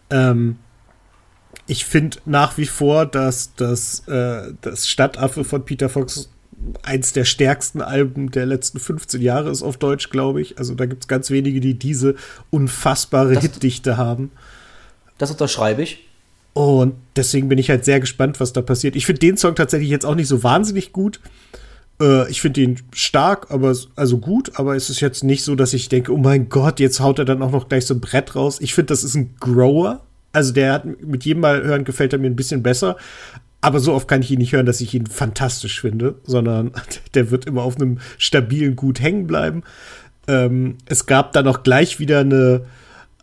Ähm, 0.10 0.60
ich 1.68 1.86
finde 1.86 2.18
nach 2.26 2.58
wie 2.58 2.66
vor, 2.66 3.06
dass 3.06 3.52
das, 3.56 4.08
äh, 4.08 4.54
das 4.62 4.88
Stadtaffe 4.88 5.44
von 5.44 5.64
Peter 5.66 5.90
Fox 5.90 6.30
eins 6.84 7.12
der 7.14 7.26
stärksten 7.26 7.82
Alben 7.82 8.32
der 8.32 8.46
letzten 8.46 8.80
15 8.80 9.22
Jahre 9.22 9.50
ist 9.50 9.64
auf 9.64 9.78
Deutsch, 9.78 10.10
glaube 10.10 10.42
ich. 10.42 10.58
Also 10.58 10.76
da 10.76 10.86
gibt 10.86 11.04
es 11.04 11.08
ganz 11.08 11.30
wenige, 11.30 11.60
die 11.60 11.74
diese 11.74 12.16
unfassbare 12.52 13.34
Das- 13.34 13.44
Hitdichte 13.44 13.98
haben. 13.98 14.32
Das 15.18 15.30
unterschreibe 15.32 15.82
ich. 15.84 16.00
Und 16.54 16.94
deswegen 17.16 17.50
bin 17.50 17.58
ich 17.58 17.70
halt 17.70 17.84
sehr 17.84 18.00
gespannt, 18.00 18.40
was 18.40 18.54
da 18.54 18.62
passiert. 18.62 18.96
Ich 18.96 19.06
finde 19.06 19.20
den 19.20 19.38
Song 19.38 19.56
tatsächlich 19.56 19.90
jetzt 19.90 20.06
auch 20.06 20.16
nicht 20.16 20.28
so 20.28 20.44
wahnsinnig 20.44 20.92
gut. 20.94 21.20
Äh, 22.00 22.30
ich 22.30 22.42
finde 22.42 22.62
ihn 22.62 22.80
stark, 22.94 23.48
aber 23.50 23.76
also 23.96 24.18
gut, 24.20 24.52
aber 24.60 24.76
es 24.76 24.90
ist 24.90 25.00
jetzt 25.00 25.24
nicht 25.24 25.44
so, 25.44 25.56
dass 25.56 25.74
ich 25.74 25.90
denke, 25.90 26.14
oh 26.14 26.18
mein 26.18 26.50
Gott, 26.50 26.80
jetzt 26.80 27.00
haut 27.00 27.20
er 27.20 27.26
dann 27.26 27.42
auch 27.42 27.52
noch 27.52 27.70
gleich 27.70 27.86
so 27.86 27.94
ein 27.96 28.02
Brett 28.02 28.36
raus. 28.36 28.58
Ich 28.62 28.74
finde, 28.74 28.88
das 28.88 29.04
ist 29.04 29.16
ein 29.16 29.36
Grower. 29.40 30.02
Also 30.34 30.52
der 30.52 30.74
hat 30.74 31.02
mit 31.02 31.24
jedem 31.24 31.42
Mal 31.42 31.64
hören 31.64 31.86
gefällt 31.86 32.12
er 32.12 32.20
mir 32.20 32.28
ein 32.28 32.36
bisschen 32.36 32.64
besser. 32.64 32.98
Aber 33.62 33.80
so 33.80 33.94
oft 33.94 34.10
kann 34.10 34.22
ich 34.22 34.30
ihn 34.30 34.40
nicht 34.40 34.52
hören, 34.52 34.66
dass 34.66 34.82
ich 34.82 34.94
ihn 34.94 35.06
fantastisch 35.06 35.80
finde, 35.80 36.16
sondern 36.26 36.72
der 37.14 37.32
wird 37.32 37.46
immer 37.46 37.64
auf 37.64 37.78
einem 37.78 38.00
stabilen 38.18 38.76
Gut 38.76 39.00
hängen 39.00 39.26
bleiben. 39.26 39.64
Ähm, 40.28 40.78
es 40.86 41.06
gab 41.06 41.32
dann 41.32 41.48
auch 41.48 41.64
gleich 41.64 42.00
wieder 42.00 42.20
eine, 42.20 42.66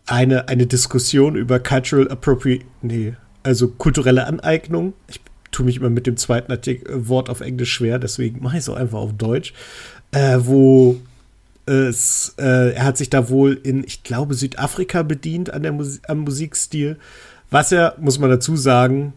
eine, 0.07 0.47
eine 0.47 0.65
Diskussion 0.65 1.35
über 1.35 1.59
Cultural 1.59 2.09
Appropriate, 2.09 2.65
nee, 2.81 3.13
also 3.43 3.67
kulturelle 3.67 4.25
Aneignung. 4.25 4.93
Ich 5.07 5.21
tue 5.51 5.65
mich 5.65 5.77
immer 5.77 5.89
mit 5.89 6.07
dem 6.07 6.17
zweiten 6.17 6.51
Artik 6.51 6.89
äh, 6.89 7.07
Wort 7.07 7.29
auf 7.29 7.41
Englisch 7.41 7.73
schwer, 7.73 7.99
deswegen 7.99 8.41
mache 8.41 8.57
ich 8.57 8.63
es 8.63 8.69
auch 8.69 8.77
einfach 8.77 8.99
auf 8.99 9.13
Deutsch, 9.13 9.53
äh, 10.11 10.37
wo 10.39 10.99
es, 11.65 12.35
äh, 12.37 12.73
er 12.73 12.85
hat 12.85 12.97
sich 12.97 13.09
da 13.09 13.29
wohl 13.29 13.59
in, 13.63 13.83
ich 13.83 14.03
glaube, 14.03 14.33
Südafrika 14.33 15.03
bedient 15.03 15.53
an 15.53 15.63
der 15.63 15.71
Mus 15.71 16.01
am 16.07 16.19
Musikstil, 16.19 16.97
was 17.49 17.71
er, 17.71 17.95
muss 17.99 18.19
man 18.19 18.29
dazu 18.29 18.55
sagen, 18.55 19.13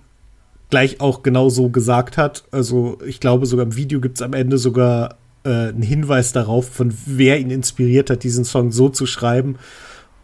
gleich 0.70 1.00
auch 1.00 1.22
genau 1.22 1.48
so 1.48 1.68
gesagt 1.68 2.16
hat. 2.16 2.44
Also 2.50 2.98
ich 3.06 3.20
glaube, 3.20 3.46
sogar 3.46 3.66
im 3.66 3.76
Video 3.76 4.00
gibt 4.00 4.16
es 4.16 4.22
am 4.22 4.32
Ende 4.32 4.58
sogar 4.58 5.16
äh, 5.44 5.68
einen 5.68 5.82
Hinweis 5.82 6.32
darauf, 6.32 6.68
von 6.68 6.92
wer 7.06 7.38
ihn 7.38 7.50
inspiriert 7.50 8.10
hat, 8.10 8.24
diesen 8.24 8.44
Song 8.44 8.72
so 8.72 8.88
zu 8.88 9.06
schreiben. 9.06 9.56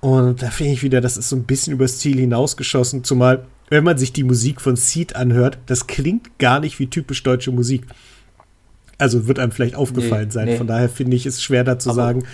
Und 0.01 0.43
da 0.43 0.51
finde 0.51 0.73
ich 0.73 0.83
wieder, 0.83 1.01
das 1.01 1.17
ist 1.17 1.29
so 1.29 1.37
ein 1.37 1.45
bisschen 1.45 1.75
übers 1.75 1.99
Ziel 1.99 2.19
hinausgeschossen, 2.19 3.05
zumal 3.05 3.47
wenn 3.69 3.85
man 3.85 3.99
sich 3.99 4.13
die 4.13 4.25
Musik 4.25 4.61
von 4.61 4.75
Seed 4.75 5.15
anhört, 5.15 5.59
das 5.67 5.87
klingt 5.87 6.39
gar 6.39 6.59
nicht 6.59 6.81
wie 6.81 6.89
typisch 6.89 7.23
deutsche 7.23 7.53
Musik. 7.53 7.87
Also 9.01 9.27
wird 9.27 9.39
einem 9.39 9.53
vielleicht 9.53 9.75
aufgefallen 9.75 10.27
Nee, 10.29 10.33
sein. 10.33 10.45
nee. 10.47 10.57
Von 10.57 10.67
daher 10.67 10.89
finde 10.89 11.17
ich 11.17 11.27
es 11.27 11.43
schwer 11.43 11.65
da 11.65 11.79
zu 11.79 11.93
sagen, 11.93 12.25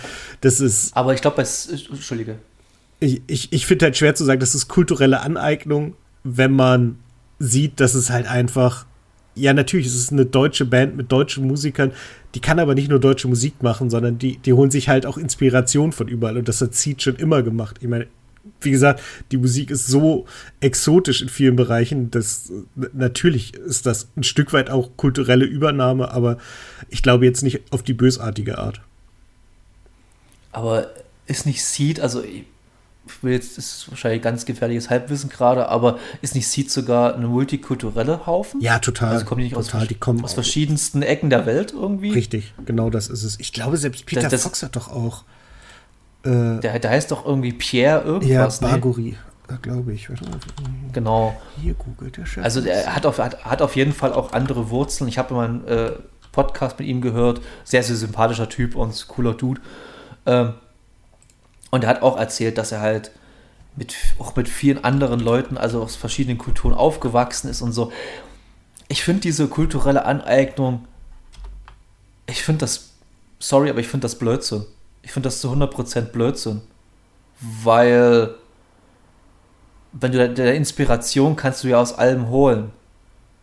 das 0.41 0.59
ist 0.59 0.95
Aber 0.95 1.13
ich 1.13 1.21
glaube, 1.21 1.41
es. 1.41 1.67
Entschuldige. 1.67 2.35
ich, 2.99 3.21
ich, 3.27 3.53
ich 3.53 3.65
finde 3.65 3.85
halt 3.85 3.97
schwer 3.97 4.15
zu 4.15 4.23
sagen, 4.25 4.39
das 4.39 4.55
ist 4.55 4.67
kulturelle 4.67 5.21
Aneignung, 5.21 5.93
wenn 6.23 6.51
man 6.51 6.97
sieht, 7.39 7.79
dass 7.79 7.93
es 7.93 8.09
halt 8.09 8.27
einfach, 8.27 8.85
ja, 9.35 9.53
natürlich, 9.53 9.85
es 9.87 9.95
ist 9.95 10.11
eine 10.11 10.25
deutsche 10.25 10.65
Band 10.65 10.97
mit 10.97 11.11
deutschen 11.11 11.45
Musikern, 11.47 11.91
die 12.35 12.39
kann 12.41 12.59
aber 12.59 12.73
nicht 12.75 12.89
nur 12.89 12.99
deutsche 12.99 13.27
Musik 13.27 13.61
machen, 13.63 13.89
sondern 13.89 14.17
die, 14.17 14.37
die 14.37 14.53
holen 14.53 14.71
sich 14.71 14.89
halt 14.89 15.05
auch 15.05 15.17
Inspiration 15.17 15.91
von 15.91 16.07
überall 16.07 16.37
und 16.37 16.47
das 16.47 16.59
hat 16.61 16.73
Seed 16.75 17.01
schon 17.01 17.15
immer 17.15 17.43
gemacht. 17.43 17.77
Ich 17.81 17.87
meine, 17.87 18.07
wie 18.61 18.71
gesagt, 18.71 19.01
die 19.31 19.37
Musik 19.37 19.69
ist 19.71 19.87
so 19.87 20.25
exotisch 20.59 21.21
in 21.21 21.29
vielen 21.29 21.55
Bereichen, 21.55 22.11
dass 22.11 22.49
äh, 22.49 22.85
natürlich 22.93 23.53
ist 23.55 23.85
das 23.85 24.07
ein 24.15 24.23
Stück 24.23 24.53
weit 24.53 24.69
auch 24.69 24.91
kulturelle 24.97 25.45
Übernahme, 25.45 26.11
aber 26.11 26.37
ich 26.89 27.03
glaube 27.03 27.25
jetzt 27.25 27.43
nicht 27.43 27.61
auf 27.71 27.83
die 27.83 27.93
bösartige 27.93 28.57
Art. 28.57 28.81
Aber 30.51 30.89
ist 31.27 31.45
nicht 31.45 31.63
Seed, 31.63 31.99
also 31.99 32.23
ich 32.23 32.43
will 33.21 33.33
jetzt, 33.33 33.57
ist 33.57 33.89
wahrscheinlich 33.89 34.21
ganz 34.21 34.45
gefährliches 34.45 34.89
Halbwissen 34.89 35.29
gerade, 35.29 35.69
aber 35.69 35.99
ist 36.21 36.35
nicht 36.35 36.47
Seed 36.47 36.71
sogar 36.71 37.15
eine 37.15 37.27
multikulturelle 37.27 38.25
Haufen? 38.25 38.59
Ja, 38.61 38.79
total. 38.79 39.13
Also 39.13 39.25
kommen 39.25 39.39
die 39.39 39.45
nicht 39.45 39.55
aus, 39.55 39.67
total, 39.67 39.87
die 39.87 39.95
kommen 39.95 40.23
aus 40.23 40.33
verschiedensten 40.33 41.01
Ecken 41.01 41.29
der 41.29 41.45
Welt 41.45 41.71
irgendwie? 41.73 42.11
Richtig, 42.11 42.53
genau 42.65 42.89
das 42.89 43.07
ist 43.07 43.23
es. 43.23 43.39
Ich 43.39 43.53
glaube, 43.53 43.77
selbst 43.77 44.05
Peter 44.05 44.21
Das- 44.23 44.31
das- 44.31 44.43
Fox 44.43 44.63
hat 44.63 44.75
doch 44.75 44.89
auch. 44.89 45.23
Äh, 46.27 46.59
Der, 46.59 46.79
der 46.79 46.91
heißt 46.91 47.11
doch 47.11 47.25
irgendwie 47.25 47.53
Pierre 47.53 48.01
ja, 48.01 48.05
irgendwas, 48.05 48.61
ne? 48.61 48.67
Bargori, 48.67 49.17
glaube 49.61 49.93
ich. 49.93 50.09
Mal, 50.09 50.17
Genau. 50.93 51.39
Hier 51.61 51.73
googelt 51.73 52.17
der 52.17 52.25
Chef. 52.25 52.43
Also 52.43 52.61
der 52.61 52.93
hat 52.95 53.05
auf, 53.05 53.19
hat, 53.19 53.45
hat 53.45 53.61
auf 53.61 53.75
jeden 53.75 53.93
Fall 53.93 54.13
auch 54.13 54.33
andere 54.33 54.69
Wurzeln. 54.69 55.07
Ich 55.07 55.17
habe 55.17 55.33
immer 55.33 55.43
einen 55.43 55.67
äh, 55.67 55.91
Podcast 56.31 56.79
mit 56.79 56.87
ihm 56.87 57.01
gehört. 57.01 57.41
Sehr, 57.63 57.83
sehr 57.83 57.95
sympathischer 57.95 58.49
Typ 58.49 58.75
und 58.75 59.07
cooler 59.07 59.33
Dude. 59.33 59.61
Ähm, 60.25 60.53
und 61.71 61.83
er 61.83 61.89
hat 61.89 62.01
auch 62.01 62.17
erzählt, 62.17 62.57
dass 62.57 62.71
er 62.71 62.81
halt 62.81 63.11
mit, 63.75 63.95
auch 64.19 64.35
mit 64.35 64.49
vielen 64.49 64.83
anderen 64.83 65.19
Leuten, 65.19 65.57
also 65.57 65.81
aus 65.81 65.95
verschiedenen 65.95 66.37
Kulturen 66.37 66.73
aufgewachsen 66.73 67.49
ist 67.49 67.61
und 67.61 67.71
so. 67.71 67.91
Ich 68.87 69.03
finde 69.03 69.21
diese 69.21 69.47
kulturelle 69.47 70.05
Aneignung 70.05 70.85
Ich 72.25 72.43
finde 72.43 72.59
das, 72.59 72.93
sorry, 73.39 73.69
aber 73.69 73.79
ich 73.79 73.87
finde 73.87 74.05
das 74.05 74.17
Blödsinn. 74.17 74.65
Ich 75.07 75.13
finde 75.13 75.27
das 75.27 75.39
zu 75.39 75.49
100% 75.49 76.01
Blödsinn. 76.11 76.59
Weil, 77.63 78.31
wenn 79.93 80.11
du 80.11 80.27
der 80.33 80.53
Inspiration 80.55 81.37
kannst 81.37 81.63
du 81.63 81.69
ja 81.69 81.79
aus 81.79 81.93
allem 81.97 82.27
holen. 82.27 82.71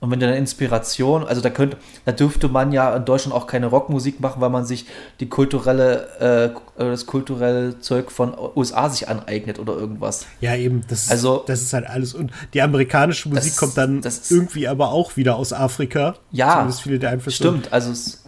Und 0.00 0.10
wenn 0.10 0.20
du 0.20 0.26
eine 0.26 0.36
Inspiration, 0.36 1.24
also 1.24 1.40
da 1.40 1.48
könnte, 1.48 1.78
da 2.04 2.12
dürfte 2.12 2.48
man 2.48 2.70
ja 2.72 2.94
in 2.94 3.06
Deutschland 3.06 3.34
auch 3.34 3.46
keine 3.46 3.64
Rockmusik 3.68 4.20
machen, 4.20 4.42
weil 4.42 4.50
man 4.50 4.66
sich 4.66 4.84
die 5.20 5.28
kulturelle, 5.30 6.52
äh, 6.76 6.84
das 6.90 7.06
kulturelle 7.06 7.80
Zeug 7.80 8.10
von 8.12 8.36
USA 8.54 8.90
sich 8.90 9.08
aneignet 9.08 9.58
oder 9.58 9.72
irgendwas. 9.74 10.26
Ja, 10.42 10.54
eben, 10.56 10.82
das, 10.90 11.10
Also- 11.10 11.44
das 11.46 11.62
ist 11.62 11.72
halt 11.72 11.86
alles. 11.86 12.12
Und 12.12 12.30
die 12.52 12.60
amerikanische 12.60 13.30
Musik 13.30 13.52
Das- 13.52 13.56
kommt 13.56 13.78
dann 13.78 14.02
das- 14.02 14.30
irgendwie 14.30 14.68
aber 14.68 14.90
auch 14.90 15.16
wieder 15.16 15.36
aus 15.36 15.54
Afrika. 15.54 16.16
Ja, 16.30 16.52
Zumindest 16.56 16.82
viele 16.82 16.98
der 16.98 17.08
Einflüsse. 17.08 17.36
Stimmt, 17.38 17.72
also 17.72 17.90
es, 17.90 18.20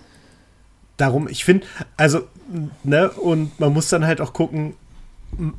Darum, 0.97 1.29
ich 1.29 1.45
finde, 1.45 1.67
also, 1.99 2.23
ne, 2.85 3.11
und 3.11 3.59
man 3.59 3.73
muss 3.73 3.89
dann 3.89 4.07
halt 4.07 4.21
auch 4.21 4.33
gucken, 4.33 4.75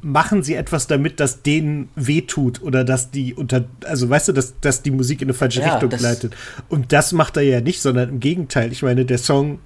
machen 0.01 0.43
sie 0.43 0.55
etwas 0.55 0.87
damit, 0.87 1.19
das 1.19 1.43
denen 1.43 1.89
wehtut 1.95 2.61
oder 2.61 2.83
dass 2.83 3.11
die 3.11 3.33
unter, 3.33 3.65
also 3.85 4.09
weißt 4.09 4.29
du, 4.29 4.33
dass, 4.33 4.59
dass 4.59 4.81
die 4.81 4.91
Musik 4.91 5.21
in 5.21 5.27
eine 5.27 5.33
falsche 5.33 5.61
Ja, 5.61 5.77
Richtung 5.77 5.99
leitet. 5.99 6.35
Und 6.69 6.93
das 6.93 7.11
macht 7.11 7.37
er 7.37 7.43
ja 7.43 7.61
nicht, 7.61 7.81
sondern 7.81 8.09
im 8.09 8.19
Gegenteil. 8.19 8.71
Ich 8.71 8.81
meine, 8.81 9.05
der 9.05 9.17
Song 9.17 9.59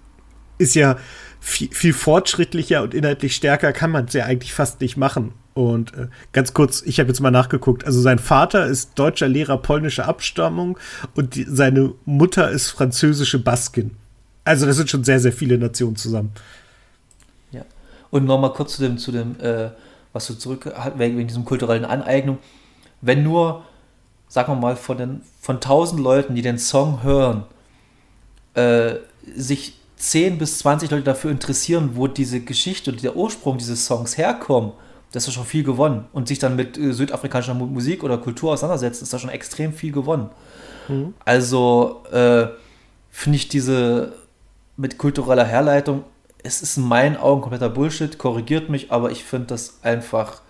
ist 0.58 0.76
ja 0.76 0.98
viel, 1.40 1.70
viel 1.72 1.94
fortschrittlicher 1.94 2.84
und 2.84 2.94
inhaltlich 2.94 3.36
stärker, 3.36 3.74
kann 3.74 3.92
man 3.92 4.06
es 4.06 4.14
ja 4.14 4.26
eigentlich 4.26 4.54
fast 4.54 4.82
nicht 4.82 4.98
machen. 4.98 5.34
Und 5.54 5.94
äh, 5.96 6.08
ganz 6.34 6.54
kurz, 6.54 6.82
ich 6.86 7.00
habe 7.00 7.10
jetzt 7.10 7.20
mal 7.20 7.32
nachgeguckt. 7.32 7.86
Also 7.86 8.02
sein 8.02 8.20
Vater 8.20 8.68
ist 8.68 8.92
deutscher 8.96 9.28
Lehrer 9.28 9.58
polnischer 9.58 10.08
Abstammung 10.08 10.78
und 11.16 11.36
die, 11.36 11.46
seine 11.48 11.94
Mutter 12.06 12.50
ist 12.50 12.70
französische 12.70 13.40
Baskin. 13.40 13.92
Also 14.44 14.66
das 14.66 14.78
sind 14.78 14.90
schon 14.90 15.04
sehr, 15.04 15.20
sehr 15.20 15.34
viele 15.34 15.58
Nationen 15.58 15.96
zusammen. 15.96 16.32
Und 18.12 18.26
nochmal 18.26 18.54
kurz 18.54 18.76
zu 18.76 18.82
dem, 18.84 18.98
zu 18.98 19.12
dem, 19.12 19.40
äh, 19.40 19.70
was 20.14 20.28
du 20.28 20.34
zurück, 20.36 20.72
wegen 20.98 21.18
wegen 21.18 21.28
diesem 21.28 21.46
kulturellen 21.46 21.86
Aneignung. 21.86 22.38
Wenn 23.02 23.24
nur, 23.24 23.64
sagen 24.28 24.52
wir 24.54 24.58
mal, 24.60 24.76
von 24.76 24.98
den, 24.98 25.22
von 25.40 25.56
1000 25.56 26.00
Leuten, 26.02 26.36
die 26.36 26.42
den 26.42 26.58
Song 26.60 27.02
hören, 27.04 27.46
äh, 28.54 28.96
sich 29.36 29.76
10 29.96 30.38
bis 30.38 30.60
20 30.60 30.92
Leute 30.92 31.04
dafür 31.04 31.32
interessieren, 31.32 31.92
wo 31.94 32.08
diese 32.08 32.42
Geschichte 32.42 32.92
und 32.92 33.02
der 33.04 33.16
Ursprung 33.16 33.58
dieses 33.58 33.86
Songs 33.86 34.18
herkommen, 34.18 34.74
das 35.14 35.28
ist 35.28 35.34
schon 35.34 35.46
viel 35.46 35.64
gewonnen. 35.64 36.06
Und 36.14 36.28
sich 36.28 36.40
dann 36.40 36.56
mit 36.56 36.78
äh, 36.78 36.94
südafrikanischer 36.94 37.54
Mu- 37.54 37.66
Musik 37.68 38.04
oder 38.04 38.18
Kultur 38.18 38.52
auseinandersetzen, 38.54 39.04
ist 39.04 39.14
da 39.14 39.20
schon 39.20 39.30
extrem 39.30 39.74
viel 39.74 39.92
gewonnen. 39.92 40.30
Also 41.24 42.04
äh, 42.12 42.48
finde 43.10 43.36
ich 43.38 43.48
diese 43.48 44.14
mit 44.76 44.98
kultureller 44.98 45.46
Herleitung, 45.46 46.04
es 46.44 46.62
ist 46.62 46.78
in 46.78 46.84
meinen 46.84 47.18
Augen 47.18 47.42
kompletter 47.42 47.70
Bullshit, 47.70 48.18
korrigiert 48.18 48.70
mich, 48.70 48.92
aber 48.92 49.12
ich 49.12 49.24
finde 49.24 49.48
das 49.48 49.76
einfach, 49.84 50.42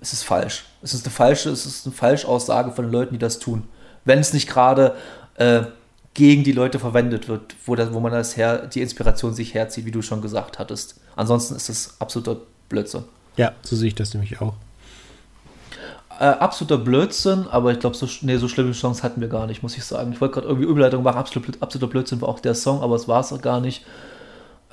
es 0.00 0.12
ist 0.12 0.24
falsch. 0.24 0.64
Es 0.82 0.92
ist 0.94 1.06
eine 1.06 1.12
falsche, 1.12 1.50
es 1.50 1.64
ist 1.66 1.86
eine 1.86 1.94
Falschaussage 1.94 2.72
von 2.72 2.84
den 2.84 2.92
Leuten, 2.92 3.14
die 3.14 3.18
das 3.18 3.38
tun. 3.38 3.64
Wenn 4.04 4.18
es 4.18 4.32
nicht 4.32 4.48
gerade 4.48 4.94
äh, 5.36 5.62
gegen 6.12 6.44
die 6.44 6.52
Leute 6.52 6.78
verwendet 6.78 7.28
wird, 7.28 7.56
wo, 7.64 7.74
das, 7.74 7.92
wo 7.92 8.00
man 8.00 8.12
das 8.12 8.36
her, 8.36 8.66
die 8.66 8.82
Inspiration 8.82 9.34
sich 9.34 9.54
herzieht, 9.54 9.86
wie 9.86 9.90
du 9.90 10.02
schon 10.02 10.20
gesagt 10.20 10.58
hattest. 10.58 11.00
Ansonsten 11.16 11.56
ist 11.56 11.68
das 11.68 11.94
absoluter 11.98 12.36
Blödsinn. 12.68 13.04
Ja, 13.36 13.52
so 13.62 13.74
sehe 13.76 13.88
ich 13.88 13.94
das 13.94 14.12
nämlich 14.14 14.40
auch. 14.40 14.54
Äh, 16.20 16.26
absoluter 16.26 16.78
Blödsinn, 16.78 17.48
aber 17.48 17.72
ich 17.72 17.80
glaube, 17.80 17.96
so, 17.96 18.06
sch- 18.06 18.20
nee, 18.22 18.36
so 18.36 18.46
schlimme 18.46 18.70
Chance 18.72 19.02
hatten 19.02 19.20
wir 19.20 19.26
gar 19.28 19.48
nicht, 19.48 19.64
muss 19.64 19.76
ich 19.76 19.84
sagen. 19.84 20.12
Ich 20.12 20.20
wollte 20.20 20.34
gerade 20.34 20.46
irgendwie 20.46 20.68
Überleitung 20.68 21.02
machen, 21.02 21.16
absolut, 21.18 21.60
absoluter 21.60 21.90
Blödsinn 21.90 22.20
war 22.20 22.28
auch 22.28 22.38
der 22.38 22.54
Song, 22.54 22.82
aber 22.82 22.94
es 22.94 23.08
war 23.08 23.20
es 23.20 23.34
gar 23.42 23.60
nicht. 23.60 23.84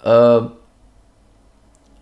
Äh, 0.03 0.41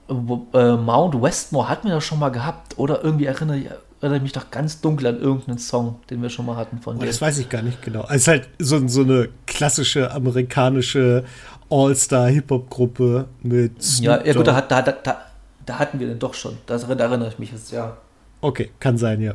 äh, 0.09 0.77
Mount 0.77 1.21
Westmore 1.21 1.69
hatten 1.69 1.87
wir 1.87 1.95
das 1.95 2.03
schon 2.03 2.19
mal 2.19 2.29
gehabt, 2.29 2.77
oder 2.77 3.03
irgendwie 3.03 3.25
erinnere 3.25 3.57
ich, 3.57 3.69
erinnere 4.01 4.17
ich 4.17 4.23
mich 4.23 4.31
doch 4.31 4.49
ganz 4.49 4.81
dunkel 4.81 5.07
an 5.07 5.19
irgendeinen 5.19 5.59
Song, 5.59 5.99
den 6.09 6.21
wir 6.21 6.29
schon 6.29 6.45
mal 6.45 6.55
hatten 6.55 6.79
von 6.79 6.97
Oh, 6.97 7.05
das 7.05 7.21
weiß 7.21 7.37
ich 7.39 7.49
gar 7.49 7.61
nicht 7.61 7.81
genau. 7.81 8.05
Es 8.09 8.21
ist 8.21 8.27
halt 8.27 8.49
so, 8.59 8.87
so 8.87 9.01
eine 9.01 9.29
klassische 9.45 10.11
amerikanische 10.11 11.25
All-Star-Hip-Hop-Gruppe 11.69 13.27
mit 13.43 13.81
Snoop 13.83 14.05
Ja, 14.05 14.25
ja 14.25 14.33
gut, 14.33 14.47
da, 14.47 14.61
da, 14.61 14.81
da, 14.81 15.21
da, 15.65 15.79
hatten 15.79 15.99
wir 15.99 16.07
den 16.07 16.17
doch 16.17 16.33
schon. 16.33 16.57
Da, 16.65 16.77
da 16.77 17.03
erinnere 17.03 17.29
ich 17.29 17.37
mich 17.37 17.51
jetzt, 17.51 17.71
ja. 17.71 17.97
Okay, 18.41 18.71
kann 18.79 18.97
sein, 18.97 19.21
ja. 19.21 19.33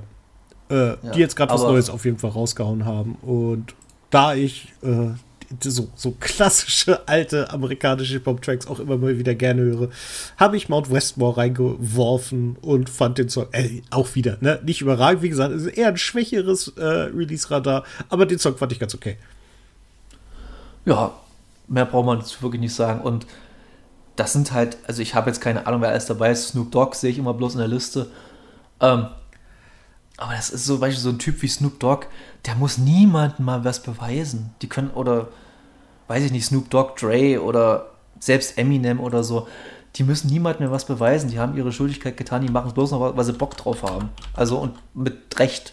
Äh, 0.71 0.75
Ja, 0.75 0.97
die 1.15 1.21
jetzt 1.21 1.37
gerade 1.37 1.53
was 1.53 1.63
Neues 1.63 1.91
auf 1.91 2.05
jeden 2.05 2.19
Fall 2.19 2.31
rausgehauen 2.31 2.85
haben. 2.85 3.17
Und 3.23 3.75
da 4.11 4.35
ich 4.35 4.73
äh, 4.83 5.11
so, 5.63 5.89
so 5.95 6.13
klassische 6.19 7.07
alte 7.09 7.51
amerikanische 7.51 8.15
Hip-Hop-Tracks 8.15 8.67
auch 8.67 8.81
immer 8.81 8.97
mal 8.97 9.19
wieder 9.19 9.35
gerne 9.35 9.63
höre, 9.63 9.89
habe 10.37 10.57
ich 10.57 10.69
Mount 10.69 10.91
Westmore 10.91 11.37
reingeworfen 11.37 12.57
und 12.61 12.91
fand 12.91 13.19
den 13.19 13.29
Song 13.29 13.47
äh, 13.53 13.83
auch 13.91 14.15
wieder, 14.15 14.39
ne? 14.41 14.61
Nicht 14.65 14.81
überragend, 14.81 15.23
wie 15.23 15.29
gesagt, 15.29 15.55
es 15.55 15.63
ist 15.65 15.77
eher 15.77 15.89
ein 15.89 15.97
schwächeres 15.97 16.69
äh, 16.77 16.83
Release-Radar, 16.83 17.85
aber 18.09 18.27
den 18.27 18.39
Song 18.39 18.57
fand 18.57 18.73
ich 18.73 18.79
ganz 18.79 18.95
okay. 18.95 19.17
Ja, 20.85 21.15
mehr 21.69 21.87
braucht 21.87 22.07
man 22.07 22.19
dazu 22.19 22.43
wirklich 22.43 22.61
nicht 22.61 22.75
sagen. 22.75 23.01
Und 23.01 23.27
das 24.17 24.33
sind 24.33 24.53
halt, 24.53 24.79
also 24.87 25.03
ich 25.03 25.15
habe 25.15 25.31
jetzt 25.31 25.41
keine 25.41 25.67
Ahnung, 25.67 25.81
wer 25.81 25.91
alles 25.91 26.07
dabei 26.07 26.31
ist. 26.31 26.49
Snoop 26.49 26.71
Dogg 26.71 26.95
sehe 26.95 27.11
ich 27.11 27.19
immer 27.19 27.35
bloß 27.35 27.55
in 27.55 27.59
der 27.59 27.69
Liste. 27.69 28.09
Ähm, 28.81 29.07
aber 30.17 30.33
das 30.35 30.51
ist 30.51 30.65
so, 30.65 30.79
Beispiel 30.79 31.01
so 31.03 31.11
ein 31.11 31.19
Typ 31.19 31.43
wie 31.43 31.49
Snoop 31.49 31.81
Dogg, 31.81 32.07
der 32.47 32.55
muss 32.55 32.79
niemandem 32.79 33.47
mal 33.47 33.65
was 33.65 33.83
beweisen. 33.83 34.55
Die 34.63 34.69
können, 34.69 34.91
oder 34.91 35.29
weiß 36.09 36.25
ich 36.25 36.33
nicht, 36.33 36.47
Snoop 36.47 36.71
Dogg, 36.71 36.95
Dre 37.01 37.43
oder 37.43 37.91
selbst 38.21 38.57
Eminem 38.59 39.01
oder 39.01 39.25
so, 39.25 39.49
die 39.97 40.05
müssen 40.05 40.29
niemandem 40.29 40.67
mehr 40.67 40.73
was 40.73 40.87
beweisen. 40.87 41.31
Die 41.31 41.39
haben 41.39 41.57
ihre 41.57 41.73
Schuldigkeit 41.73 42.17
getan, 42.17 42.43
die 42.43 42.53
machen 42.53 42.69
es 42.69 42.75
bloß 42.75 42.93
noch, 42.93 43.17
weil 43.17 43.25
sie 43.25 43.33
Bock 43.33 43.57
drauf 43.57 43.83
haben. 43.83 44.11
Also 44.35 44.59
und 44.59 44.75
mit 44.95 45.39
Recht. 45.39 45.73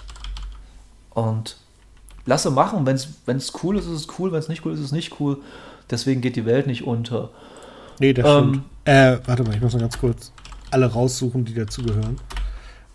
Und 1.11 1.57
lasse 2.25 2.51
machen, 2.51 2.85
wenn 2.85 3.37
es 3.37 3.53
cool 3.63 3.77
ist, 3.77 3.85
ist 3.85 3.91
es 3.91 4.07
cool, 4.19 4.31
wenn 4.31 4.39
es 4.39 4.47
nicht 4.47 4.65
cool 4.65 4.73
ist, 4.73 4.79
ist 4.79 4.85
es 4.87 4.91
nicht 4.91 5.19
cool. 5.19 5.37
Deswegen 5.89 6.21
geht 6.21 6.35
die 6.35 6.45
Welt 6.45 6.67
nicht 6.67 6.83
unter. 6.85 7.29
Nee, 7.99 8.13
das 8.13 8.25
Ähm, 8.25 8.49
stimmt. 8.49 8.65
Äh, 8.85 9.17
warte 9.27 9.43
mal, 9.43 9.55
ich 9.55 9.61
muss 9.61 9.73
mal 9.73 9.79
ganz 9.79 9.99
kurz 9.99 10.31
alle 10.71 10.85
raussuchen, 10.85 11.43
die 11.45 11.53
dazugehören. 11.53 12.17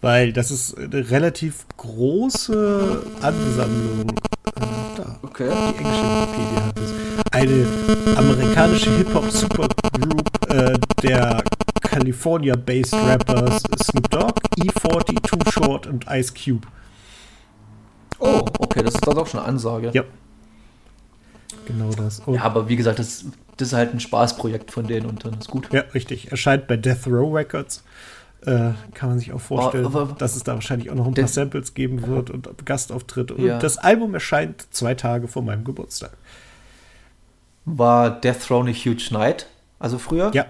Weil 0.06 0.32
das 0.32 0.52
ist 0.52 0.78
eine 0.78 1.10
relativ 1.10 1.66
große 1.78 3.02
Ansammlung. 3.22 4.10
Äh, 4.10 4.60
da. 4.96 5.18
Okay. 5.20 5.48
Die 5.50 5.78
englische 5.78 6.04
Wikipedia 6.04 6.64
hat 6.64 6.78
es. 6.78 6.92
Eine 7.32 8.16
amerikanische 8.16 8.96
Hip-Hop-Supergroup 8.98 10.48
äh, 10.48 10.78
der 11.02 11.42
California-based 11.82 12.94
Rappers 12.94 13.64
Snoop 13.82 14.08
Dogg, 14.12 14.34
E40, 14.60 15.22
Too 15.22 15.50
Short 15.50 15.88
und 15.88 16.06
Ice 16.08 16.32
Cube. 16.32 16.68
Oh, 18.20 18.44
okay, 18.60 18.84
das 18.84 18.94
ist 18.94 19.04
dann 19.04 19.18
auch 19.18 19.26
schon 19.26 19.40
eine 19.40 19.48
Ansage. 19.48 19.90
Ja. 19.92 20.04
Genau 21.66 21.90
das. 21.90 22.20
Und 22.20 22.34
Ja, 22.34 22.42
aber 22.42 22.68
wie 22.68 22.76
gesagt, 22.76 23.00
das, 23.00 23.24
das 23.56 23.68
ist 23.68 23.74
halt 23.74 23.92
ein 23.92 23.98
Spaßprojekt 23.98 24.70
von 24.70 24.86
denen 24.86 25.06
und 25.06 25.24
dann 25.24 25.34
ist 25.34 25.50
gut. 25.50 25.68
Ja, 25.72 25.80
richtig. 25.94 26.30
Erscheint 26.30 26.68
bei 26.68 26.76
Death 26.76 27.08
Row 27.08 27.34
Records. 27.34 27.82
Äh, 28.42 28.72
kann 28.94 29.08
man 29.08 29.18
sich 29.18 29.32
auch 29.32 29.40
vorstellen, 29.40 29.86
Oh, 29.92 30.04
dass 30.18 30.36
es 30.36 30.44
da 30.44 30.54
wahrscheinlich 30.54 30.90
auch 30.90 30.94
noch 30.94 31.06
ein 31.06 31.14
paar 31.14 31.26
Samples 31.26 31.74
geben 31.74 32.06
wird 32.06 32.30
und 32.30 32.48
Gastauftritte. 32.64 33.34
Und 33.34 33.44
Ja. 33.44 33.58
das 33.58 33.78
Album 33.78 34.14
erscheint 34.14 34.66
zwei 34.72 34.94
Tage 34.94 35.26
vor 35.26 35.42
meinem 35.42 35.64
Geburtstag. 35.64 36.10
War 37.64 38.10
Death 38.20 38.48
Row 38.50 38.64
nicht 38.64 38.84
Huge 38.86 39.08
Night? 39.10 39.46
Also 39.78 39.98
früher? 39.98 40.30
Ja. 40.34 40.46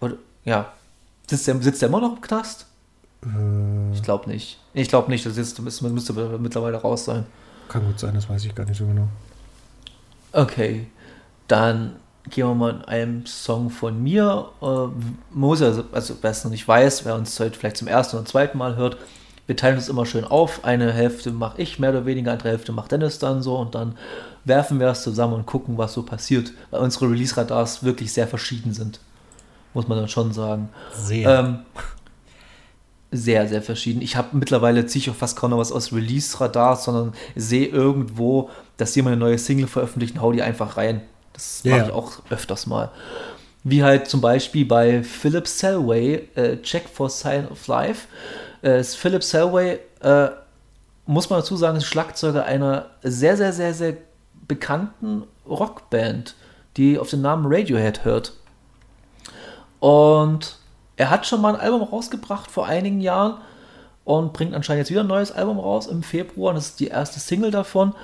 Oder, 0.00 0.16
ja. 0.44 0.72
Sitzt 1.28 1.46
der, 1.46 1.60
sitzt 1.62 1.80
der 1.82 1.88
immer 1.88 2.00
noch 2.00 2.16
im 2.16 2.20
Knast? 2.20 2.66
Äh, 3.24 3.92
Ich 3.94 4.02
glaube 4.02 4.28
nicht. 4.28 4.60
Ich 4.74 4.88
glaube 4.88 5.10
nicht, 5.10 5.24
das 5.24 5.36
ist, 5.38 5.58
müsste, 5.60 5.88
müsste 5.88 6.12
mittlerweile 6.38 6.76
raus 6.76 7.06
sein. 7.06 7.24
kann 7.68 7.84
gut 7.86 7.98
sein, 7.98 8.14
das 8.14 8.28
weiß 8.28 8.44
ich 8.44 8.54
gar 8.54 8.66
nicht 8.66 8.76
so 8.76 8.86
genau. 8.86 9.08
Okay, 10.32 10.86
dann 11.48 11.96
gehen 12.30 12.46
wir 12.46 12.54
mal 12.54 12.74
in 12.74 12.82
einem 12.82 13.26
Song 13.26 13.70
von 13.70 14.02
mir. 14.02 14.48
Äh, 14.60 14.88
muss 15.32 15.62
also, 15.62 15.84
also 15.92 16.14
wer 16.20 16.30
es 16.30 16.44
noch 16.44 16.50
nicht 16.50 16.66
weiß, 16.66 17.04
wer 17.04 17.14
uns 17.14 17.38
heute 17.38 17.58
vielleicht 17.58 17.76
zum 17.76 17.88
ersten 17.88 18.16
oder 18.16 18.26
zweiten 18.26 18.58
Mal 18.58 18.76
hört, 18.76 18.96
wir 19.46 19.56
teilen 19.56 19.76
uns 19.76 19.88
immer 19.88 20.06
schön 20.06 20.24
auf. 20.24 20.64
Eine 20.64 20.92
Hälfte 20.92 21.30
mache 21.30 21.62
ich 21.62 21.78
mehr 21.78 21.90
oder 21.90 22.04
weniger, 22.04 22.32
andere 22.32 22.50
Hälfte 22.50 22.72
macht 22.72 22.92
Dennis 22.92 23.18
dann 23.18 23.42
so 23.42 23.56
und 23.56 23.74
dann 23.74 23.96
werfen 24.44 24.80
wir 24.80 24.88
es 24.88 25.02
zusammen 25.02 25.34
und 25.34 25.46
gucken, 25.46 25.78
was 25.78 25.92
so 25.92 26.02
passiert. 26.02 26.52
Weil 26.70 26.80
unsere 26.80 27.10
Release-Radars 27.10 27.84
wirklich 27.84 28.12
sehr 28.12 28.26
verschieden 28.26 28.72
sind. 28.72 29.00
Muss 29.72 29.88
man 29.88 29.98
dann 29.98 30.08
schon 30.08 30.32
sagen. 30.32 30.68
Sehr. 30.92 31.38
Ähm, 31.38 31.58
sehr, 33.12 33.46
sehr 33.46 33.62
verschieden. 33.62 34.02
Ich 34.02 34.16
habe 34.16 34.36
mittlerweile 34.36 34.86
ziehe 34.86 35.02
ich 35.02 35.10
auch 35.10 35.14
fast 35.14 35.36
kaum 35.36 35.50
noch 35.50 35.58
was 35.58 35.70
aus 35.70 35.92
Release-Radars, 35.92 36.84
sondern 36.84 37.12
sehe 37.36 37.66
irgendwo, 37.66 38.50
dass 38.76 38.94
jemand 38.96 39.14
eine 39.14 39.24
neue 39.24 39.38
Single 39.38 39.68
veröffentlicht 39.68 40.16
und 40.16 40.22
hau 40.22 40.32
die 40.32 40.42
einfach 40.42 40.76
rein. 40.76 41.02
Das 41.36 41.60
Ja, 41.64 41.76
mache 41.76 41.86
ich 41.88 41.92
auch 41.92 42.12
öfters 42.30 42.66
mal. 42.66 42.90
Wie 43.62 43.84
halt 43.84 44.08
zum 44.08 44.22
Beispiel 44.22 44.64
bei 44.64 45.02
Philip 45.02 45.46
Selway, 45.46 46.28
äh, 46.34 46.56
Check 46.62 46.88
for 46.88 47.10
Sign 47.10 47.46
of 47.48 47.66
Life. 47.66 48.08
Äh, 48.62 48.82
Philip 48.82 49.22
Selway, 49.22 49.78
äh, 50.00 50.28
muss 51.04 51.28
man 51.28 51.40
dazu 51.40 51.56
sagen, 51.56 51.76
ist 51.76 51.84
Schlagzeuger 51.84 52.44
einer 52.46 52.86
sehr, 53.02 53.36
sehr, 53.36 53.52
sehr, 53.52 53.74
sehr 53.74 53.96
bekannten 54.48 55.24
Rockband, 55.46 56.34
die 56.78 56.98
auf 56.98 57.10
den 57.10 57.20
Namen 57.20 57.52
Radiohead 57.52 58.04
hört. 58.04 58.32
Und 59.78 60.56
er 60.96 61.10
hat 61.10 61.26
schon 61.26 61.42
mal 61.42 61.54
ein 61.54 61.60
Album 61.60 61.82
rausgebracht 61.82 62.50
vor 62.50 62.66
einigen 62.66 63.00
Jahren 63.02 63.36
und 64.04 64.32
bringt 64.32 64.54
anscheinend 64.54 64.80
jetzt 64.80 64.90
wieder 64.90 65.02
ein 65.02 65.06
neues 65.06 65.32
Album 65.32 65.58
raus 65.58 65.86
im 65.86 66.02
Februar. 66.02 66.54
Das 66.54 66.68
ist 66.68 66.80
die 66.80 66.88
erste 66.88 67.20
Single 67.20 67.50
davon. 67.50 67.94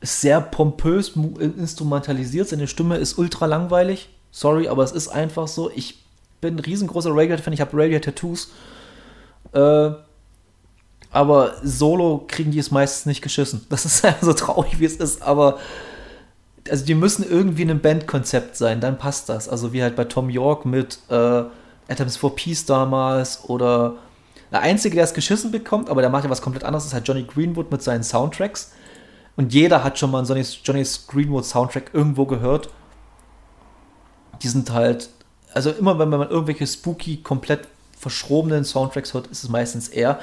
Ist 0.00 0.20
sehr 0.20 0.40
pompös 0.40 1.12
instrumentalisiert. 1.38 2.48
Seine 2.48 2.68
Stimme 2.68 2.96
ist 2.96 3.18
ultra 3.18 3.46
langweilig. 3.46 4.08
Sorry, 4.30 4.68
aber 4.68 4.82
es 4.82 4.92
ist 4.92 5.08
einfach 5.08 5.48
so. 5.48 5.70
Ich 5.74 6.04
bin 6.40 6.56
ein 6.56 6.60
riesengroßer 6.60 7.10
Radiohead-Fan. 7.10 7.52
Ich 7.52 7.60
habe 7.60 7.76
Radiohead-Tattoos. 7.76 8.50
Äh, 9.52 9.90
aber 11.10 11.54
solo 11.62 12.24
kriegen 12.26 12.50
die 12.50 12.58
es 12.58 12.72
meistens 12.72 13.06
nicht 13.06 13.22
geschissen. 13.22 13.64
Das 13.70 13.84
ist 13.84 14.04
so 14.20 14.32
traurig, 14.32 14.80
wie 14.80 14.84
es 14.84 14.96
ist, 14.96 15.22
aber 15.22 15.58
also 16.68 16.84
die 16.84 16.94
müssen 16.94 17.28
irgendwie 17.28 17.62
ein 17.62 17.80
Bandkonzept 17.80 18.56
sein, 18.56 18.80
dann 18.80 18.98
passt 18.98 19.28
das. 19.28 19.48
Also 19.48 19.72
wie 19.72 19.82
halt 19.82 19.96
bei 19.96 20.04
Tom 20.04 20.30
York 20.30 20.64
mit 20.64 20.98
äh, 21.10 21.44
Atoms 21.88 22.16
for 22.16 22.34
Peace 22.34 22.64
damals 22.64 23.48
oder 23.48 23.94
der 24.50 24.60
Einzige, 24.60 24.96
der 24.96 25.04
es 25.04 25.14
geschissen 25.14 25.50
bekommt, 25.50 25.90
aber 25.90 26.00
der 26.00 26.10
macht 26.10 26.24
ja 26.24 26.30
was 26.30 26.42
komplett 26.42 26.64
anderes, 26.64 26.86
ist 26.86 26.94
halt 26.94 27.06
Johnny 27.06 27.24
Greenwood 27.24 27.70
mit 27.70 27.82
seinen 27.82 28.02
Soundtracks. 28.02 28.72
Und 29.36 29.52
jeder 29.52 29.82
hat 29.82 29.98
schon 29.98 30.10
mal 30.10 30.18
einen 30.18 30.26
Johnny, 30.28 30.44
Johnny 30.64 30.86
Greenwood 31.08 31.44
Soundtrack 31.44 31.90
irgendwo 31.92 32.24
gehört. 32.26 32.68
Die 34.42 34.48
sind 34.48 34.70
halt, 34.70 35.10
also 35.52 35.70
immer 35.70 35.98
wenn 35.98 36.08
man 36.08 36.28
irgendwelche 36.28 36.66
spooky, 36.66 37.18
komplett 37.22 37.68
verschrobenen 37.98 38.64
Soundtracks 38.64 39.14
hört, 39.14 39.28
ist 39.28 39.44
es 39.44 39.50
meistens 39.50 39.88
er. 39.88 40.18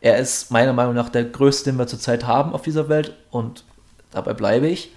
Er 0.00 0.18
ist 0.18 0.50
meiner 0.50 0.72
Meinung 0.72 0.94
nach 0.94 1.08
der 1.08 1.24
größte, 1.24 1.70
den 1.70 1.78
wir 1.78 1.86
zurzeit 1.86 2.26
haben 2.26 2.52
auf 2.52 2.62
dieser 2.62 2.88
Welt 2.88 3.14
und 3.30 3.64
dabei 4.10 4.34
bleibe 4.34 4.66
ich. 4.68 4.92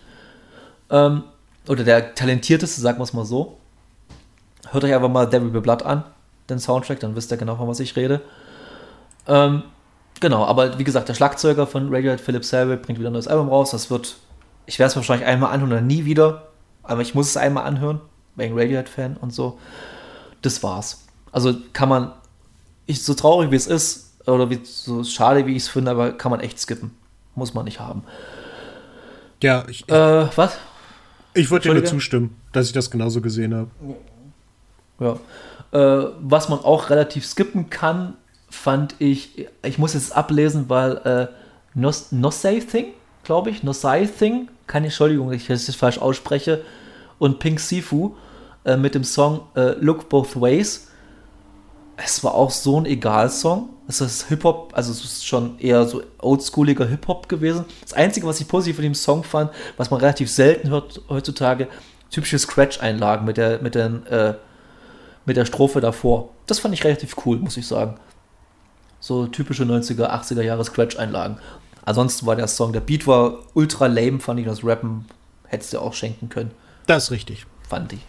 Ähm, 0.89 1.23
oder 1.67 1.83
der 1.83 2.13
talentierteste, 2.13 2.81
sagen 2.81 2.99
wir 2.99 3.03
es 3.03 3.13
mal 3.13 3.25
so. 3.25 3.57
Hört 4.71 4.83
euch 4.83 4.93
einfach 4.93 5.09
mal 5.09 5.27
Devil 5.27 5.49
Be 5.49 5.61
Blood 5.61 5.83
an, 5.83 6.03
den 6.49 6.59
Soundtrack, 6.59 6.99
dann 6.99 7.15
wisst 7.15 7.31
ihr 7.31 7.37
genau, 7.37 7.55
von 7.55 7.67
was 7.67 7.79
ich 7.79 7.95
rede. 7.95 8.21
Ähm, 9.27 9.63
genau, 10.19 10.45
aber 10.45 10.77
wie 10.79 10.83
gesagt, 10.83 11.09
der 11.09 11.13
Schlagzeuger 11.13 11.67
von 11.67 11.93
Radiohead, 11.93 12.21
Philip 12.21 12.43
Selby, 12.45 12.77
bringt 12.77 12.99
wieder 12.99 13.09
ein 13.09 13.13
neues 13.13 13.27
Album 13.27 13.49
raus. 13.49 13.71
Das 13.71 13.89
wird, 13.89 14.15
ich 14.65 14.79
werde 14.79 14.89
es 14.91 14.95
wahrscheinlich 14.95 15.27
einmal 15.27 15.51
anhören 15.53 15.71
oder 15.71 15.81
nie 15.81 16.05
wieder, 16.05 16.47
aber 16.83 17.01
ich 17.01 17.15
muss 17.15 17.29
es 17.29 17.37
einmal 17.37 17.65
anhören, 17.65 18.01
wegen 18.35 18.57
Radiohead-Fan 18.57 19.17
und 19.17 19.33
so. 19.33 19.59
Das 20.41 20.61
war's. 20.63 21.05
Also 21.31 21.55
kann 21.73 21.89
man, 21.89 22.11
ich, 22.85 23.03
so 23.03 23.13
traurig 23.13 23.51
wie 23.51 23.55
es 23.55 23.67
ist, 23.67 24.13
oder 24.25 24.49
wie, 24.49 24.59
so 24.63 25.03
schade, 25.03 25.45
wie 25.45 25.55
ich 25.55 25.63
es 25.63 25.69
finde, 25.69 25.91
aber 25.91 26.11
kann 26.11 26.31
man 26.31 26.39
echt 26.39 26.59
skippen. 26.59 26.91
Muss 27.35 27.53
man 27.53 27.65
nicht 27.65 27.79
haben. 27.79 28.03
Ja, 29.43 29.65
ich, 29.67 29.87
Äh, 29.89 30.27
was? 30.35 30.57
ich 31.33 31.51
wollte 31.51 31.67
dir 31.67 31.75
nur 31.75 31.85
zustimmen, 31.85 32.35
dass 32.53 32.67
ich 32.67 32.73
das 32.73 32.89
genauso 32.89 33.21
gesehen 33.21 33.53
habe. 33.53 33.69
Ja. 34.99 35.19
Äh, 35.71 36.11
was 36.21 36.49
man 36.49 36.59
auch 36.59 36.89
relativ 36.89 37.25
skippen 37.25 37.69
kann, 37.69 38.15
fand 38.55 38.95
ich, 38.99 39.47
ich 39.63 39.77
muss 39.77 39.93
jetzt 39.93 40.15
ablesen, 40.15 40.65
weil 40.67 40.97
äh, 40.97 41.27
Nos, 41.73 42.11
Nosei 42.11 42.59
Thing, 42.59 42.93
glaube 43.23 43.49
ich, 43.49 43.63
Nosei 43.63 44.05
Thing, 44.05 44.49
keine 44.67 44.87
Entschuldigung, 44.87 45.31
ich 45.31 45.47
das 45.47 45.73
falsch 45.75 45.97
ausspreche, 45.97 46.63
und 47.19 47.39
Pink 47.39 47.59
Sifu 47.59 48.15
äh, 48.65 48.77
mit 48.77 48.95
dem 48.95 49.03
Song 49.03 49.41
äh, 49.55 49.71
Look 49.79 50.09
Both 50.09 50.39
Ways. 50.39 50.87
Es 51.97 52.23
war 52.23 52.33
auch 52.33 52.51
so 52.51 52.79
ein 52.79 52.85
Egal-Song. 52.85 53.69
Es 53.87 54.01
ist 54.01 54.27
Hip-Hop, 54.27 54.73
also 54.73 54.91
es 54.91 55.03
ist 55.03 55.25
schon 55.25 55.59
eher 55.59 55.85
so 55.85 56.01
oldschooliger 56.19 56.85
Hip-Hop 56.87 57.29
gewesen. 57.29 57.65
Das 57.81 57.93
Einzige, 57.93 58.25
was 58.25 58.41
ich 58.41 58.47
positiv 58.47 58.77
von 58.77 58.83
dem 58.83 58.95
Song 58.95 59.23
fand, 59.23 59.51
was 59.77 59.91
man 59.91 59.99
relativ 59.99 60.29
selten 60.29 60.69
hört 60.69 61.01
heutzutage, 61.07 61.67
typische 62.09 62.39
Scratch-Einlagen 62.39 63.25
mit 63.25 63.37
der, 63.37 63.61
mit, 63.61 63.75
den, 63.75 64.05
äh, 64.07 64.33
mit 65.25 65.37
der 65.37 65.45
Strophe 65.45 65.81
davor. 65.81 66.29
Das 66.47 66.59
fand 66.59 66.73
ich 66.73 66.83
relativ 66.83 67.15
cool, 67.25 67.37
muss 67.37 67.57
ich 67.57 67.67
sagen. 67.67 67.99
So 69.05 69.27
typische 69.27 69.65
90er, 69.65 70.09
80er 70.09 70.41
Jahre 70.41 70.65
Scratch-Einlagen. 70.65 71.37
Ansonsten 71.85 72.25
war 72.25 72.35
der 72.35 72.47
Song, 72.47 72.73
der 72.73 72.79
Beat 72.79 73.05
war 73.05 73.37
ultra 73.53 73.85
lame, 73.85 74.19
fand 74.19 74.39
ich. 74.39 74.47
Das 74.47 74.63
Rappen 74.63 75.05
hättest 75.43 75.73
du 75.73 75.79
auch 75.79 75.93
schenken 75.93 76.27
können. 76.27 76.49
Das 76.87 77.03
ist 77.03 77.11
richtig. 77.11 77.45
Fand 77.69 77.93
ich. 77.93 77.99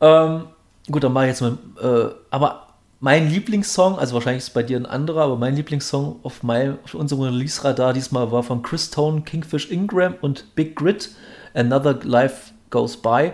Ähm, 0.00 0.44
gut, 0.88 1.02
dann 1.02 1.12
mache 1.12 1.24
ich 1.24 1.30
jetzt 1.30 1.40
mal. 1.40 1.58
Äh, 1.82 2.14
aber 2.30 2.68
mein 3.00 3.28
Lieblingssong, 3.28 3.98
also 3.98 4.14
wahrscheinlich 4.14 4.42
ist 4.44 4.48
es 4.50 4.54
bei 4.54 4.62
dir 4.62 4.76
ein 4.76 4.86
anderer, 4.86 5.22
aber 5.22 5.36
mein 5.36 5.56
Lieblingssong 5.56 6.20
auf, 6.22 6.44
mein, 6.44 6.78
auf 6.84 6.94
unserem 6.94 7.22
Release-Radar 7.22 7.92
diesmal 7.92 8.30
war 8.30 8.44
von 8.44 8.62
Chris 8.62 8.90
Tone, 8.90 9.22
Kingfish 9.22 9.68
Ingram 9.68 10.14
und 10.20 10.54
Big 10.54 10.76
Grit, 10.76 11.10
Another 11.54 11.98
Life 12.04 12.52
Goes 12.70 12.96
By. 12.96 13.32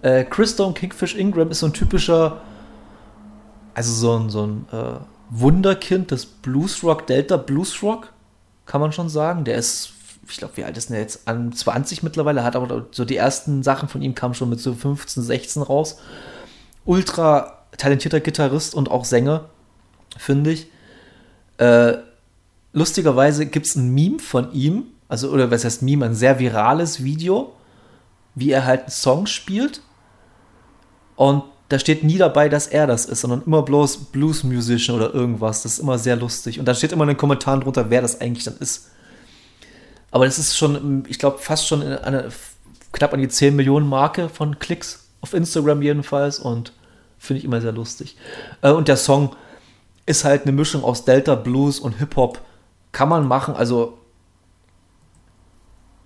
Äh, 0.00 0.24
Chris 0.24 0.56
Tone, 0.56 0.72
Kingfish 0.72 1.14
Ingram 1.14 1.50
ist 1.50 1.60
so 1.60 1.66
ein 1.66 1.74
typischer, 1.74 2.40
also 3.74 3.92
so 3.92 4.18
ein, 4.18 4.30
so 4.30 4.46
ein 4.46 4.66
äh, 4.72 5.15
Wunderkind 5.30 6.10
des 6.10 6.26
Bluesrock, 6.26 7.06
Delta 7.06 7.36
Bluesrock, 7.36 8.12
kann 8.64 8.80
man 8.80 8.92
schon 8.92 9.08
sagen. 9.08 9.44
Der 9.44 9.56
ist, 9.56 9.92
ich 10.28 10.36
glaube, 10.36 10.56
wie 10.56 10.64
alt 10.64 10.76
ist 10.76 10.90
der 10.90 11.00
jetzt? 11.00 11.26
An 11.26 11.52
20 11.52 12.02
mittlerweile, 12.02 12.44
hat 12.44 12.56
aber 12.56 12.86
so 12.90 13.04
die 13.04 13.16
ersten 13.16 13.62
Sachen 13.62 13.88
von 13.88 14.02
ihm 14.02 14.14
kamen 14.14 14.34
schon 14.34 14.48
mit 14.48 14.60
so 14.60 14.74
15, 14.74 15.22
16 15.22 15.62
raus. 15.62 15.98
Ultra 16.84 17.64
talentierter 17.76 18.20
Gitarrist 18.20 18.74
und 18.74 18.90
auch 18.90 19.04
Sänger, 19.04 19.46
finde 20.16 20.52
ich. 20.52 20.68
Äh, 21.58 21.94
lustigerweise 22.72 23.46
gibt 23.46 23.66
es 23.66 23.76
ein 23.76 23.94
Meme 23.94 24.18
von 24.18 24.52
ihm, 24.52 24.84
also, 25.08 25.30
oder 25.30 25.50
was 25.50 25.64
heißt 25.64 25.82
Meme, 25.82 26.04
ein 26.04 26.14
sehr 26.14 26.38
virales 26.38 27.02
Video, 27.02 27.52
wie 28.34 28.50
er 28.50 28.64
halt 28.64 28.82
einen 28.82 28.90
Song 28.90 29.26
spielt. 29.26 29.80
Und 31.14 31.44
da 31.68 31.78
steht 31.78 32.04
nie 32.04 32.18
dabei, 32.18 32.48
dass 32.48 32.68
er 32.68 32.86
das 32.86 33.06
ist, 33.06 33.20
sondern 33.20 33.42
immer 33.44 33.62
bloß 33.62 34.06
Blues 34.12 34.44
Musician 34.44 34.96
oder 34.96 35.12
irgendwas. 35.12 35.62
Das 35.62 35.74
ist 35.74 35.78
immer 35.80 35.98
sehr 35.98 36.16
lustig. 36.16 36.58
Und 36.60 36.66
da 36.66 36.74
steht 36.74 36.92
immer 36.92 37.04
in 37.04 37.08
den 37.08 37.16
Kommentaren 37.16 37.60
drunter, 37.60 37.90
wer 37.90 38.02
das 38.02 38.20
eigentlich 38.20 38.44
dann 38.44 38.56
ist. 38.58 38.90
Aber 40.12 40.26
das 40.26 40.38
ist 40.38 40.56
schon, 40.56 41.04
ich 41.08 41.18
glaube, 41.18 41.38
fast 41.38 41.66
schon 41.66 41.82
eine, 41.82 42.30
knapp 42.92 43.12
an 43.12 43.20
die 43.20 43.28
10 43.28 43.56
Millionen 43.56 43.88
Marke 43.88 44.28
von 44.28 44.58
Klicks 44.58 45.08
auf 45.20 45.34
Instagram 45.34 45.82
jedenfalls. 45.82 46.38
Und 46.38 46.72
finde 47.18 47.38
ich 47.38 47.44
immer 47.44 47.60
sehr 47.60 47.72
lustig. 47.72 48.16
Äh, 48.62 48.70
und 48.70 48.86
der 48.86 48.96
Song 48.96 49.34
ist 50.06 50.24
halt 50.24 50.42
eine 50.42 50.52
Mischung 50.52 50.84
aus 50.84 51.04
Delta 51.04 51.34
Blues 51.34 51.80
und 51.80 51.94
Hip-Hop. 51.94 52.40
Kann 52.92 53.08
man 53.08 53.26
machen, 53.26 53.54
also 53.54 53.98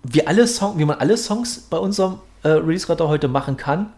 wie 0.03 0.27
alle 0.27 0.47
Song, 0.47 0.79
wie 0.79 0.87
man 0.87 0.99
alle 0.99 1.19
Songs 1.19 1.61
bei 1.69 1.77
unserem 1.77 2.19
äh, 2.43 2.49
Release-Radar 2.49 3.09
heute 3.09 3.29
machen 3.29 3.59
kann. 3.59 3.93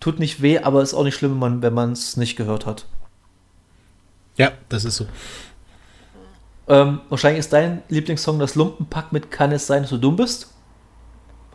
Tut 0.00 0.18
nicht 0.18 0.42
weh, 0.42 0.58
aber 0.58 0.82
ist 0.82 0.94
auch 0.94 1.04
nicht 1.04 1.14
schlimm, 1.16 1.40
wenn 1.62 1.74
man 1.74 1.92
es 1.92 2.16
nicht 2.16 2.36
gehört 2.36 2.66
hat. 2.66 2.86
Ja, 4.36 4.52
das 4.68 4.84
ist 4.84 4.96
so. 4.96 5.06
Ähm, 6.68 7.00
wahrscheinlich 7.08 7.40
ist 7.40 7.52
dein 7.52 7.82
Lieblingssong 7.88 8.38
das 8.38 8.54
Lumpenpack 8.56 9.12
mit 9.12 9.30
Kann 9.30 9.52
es 9.52 9.66
sein, 9.66 9.82
dass 9.82 9.90
du 9.90 9.98
dumm 9.98 10.16
bist? 10.16 10.52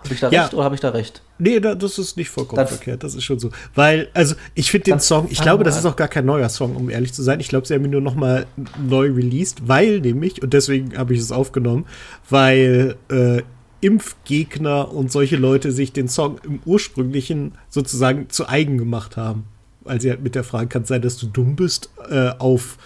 Habe 0.04 0.14
ich 0.16 0.20
da 0.20 0.30
Ja. 0.30 0.42
recht 0.44 0.54
oder 0.56 0.64
habe 0.64 0.74
ich 0.74 0.82
da 0.82 0.90
recht? 0.90 1.22
Nee, 1.38 1.60
da, 1.60 1.76
das 1.76 2.00
ist 2.00 2.18
nicht 2.18 2.30
vollkommen 2.30 2.58
Dann- 2.58 2.68
verkehrt, 2.68 3.04
das 3.04 3.14
ist 3.14 3.24
schon 3.24 3.38
so. 3.40 3.52
Weil, 3.76 4.10
also, 4.16 4.36
ich 4.56 4.72
finde 4.72 4.86
den 4.86 5.00
Song, 5.00 5.28
ich 5.30 5.40
glaube, 5.42 5.64
das 5.64 5.78
ist 5.78 5.86
auch 5.86 5.96
gar 5.96 6.08
kein 6.08 6.26
neuer 6.26 6.50
Song, 6.50 6.76
um 6.76 6.90
ehrlich 6.90 7.14
zu 7.14 7.22
sein. 7.22 7.40
Ich 7.40 7.50
glaube, 7.50 7.68
sie 7.68 7.76
haben 7.76 7.86
ihn 7.86 7.92
nur 7.92 8.02
noch 8.02 8.16
mal 8.16 8.48
neu 8.80 9.12
released, 9.12 9.68
weil 9.68 10.00
nämlich, 10.00 10.42
und 10.42 10.54
deswegen 10.54 10.98
habe 10.98 11.14
ich 11.14 11.20
es 11.20 11.32
aufgenommen, 11.32 11.86
weil 12.30 12.96
äh, 13.12 13.44
Impfgegner 13.82 14.94
und 14.94 15.12
solche 15.12 15.38
Leute 15.38 15.72
sich 15.72 15.92
den 15.92 16.08
Song 16.08 16.40
im 16.44 16.60
ursprünglichen 16.66 17.54
sozusagen 17.70 18.30
zu 18.30 18.48
eigen 18.48 18.78
gemacht 18.78 19.18
haben. 19.18 19.44
Weil 19.84 20.00
sie 20.00 20.12
halt 20.12 20.22
mit 20.22 20.36
der 20.36 20.44
Frage, 20.44 20.68
kann 20.68 20.84
es 20.84 20.90
sein, 20.90 21.02
dass 21.02 21.18
du 21.18 21.26
dumm 21.26 21.56
bist, 21.56 21.90
äh, 22.10 22.30
auf 22.38 22.78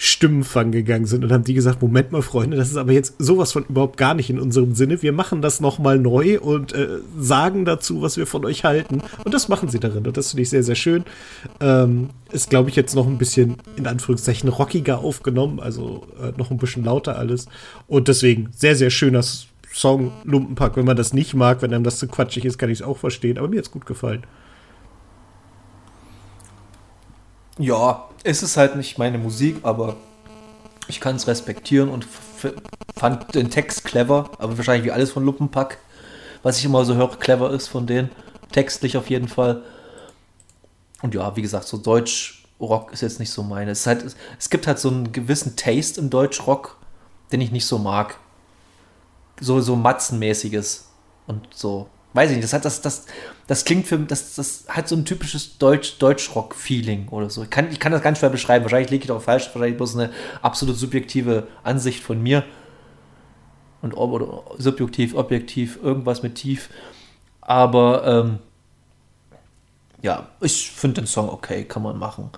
Stimmenfang 0.00 0.70
gegangen 0.70 1.04
sind 1.06 1.24
und 1.24 1.32
haben 1.32 1.44
die 1.44 1.54
gesagt, 1.54 1.82
Moment 1.82 2.12
mal, 2.12 2.22
Freunde, 2.22 2.56
das 2.56 2.70
ist 2.70 2.76
aber 2.76 2.92
jetzt 2.92 3.16
sowas 3.18 3.52
von 3.52 3.64
überhaupt 3.68 3.96
gar 3.96 4.14
nicht 4.14 4.30
in 4.30 4.38
unserem 4.38 4.74
Sinne. 4.74 5.02
Wir 5.02 5.12
machen 5.12 5.42
das 5.42 5.60
noch 5.60 5.78
mal 5.80 5.98
neu 5.98 6.38
und 6.40 6.72
äh, 6.72 7.00
sagen 7.18 7.64
dazu, 7.64 8.00
was 8.00 8.16
wir 8.16 8.26
von 8.26 8.44
euch 8.46 8.64
halten. 8.64 9.02
Und 9.24 9.34
das 9.34 9.48
machen 9.48 9.68
sie 9.68 9.80
darin. 9.80 10.06
Und 10.06 10.16
das 10.16 10.30
finde 10.30 10.42
ich 10.42 10.50
sehr, 10.50 10.62
sehr 10.62 10.76
schön. 10.76 11.04
Ähm, 11.60 12.10
ist, 12.30 12.48
glaube 12.48 12.70
ich, 12.70 12.76
jetzt 12.76 12.94
noch 12.94 13.08
ein 13.08 13.18
bisschen, 13.18 13.56
in 13.76 13.86
Anführungszeichen, 13.88 14.48
rockiger 14.48 15.00
aufgenommen. 15.00 15.58
Also 15.60 16.06
äh, 16.22 16.32
noch 16.38 16.50
ein 16.52 16.58
bisschen 16.58 16.84
lauter 16.84 17.18
alles. 17.18 17.46
Und 17.88 18.06
deswegen 18.06 18.50
sehr, 18.56 18.76
sehr 18.76 18.90
schöner 18.90 19.18
S- 19.18 19.48
Song, 19.78 20.10
Lumpenpack. 20.24 20.76
Wenn 20.76 20.84
man 20.84 20.96
das 20.96 21.12
nicht 21.12 21.34
mag, 21.34 21.62
wenn 21.62 21.72
einem 21.72 21.84
das 21.84 21.98
zu 21.98 22.08
quatschig 22.08 22.44
ist, 22.44 22.58
kann 22.58 22.68
ich 22.68 22.80
es 22.80 22.86
auch 22.86 22.98
verstehen. 22.98 23.38
Aber 23.38 23.46
mir 23.46 23.58
hat 23.58 23.66
es 23.66 23.70
gut 23.70 23.86
gefallen. 23.86 24.26
Ja, 27.58 28.08
es 28.24 28.42
ist 28.42 28.56
halt 28.56 28.74
nicht 28.74 28.98
meine 28.98 29.18
Musik, 29.18 29.58
aber 29.62 29.96
ich 30.88 31.00
kann 31.00 31.14
es 31.14 31.28
respektieren 31.28 31.90
und 31.90 32.06
fand 32.96 33.34
den 33.34 33.50
Text 33.50 33.84
clever, 33.84 34.30
aber 34.38 34.56
wahrscheinlich 34.58 34.84
wie 34.84 34.92
alles 34.92 35.12
von 35.12 35.24
Luppenpack, 35.24 35.78
was 36.42 36.58
ich 36.58 36.64
immer 36.64 36.84
so 36.84 36.94
höre, 36.94 37.16
clever 37.16 37.50
ist 37.50 37.68
von 37.68 37.86
denen. 37.86 38.10
Textlich 38.50 38.96
auf 38.96 39.10
jeden 39.10 39.28
Fall. 39.28 39.62
Und 41.02 41.14
ja, 41.14 41.36
wie 41.36 41.42
gesagt, 41.42 41.68
so 41.68 41.78
Deutsch-Rock 41.78 42.92
ist 42.92 43.02
jetzt 43.02 43.20
nicht 43.20 43.30
so 43.30 43.44
meine. 43.44 43.70
Es, 43.70 43.86
halt, 43.86 44.04
es 44.38 44.50
gibt 44.50 44.66
halt 44.66 44.80
so 44.80 44.88
einen 44.88 45.12
gewissen 45.12 45.54
Taste 45.54 46.00
im 46.00 46.10
Deutsch-Rock, 46.10 46.78
den 47.30 47.40
ich 47.40 47.52
nicht 47.52 47.66
so 47.66 47.78
mag. 47.78 48.18
So, 49.40 49.60
so 49.60 49.76
Matzenmäßiges 49.76 50.88
und 51.26 51.48
so. 51.54 51.88
weiß 52.14 52.30
ich 52.30 52.36
nicht, 52.36 52.44
das 52.44 52.52
hat 52.52 52.64
das, 52.64 52.80
das, 52.80 53.06
das 53.46 53.64
klingt 53.64 53.86
für 53.86 53.98
das, 53.98 54.34
das 54.34 54.64
hat 54.68 54.88
so 54.88 54.96
ein 54.96 55.04
typisches 55.04 55.58
Deutsch, 55.58 55.98
Deutschrock-Feeling 55.98 57.08
oder 57.08 57.30
so. 57.30 57.42
Ich 57.44 57.50
kann, 57.50 57.70
ich 57.70 57.78
kann 57.78 57.92
das 57.92 58.02
ganz 58.02 58.18
schwer 58.18 58.30
beschreiben. 58.30 58.64
Wahrscheinlich 58.64 58.90
liege 58.90 59.04
ich 59.04 59.10
auch 59.10 59.22
falsch, 59.22 59.46
wahrscheinlich 59.46 59.76
bloß 59.76 59.96
eine 59.96 60.10
absolut 60.42 60.76
subjektive 60.76 61.46
Ansicht 61.62 62.02
von 62.02 62.22
mir. 62.22 62.44
Und 63.80 63.94
ob, 63.94 64.10
oder 64.10 64.42
subjektiv, 64.58 65.14
objektiv, 65.14 65.78
irgendwas 65.82 66.22
mit 66.22 66.34
tief. 66.34 66.68
Aber 67.40 68.04
ähm, 68.06 68.38
ja, 70.02 70.28
ich 70.40 70.70
finde 70.70 71.02
den 71.02 71.06
Song 71.06 71.28
okay, 71.28 71.64
kann 71.64 71.82
man 71.82 71.98
machen. 71.98 72.30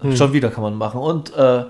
Hm. 0.00 0.16
Schon 0.16 0.32
wieder 0.32 0.50
kann 0.50 0.62
man 0.62 0.74
machen. 0.74 1.00
Und 1.00 1.34
äh, 1.34 1.64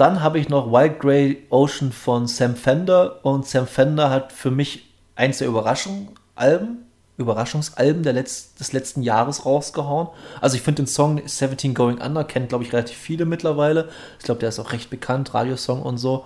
dann 0.00 0.22
habe 0.22 0.38
ich 0.38 0.48
noch 0.48 0.72
Wild 0.72 0.98
Grey 0.98 1.46
Ocean 1.50 1.92
von 1.92 2.26
Sam 2.26 2.56
Fender. 2.56 3.22
Und 3.22 3.46
Sam 3.46 3.66
Fender 3.66 4.08
hat 4.08 4.32
für 4.32 4.50
mich 4.50 4.86
eins 5.14 5.38
der 5.38 5.48
Überraschungsalben, 5.48 6.86
Überraschungsalben 7.18 8.02
der 8.02 8.14
Letz-, 8.14 8.54
des 8.58 8.72
letzten 8.72 9.02
Jahres 9.02 9.44
rausgehauen. 9.44 10.08
Also 10.40 10.56
ich 10.56 10.62
finde 10.62 10.84
den 10.84 10.86
Song 10.86 11.20
17 11.22 11.74
Going 11.74 12.00
Under, 12.00 12.24
kennt 12.24 12.48
glaube 12.48 12.64
ich 12.64 12.72
relativ 12.72 12.96
viele 12.96 13.26
mittlerweile. 13.26 13.90
Ich 14.18 14.24
glaube, 14.24 14.40
der 14.40 14.48
ist 14.48 14.58
auch 14.58 14.72
recht 14.72 14.88
bekannt, 14.88 15.34
Radiosong 15.34 15.82
und 15.82 15.98
so. 15.98 16.24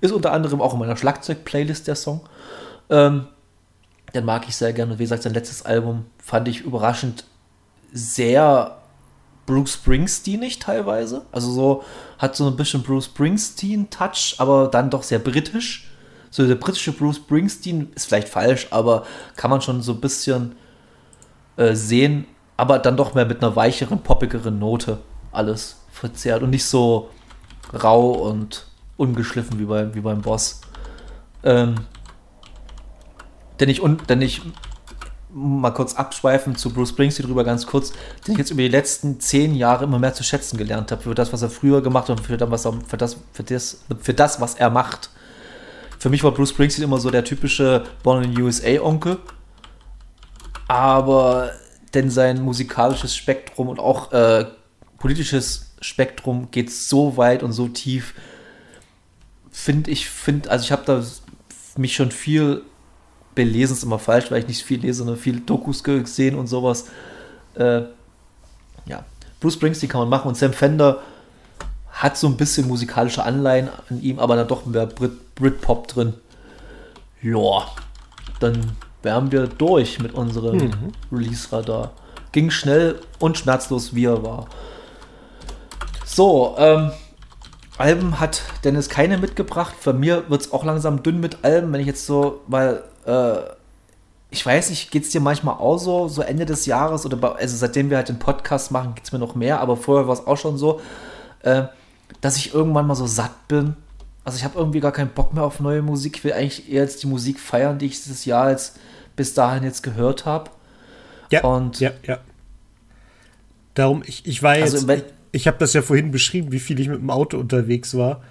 Ist 0.00 0.12
unter 0.12 0.32
anderem 0.32 0.60
auch 0.60 0.72
in 0.72 0.78
meiner 0.78 0.96
Schlagzeug-Playlist 0.96 1.88
der 1.88 1.96
Song. 1.96 2.20
Ähm, 2.88 3.26
den 4.14 4.24
mag 4.24 4.46
ich 4.46 4.54
sehr 4.54 4.72
gerne. 4.72 5.00
Wie 5.00 5.02
gesagt, 5.02 5.24
sein 5.24 5.34
letztes 5.34 5.66
Album 5.66 6.04
fand 6.22 6.46
ich 6.46 6.60
überraschend 6.60 7.24
sehr 7.92 8.78
Bruce 9.46 9.74
Springsteenig 9.74 10.58
teilweise. 10.58 11.24
Also 11.32 11.50
so 11.52 11.84
hat 12.18 12.36
so 12.36 12.46
ein 12.46 12.56
bisschen 12.56 12.82
Bruce 12.82 13.06
Springsteen-Touch, 13.06 14.36
aber 14.38 14.68
dann 14.68 14.90
doch 14.90 15.02
sehr 15.02 15.18
britisch 15.18 15.88
so 16.36 16.46
der 16.46 16.56
britische 16.56 16.92
Bruce 16.92 17.16
Springsteen 17.16 17.92
ist 17.94 18.08
vielleicht 18.08 18.28
falsch, 18.28 18.66
aber 18.70 19.06
kann 19.36 19.50
man 19.50 19.62
schon 19.62 19.80
so 19.80 19.92
ein 19.92 20.02
bisschen 20.02 20.54
äh, 21.56 21.74
sehen, 21.74 22.26
aber 22.58 22.78
dann 22.78 22.98
doch 22.98 23.14
mehr 23.14 23.24
mit 23.24 23.42
einer 23.42 23.56
weicheren, 23.56 24.00
poppigeren 24.00 24.58
Note 24.58 24.98
alles 25.32 25.82
verzerrt 25.90 26.42
und 26.42 26.50
nicht 26.50 26.66
so 26.66 27.08
rau 27.72 28.10
und 28.10 28.66
ungeschliffen 28.98 29.58
wie, 29.58 29.64
bei, 29.64 29.94
wie 29.94 30.00
beim 30.00 30.20
Boss. 30.20 30.60
Ähm, 31.42 31.76
denn 33.58 33.70
ich, 33.70 33.80
denn 34.06 34.20
ich 34.20 34.42
mal 35.38 35.70
kurz 35.70 35.94
abschweifen 35.94 36.56
zu 36.56 36.72
Bruce 36.72 36.90
Springsteen 36.90 37.26
drüber 37.26 37.44
ganz 37.44 37.66
kurz, 37.66 37.92
den 38.26 38.32
ich 38.32 38.38
jetzt 38.38 38.50
über 38.50 38.62
die 38.62 38.68
letzten 38.68 39.20
zehn 39.20 39.54
Jahre 39.54 39.84
immer 39.84 39.98
mehr 39.98 40.14
zu 40.14 40.24
schätzen 40.24 40.56
gelernt 40.56 40.90
habe, 40.90 41.02
für 41.02 41.14
das, 41.14 41.32
was 41.32 41.42
er 41.42 41.50
früher 41.50 41.82
gemacht 41.82 42.08
hat 42.08 42.18
und 42.18 42.24
für 42.24 42.36
das, 42.36 42.50
was 42.50 42.64
er, 42.64 42.72
für 42.86 42.96
das, 42.96 43.16
für 43.32 43.42
das, 43.42 43.80
für 44.00 44.14
das 44.14 44.40
was 44.40 44.54
er 44.54 44.70
macht 44.70 45.10
für 45.98 46.10
mich 46.10 46.22
war 46.22 46.32
Bruce 46.32 46.50
Springsteen 46.50 46.84
immer 46.84 46.98
so 46.98 47.10
der 47.10 47.24
typische 47.24 47.84
Born 48.02 48.24
in 48.24 48.40
USA 48.40 48.80
Onkel. 48.80 49.18
Aber 50.68 51.52
denn 51.94 52.10
sein 52.10 52.42
musikalisches 52.42 53.16
Spektrum 53.16 53.68
und 53.68 53.78
auch 53.78 54.12
äh, 54.12 54.46
politisches 54.98 55.74
Spektrum 55.80 56.50
geht 56.50 56.70
so 56.70 57.16
weit 57.16 57.42
und 57.42 57.52
so 57.52 57.68
tief, 57.68 58.14
finde 59.50 59.90
ich, 59.90 60.08
finde, 60.08 60.50
also 60.50 60.64
ich 60.64 60.72
habe 60.72 60.82
da 60.84 61.02
mich 61.76 61.94
schon 61.94 62.10
viel 62.10 62.62
belesen, 63.36 63.74
ist 63.74 63.84
immer 63.84 64.00
falsch, 64.00 64.32
weil 64.32 64.40
ich 64.40 64.48
nicht 64.48 64.64
viel 64.64 64.80
lese, 64.80 64.98
sondern 64.98 65.16
viel 65.16 65.38
Dokus 65.38 65.84
gesehen 65.84 66.34
und 66.34 66.48
sowas. 66.48 66.86
Äh, 67.54 67.82
ja, 68.86 69.04
Bruce 69.38 69.54
Springsteen 69.54 69.88
kann 69.88 70.00
man 70.00 70.08
machen 70.08 70.26
und 70.26 70.36
Sam 70.36 70.52
Fender 70.52 71.02
hat 71.92 72.16
so 72.16 72.26
ein 72.26 72.36
bisschen 72.36 72.66
musikalische 72.66 73.22
Anleihen 73.22 73.68
an 73.88 74.02
ihm, 74.02 74.18
aber 74.18 74.34
dann 74.34 74.48
doch 74.48 74.66
mehr 74.66 74.86
Brit 74.86 75.12
Britpop 75.36 75.86
drin. 75.88 76.14
Ja, 77.22 77.66
dann 78.40 78.72
wären 79.02 79.30
wir 79.30 79.46
durch 79.46 80.00
mit 80.00 80.14
unserem 80.14 80.56
mhm. 80.56 80.92
Release-Radar. 81.12 81.92
Ging 82.32 82.50
schnell 82.50 83.00
und 83.18 83.36
schmerzlos, 83.36 83.94
wie 83.94 84.06
er 84.06 84.22
war. 84.22 84.46
So, 86.04 86.54
ähm, 86.58 86.90
Alben 87.78 88.18
hat 88.18 88.42
Dennis 88.64 88.88
keine 88.88 89.18
mitgebracht. 89.18 89.74
Für 89.78 89.92
mir 89.92 90.24
wird 90.28 90.40
es 90.40 90.52
auch 90.52 90.64
langsam 90.64 91.02
dünn 91.02 91.20
mit 91.20 91.44
Alben, 91.44 91.72
wenn 91.72 91.80
ich 91.80 91.86
jetzt 91.86 92.06
so, 92.06 92.40
weil, 92.46 92.82
äh, 93.06 93.36
ich 94.30 94.44
weiß 94.44 94.70
nicht, 94.70 94.90
geht 94.90 95.04
es 95.04 95.10
dir 95.10 95.20
manchmal 95.20 95.54
auch 95.54 95.78
so, 95.78 96.08
so 96.08 96.22
Ende 96.22 96.44
des 96.44 96.66
Jahres 96.66 97.06
oder 97.06 97.16
bei, 97.16 97.28
also 97.28 97.56
seitdem 97.56 97.90
wir 97.90 97.96
halt 97.96 98.08
den 98.08 98.18
Podcast 98.18 98.70
machen, 98.70 98.94
geht 98.94 99.04
es 99.04 99.12
mir 99.12 99.18
noch 99.18 99.34
mehr, 99.34 99.60
aber 99.60 99.76
vorher 99.76 100.06
war 100.06 100.14
es 100.14 100.26
auch 100.26 100.36
schon 100.36 100.58
so. 100.58 100.80
Äh, 101.42 101.64
dass 102.20 102.36
ich 102.36 102.54
irgendwann 102.54 102.86
mal 102.86 102.94
so 102.94 103.06
satt 103.06 103.48
bin. 103.48 103.76
Also 104.24 104.38
ich 104.38 104.44
habe 104.44 104.58
irgendwie 104.58 104.80
gar 104.80 104.92
keinen 104.92 105.10
Bock 105.10 105.34
mehr 105.34 105.44
auf 105.44 105.60
neue 105.60 105.82
Musik. 105.82 106.16
Ich 106.18 106.24
will 106.24 106.32
eigentlich 106.32 106.70
eher 106.70 106.82
jetzt 106.82 107.02
die 107.02 107.06
Musik 107.06 107.38
feiern, 107.38 107.78
die 107.78 107.86
ich 107.86 108.02
dieses 108.02 108.24
Jahr 108.24 108.50
jetzt 108.50 108.78
bis 109.14 109.34
dahin 109.34 109.62
jetzt 109.62 109.82
gehört 109.82 110.26
habe. 110.26 110.50
Ja, 111.30 111.44
und 111.44 111.80
ja, 111.80 111.90
ja. 112.04 112.18
Darum, 113.74 114.02
ich, 114.06 114.26
ich 114.26 114.42
war 114.42 114.52
also 114.52 114.78
jetzt, 114.78 114.88
also, 114.88 115.04
ich, 115.04 115.12
ich 115.32 115.46
habe 115.46 115.58
das 115.58 115.72
ja 115.72 115.82
vorhin 115.82 116.10
beschrieben, 116.10 116.52
wie 116.52 116.60
viel 116.60 116.80
ich 116.80 116.88
mit 116.88 117.00
dem 117.00 117.10
Auto 117.10 117.38
unterwegs 117.38 117.96
war. 117.96 118.22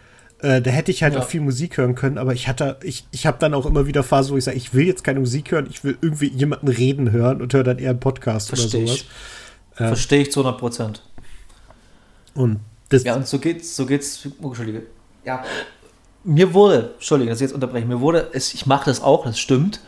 Äh, 0.46 0.62
da 0.62 0.70
hätte 0.70 0.92
ich 0.92 1.02
halt 1.02 1.16
ja. 1.16 1.22
auch 1.22 1.26
viel 1.26 1.42
Musik 1.42 1.78
hören 1.78 1.96
können, 1.96 2.20
aber 2.20 2.34
ich 2.34 2.48
hatte, 2.48 2.78
ich, 2.84 3.08
ich 3.10 3.26
habe 3.26 3.38
dann 3.40 3.56
auch 3.56 3.66
immer 3.66 3.88
wieder 3.88 4.04
Phasen, 4.04 4.32
wo 4.32 4.38
ich 4.38 4.44
sage, 4.44 4.58
ich 4.58 4.76
will 4.76 4.86
jetzt 4.86 5.04
keine 5.04 5.20
Musik 5.20 5.52
hören, 5.52 5.66
ich 5.68 5.84
will 5.84 5.98
irgendwie 6.02 6.28
jemanden 6.28 6.68
reden 6.68 7.12
hören 7.12 7.42
und 7.42 7.52
höre 7.52 7.64
dann 7.64 7.80
eher 7.80 7.90
einen 7.90 8.00
Podcast 8.00 8.50
Versteh 8.50 8.78
oder 8.78 8.88
sowas. 8.88 9.06
Ich. 9.74 9.82
Äh, 9.82 9.88
Verstehe 9.88 10.22
ich 10.22 10.32
zu 10.32 10.42
100 10.42 10.60
Prozent. 10.60 11.02
Und 12.36 12.60
das 12.90 13.04
ja, 13.04 13.16
und 13.16 13.26
so 13.26 13.40
geht's, 13.40 13.76
so 13.76 13.88
geht's, 13.88 14.28
oh, 14.40 14.50
Entschuldige. 14.50 14.84
Ja, 15.26 15.44
mir 16.24 16.54
wurde, 16.54 16.92
Entschuldige, 16.94 17.32
dass 17.32 17.40
ich 17.40 17.46
jetzt 17.46 17.56
unterbreche, 17.56 17.88
mir 17.88 18.00
wurde, 18.00 18.30
ich 18.36 18.68
mache 18.68 18.86
das 18.86 19.02
auch, 19.02 19.26
das 19.26 19.40
stimmt, 19.40 19.80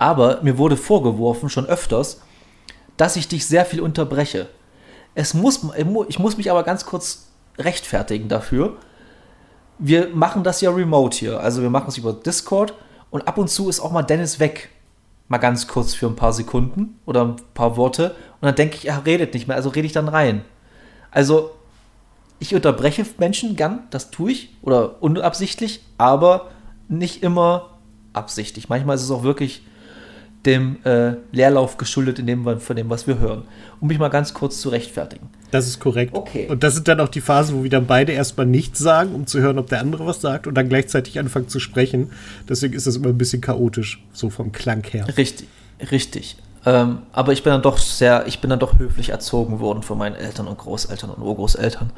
aber 0.00 0.42
mir 0.42 0.58
wurde 0.58 0.76
vorgeworfen, 0.76 1.48
schon 1.50 1.66
öfters, 1.66 2.20
dass 2.96 3.14
ich 3.14 3.28
dich 3.28 3.46
sehr 3.46 3.64
viel 3.64 3.80
unterbreche. 3.80 4.48
Es 5.14 5.34
muss, 5.34 5.60
ich 6.08 6.18
muss 6.18 6.36
mich 6.36 6.50
aber 6.50 6.64
ganz 6.64 6.84
kurz 6.84 7.28
rechtfertigen 7.58 8.28
dafür. 8.28 8.76
Wir 9.82 10.08
machen 10.14 10.44
das 10.44 10.60
ja 10.60 10.70
remote 10.70 11.16
hier, 11.16 11.40
also 11.40 11.62
wir 11.62 11.70
machen 11.70 11.88
es 11.88 11.96
über 11.96 12.12
Discord 12.12 12.74
und 13.10 13.26
ab 13.26 13.38
und 13.38 13.48
zu 13.48 13.68
ist 13.68 13.80
auch 13.80 13.90
mal 13.90 14.02
Dennis 14.02 14.38
weg. 14.38 14.68
Mal 15.28 15.38
ganz 15.38 15.66
kurz 15.66 15.94
für 15.94 16.06
ein 16.06 16.16
paar 16.16 16.32
Sekunden 16.32 16.98
oder 17.06 17.24
ein 17.24 17.36
paar 17.54 17.76
Worte 17.76 18.10
und 18.40 18.46
dann 18.46 18.54
denke 18.54 18.76
ich, 18.76 18.88
er 18.88 19.06
redet 19.06 19.32
nicht 19.32 19.48
mehr, 19.48 19.56
also 19.56 19.70
rede 19.70 19.86
ich 19.86 19.92
dann 19.92 20.08
rein. 20.08 20.44
Also 21.10 21.52
ich 22.38 22.54
unterbreche 22.54 23.06
Menschen 23.18 23.56
gern, 23.56 23.84
das 23.90 24.10
tue 24.10 24.32
ich, 24.32 24.56
oder 24.62 25.02
unabsichtlich, 25.02 25.84
aber 25.98 26.50
nicht 26.88 27.22
immer 27.22 27.78
absichtlich. 28.12 28.68
Manchmal 28.68 28.96
ist 28.96 29.02
es 29.02 29.10
auch 29.10 29.22
wirklich 29.22 29.62
dem 30.46 30.84
äh, 30.84 31.16
Leerlauf 31.32 31.76
geschuldet, 31.76 32.18
in 32.18 32.26
dem, 32.26 32.60
von 32.60 32.76
dem, 32.76 32.88
was 32.88 33.06
wir 33.06 33.18
hören. 33.18 33.44
Um 33.80 33.88
mich 33.88 33.98
mal 33.98 34.08
ganz 34.08 34.34
kurz 34.34 34.60
zu 34.60 34.70
rechtfertigen. 34.70 35.28
Das 35.50 35.66
ist 35.66 35.80
korrekt. 35.80 36.14
Okay. 36.14 36.46
Und 36.48 36.62
das 36.62 36.74
sind 36.74 36.88
dann 36.88 37.00
auch 37.00 37.08
die 37.08 37.20
Phasen, 37.20 37.56
wo 37.56 37.62
wir 37.62 37.70
dann 37.70 37.86
beide 37.86 38.12
erstmal 38.12 38.46
nichts 38.46 38.78
sagen, 38.78 39.14
um 39.14 39.26
zu 39.26 39.40
hören, 39.40 39.58
ob 39.58 39.68
der 39.68 39.80
andere 39.80 40.06
was 40.06 40.20
sagt 40.20 40.46
und 40.46 40.54
dann 40.54 40.68
gleichzeitig 40.68 41.18
anfangen 41.18 41.48
zu 41.48 41.60
sprechen. 41.60 42.12
Deswegen 42.48 42.74
ist 42.74 42.86
das 42.86 42.96
immer 42.96 43.08
ein 43.08 43.18
bisschen 43.18 43.40
chaotisch, 43.40 44.02
so 44.12 44.30
vom 44.30 44.52
Klang 44.52 44.84
her. 44.84 45.06
Richtig, 45.16 45.48
richtig. 45.90 46.36
Ähm, 46.66 47.02
aber 47.12 47.32
ich 47.32 47.42
bin 47.42 47.52
dann 47.52 47.62
doch 47.62 47.78
sehr, 47.78 48.26
ich 48.26 48.40
bin 48.40 48.50
dann 48.50 48.58
doch 48.58 48.78
höflich 48.78 49.10
erzogen 49.10 49.60
worden 49.60 49.82
von 49.82 49.96
meinen 49.98 50.14
Eltern 50.14 50.46
und 50.46 50.58
Großeltern 50.58 51.10
und 51.10 51.22
Urgroßeltern. 51.22 51.90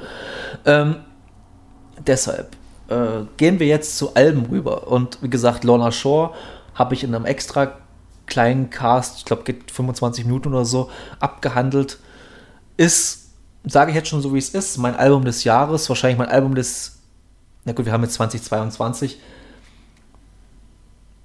Ähm, 0.65 0.97
deshalb 2.07 2.57
äh, 2.89 3.25
gehen 3.37 3.59
wir 3.59 3.67
jetzt 3.67 3.99
zu 3.99 4.15
Alben 4.15 4.47
rüber. 4.47 4.89
Und 4.89 5.19
wie 5.23 5.31
gesagt, 5.31 5.65
Lorna 5.65 5.91
Shore 5.91 6.33
habe 6.75 6.95
ich 6.95 7.05
in 7.05 7.15
einem 7.15 7.25
extra 7.25 7.73
kleinen 8.27 8.71
Cast, 8.71 9.19
ich 9.19 9.25
glaube, 9.25 9.43
geht 9.43 9.71
25 9.71 10.25
Minuten 10.25 10.49
oder 10.49 10.65
so, 10.65 10.91
abgehandelt. 11.19 11.99
Ist, 12.77 13.22
sage 13.65 13.91
ich 13.91 13.97
jetzt 13.97 14.09
schon 14.09 14.23
so, 14.23 14.35
wie 14.35 14.39
es 14.39 14.51
ist, 14.51 14.79
mein 14.79 14.97
Album 14.97 15.25
des 15.25 15.45
Jahres, 15.45 15.89
wahrscheinlich 15.89 16.19
mein 16.19 16.29
Album 16.29 16.55
des, 16.55 16.99
na 17.65 17.73
gut, 17.73 17.87
wir 17.87 17.93
haben 17.93 18.03
jetzt 18.03 18.15
2022. 18.15 19.21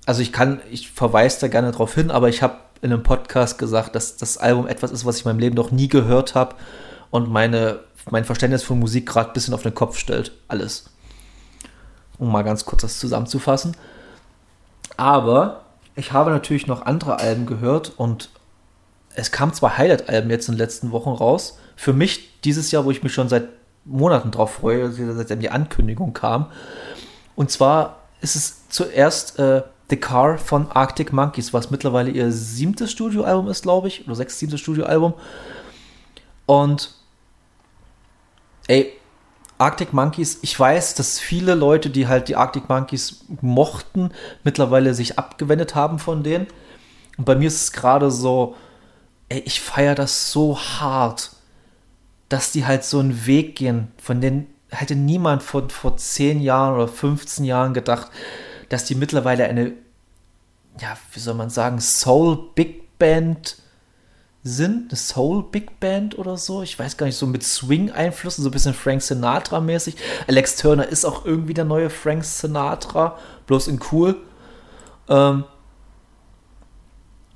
Also 0.05 0.21
ich 0.21 0.31
kann, 0.31 0.61
ich 0.71 0.89
verweise 0.89 1.41
da 1.41 1.47
gerne 1.47 1.71
drauf 1.71 1.93
hin, 1.95 2.11
aber 2.11 2.29
ich 2.29 2.41
habe 2.41 2.55
in 2.81 2.93
einem 2.93 3.03
Podcast 3.03 3.57
gesagt, 3.57 3.95
dass 3.95 4.17
das 4.17 4.37
Album 4.37 4.67
etwas 4.67 4.91
ist, 4.91 5.05
was 5.05 5.17
ich 5.17 5.25
in 5.25 5.29
meinem 5.31 5.39
Leben 5.39 5.55
noch 5.55 5.71
nie 5.71 5.87
gehört 5.87 6.35
habe 6.35 6.55
und 7.09 7.29
meine, 7.29 7.79
mein 8.09 8.23
Verständnis 8.23 8.63
von 8.63 8.79
Musik 8.79 9.07
gerade 9.07 9.31
ein 9.31 9.33
bisschen 9.33 9.53
auf 9.53 9.63
den 9.63 9.75
Kopf 9.75 9.97
stellt. 9.97 10.31
Alles. 10.47 10.91
Um 12.19 12.31
mal 12.31 12.43
ganz 12.43 12.65
kurz 12.65 12.83
das 12.83 12.99
zusammenzufassen. 12.99 13.75
Aber 14.95 15.65
ich 15.95 16.11
habe 16.11 16.29
natürlich 16.31 16.67
noch 16.67 16.85
andere 16.85 17.19
Alben 17.19 17.45
gehört 17.45 17.91
und 17.97 18.29
es 19.15 19.31
kamen 19.31 19.53
zwei 19.53 19.69
Highlight-Alben 19.69 20.29
jetzt 20.29 20.47
in 20.47 20.53
den 20.53 20.59
letzten 20.59 20.91
Wochen 20.91 21.09
raus. 21.09 21.57
Für 21.77 21.93
mich 21.93 22.41
dieses 22.41 22.71
Jahr, 22.71 22.83
wo 22.83 22.91
ich 22.91 23.03
mich 23.03 23.13
schon 23.13 23.29
seit 23.29 23.47
Monaten 23.85 24.31
drauf 24.31 24.55
freue, 24.55 24.91
seitdem 24.91 25.39
die 25.39 25.49
Ankündigung 25.49 26.13
kam. 26.13 26.47
Und 27.35 27.49
zwar 27.51 28.01
ist 28.19 28.35
es 28.35 28.67
zuerst 28.67 29.39
äh, 29.39 29.63
The 29.89 29.95
Car 29.95 30.37
von 30.37 30.69
Arctic 30.71 31.13
Monkeys, 31.13 31.53
was 31.53 31.71
mittlerweile 31.71 32.11
ihr 32.11 32.31
siebtes 32.31 32.91
Studioalbum 32.91 33.47
ist, 33.47 33.61
glaube 33.61 33.87
ich, 33.87 34.05
oder 34.05 34.15
sechstes, 34.15 34.39
siebtes 34.39 34.59
Studioalbum. 34.59 35.13
Und 36.45 36.93
ey, 38.67 38.91
Arctic 39.57 39.93
Monkeys, 39.93 40.39
ich 40.41 40.59
weiß, 40.59 40.95
dass 40.95 41.19
viele 41.19 41.55
Leute, 41.55 41.89
die 41.89 42.07
halt 42.07 42.27
die 42.27 42.35
Arctic 42.35 42.69
Monkeys 42.69 43.23
mochten, 43.41 44.11
mittlerweile 44.43 44.93
sich 44.93 45.17
abgewendet 45.17 45.73
haben 45.73 45.99
von 45.99 46.23
denen. 46.23 46.47
Und 47.17 47.25
bei 47.25 47.35
mir 47.35 47.47
ist 47.47 47.61
es 47.61 47.71
gerade 47.71 48.11
so, 48.11 48.55
ey, 49.29 49.39
ich 49.45 49.61
feiere 49.61 49.95
das 49.95 50.31
so 50.31 50.59
hart, 50.59 51.31
dass 52.29 52.51
die 52.51 52.65
halt 52.65 52.83
so 52.83 52.99
einen 52.99 53.25
Weg 53.25 53.55
gehen, 53.55 53.91
von 53.97 54.21
denen 54.21 54.47
hätte 54.69 54.95
niemand 54.95 55.43
vor, 55.43 55.69
vor 55.69 55.97
10 55.97 56.41
Jahren 56.41 56.75
oder 56.75 56.87
15 56.87 57.45
Jahren 57.45 57.73
gedacht, 57.73 58.09
dass 58.69 58.85
die 58.85 58.95
mittlerweile 58.95 59.45
eine, 59.45 59.73
ja, 60.79 60.97
wie 61.13 61.19
soll 61.19 61.35
man 61.35 61.49
sagen, 61.49 61.79
Soul 61.79 62.49
Big 62.53 62.97
Band 62.99 63.57
sind, 64.43 64.91
eine 64.91 64.97
Soul 64.97 65.43
Big 65.43 65.79
Band 65.79 66.17
oder 66.17 66.37
so. 66.37 66.61
Ich 66.63 66.77
weiß 66.77 66.97
gar 66.97 67.05
nicht, 67.05 67.15
so 67.15 67.27
mit 67.27 67.43
Swing-Einflüssen, 67.43 68.43
so 68.43 68.49
ein 68.49 68.53
bisschen 68.53 68.73
Frank 68.73 69.01
Sinatra-mäßig. 69.01 69.95
Alex 70.27 70.57
Turner 70.57 70.87
ist 70.87 71.05
auch 71.05 71.25
irgendwie 71.25 71.53
der 71.53 71.65
neue 71.65 71.89
Frank 71.89 72.23
Sinatra, 72.23 73.17
bloß 73.45 73.67
in 73.67 73.79
cool. 73.91 74.17
Ähm, 75.09 75.45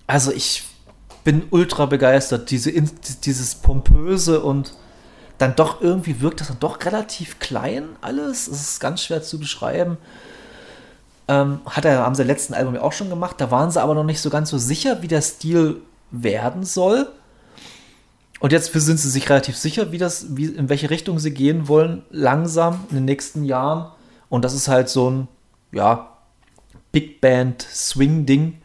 also 0.08 0.32
ich 0.32 0.64
bin 1.24 1.44
ultra 1.50 1.86
begeistert. 1.86 2.52
Diese, 2.52 2.72
dieses 2.72 3.56
pompöse 3.56 4.42
und 4.42 4.74
dann 5.38 5.56
doch 5.56 5.82
irgendwie 5.82 6.22
wirkt 6.22 6.40
das 6.40 6.50
dann 6.50 6.60
doch 6.60 6.84
relativ 6.86 7.40
klein 7.40 7.90
alles. 8.02 8.48
Es 8.48 8.62
ist 8.62 8.80
ganz 8.80 9.04
schwer 9.04 9.24
zu 9.24 9.40
beschreiben. 9.40 9.98
Ähm, 11.28 11.62
hat 11.66 11.86
er, 11.86 12.00
haben 12.00 12.16
sie 12.16 12.24
letzten 12.24 12.54
Album 12.54 12.76
ja 12.76 12.82
auch 12.82 12.94
schon 12.94 13.10
gemacht. 13.10 13.36
Da 13.40 13.52
waren 13.52 13.72
sie 13.72 13.82
aber 13.82 13.96
noch 13.96 14.04
nicht 14.04 14.22
so 14.22 14.30
ganz 14.30 14.50
so 14.50 14.58
sicher, 14.58 15.02
wie 15.02 15.08
der 15.08 15.22
Stil 15.22 15.82
werden 16.12 16.64
soll. 16.64 17.08
Und 18.40 18.52
jetzt 18.52 18.74
sind 18.74 19.00
sie 19.00 19.10
sich 19.10 19.30
relativ 19.30 19.56
sicher, 19.56 19.92
wie 19.92 20.00
das, 20.00 20.36
wie, 20.36 20.46
in 20.46 20.68
welche 20.68 20.90
Richtung 20.90 21.20
sie 21.20 21.32
gehen 21.32 21.68
wollen, 21.68 22.04
langsam 22.10 22.86
in 22.90 22.96
den 22.96 23.06
nächsten 23.06 23.44
Jahren. 23.44 23.92
Und 24.30 24.44
das 24.44 24.54
ist 24.54 24.68
halt 24.68 24.90
so 24.90 25.10
ein, 25.10 25.28
ja, 25.72 26.18
Big 26.92 27.22
Band 27.22 27.62
Swing-Ding. 27.62 28.61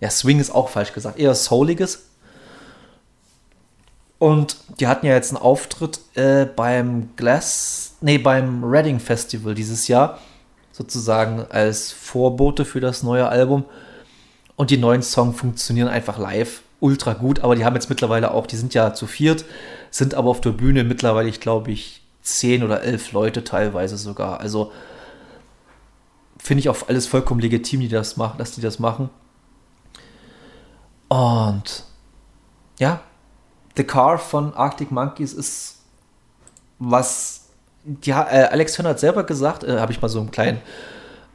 Ja, 0.00 0.10
Swing 0.10 0.40
ist 0.40 0.50
auch 0.50 0.68
falsch 0.68 0.92
gesagt, 0.92 1.18
eher 1.18 1.34
souliges. 1.34 2.06
Und 4.18 4.56
die 4.80 4.86
hatten 4.86 5.06
ja 5.06 5.12
jetzt 5.12 5.30
einen 5.30 5.42
Auftritt 5.42 6.00
äh, 6.14 6.46
beim 6.46 7.10
Glass, 7.16 7.94
nee, 8.00 8.18
beim 8.18 8.64
Reading 8.64 8.98
Festival 8.98 9.54
dieses 9.54 9.88
Jahr, 9.88 10.18
sozusagen 10.72 11.44
als 11.50 11.92
Vorbote 11.92 12.64
für 12.64 12.80
das 12.80 13.02
neue 13.02 13.28
Album. 13.28 13.64
Und 14.56 14.70
die 14.70 14.78
neuen 14.78 15.02
Songs 15.02 15.38
funktionieren 15.38 15.88
einfach 15.88 16.18
live 16.18 16.62
ultra 16.80 17.14
gut, 17.14 17.40
aber 17.40 17.56
die 17.56 17.64
haben 17.64 17.74
jetzt 17.74 17.88
mittlerweile 17.88 18.32
auch, 18.32 18.46
die 18.46 18.56
sind 18.56 18.74
ja 18.74 18.92
zu 18.94 19.06
viert, 19.06 19.44
sind 19.90 20.14
aber 20.14 20.30
auf 20.30 20.40
der 20.40 20.50
Bühne 20.50 20.84
mittlerweile, 20.84 21.28
ich 21.28 21.40
glaube 21.40 21.70
ich, 21.70 22.02
zehn 22.22 22.62
oder 22.62 22.82
elf 22.82 23.12
Leute 23.12 23.44
teilweise 23.44 23.96
sogar. 23.96 24.40
Also 24.40 24.72
finde 26.38 26.60
ich 26.60 26.68
auch 26.68 26.88
alles 26.88 27.06
vollkommen 27.06 27.40
legitim, 27.40 27.80
die 27.80 27.88
das 27.88 28.16
machen, 28.16 28.38
dass 28.38 28.52
die 28.52 28.60
das 28.60 28.78
machen. 28.78 29.10
Und 31.08 31.84
ja, 32.78 33.00
The 33.76 33.84
Car 33.84 34.18
von 34.18 34.54
Arctic 34.54 34.90
Monkeys 34.90 35.32
ist 35.32 35.76
was. 36.78 37.48
Die, 37.84 38.10
äh, 38.10 38.14
Alex 38.14 38.74
Turner 38.74 38.90
hat 38.90 39.00
selber 39.00 39.24
gesagt, 39.24 39.62
äh, 39.62 39.78
habe 39.78 39.92
ich 39.92 40.02
mal 40.02 40.08
so 40.08 40.18
einen 40.18 40.32
kleinen 40.32 40.60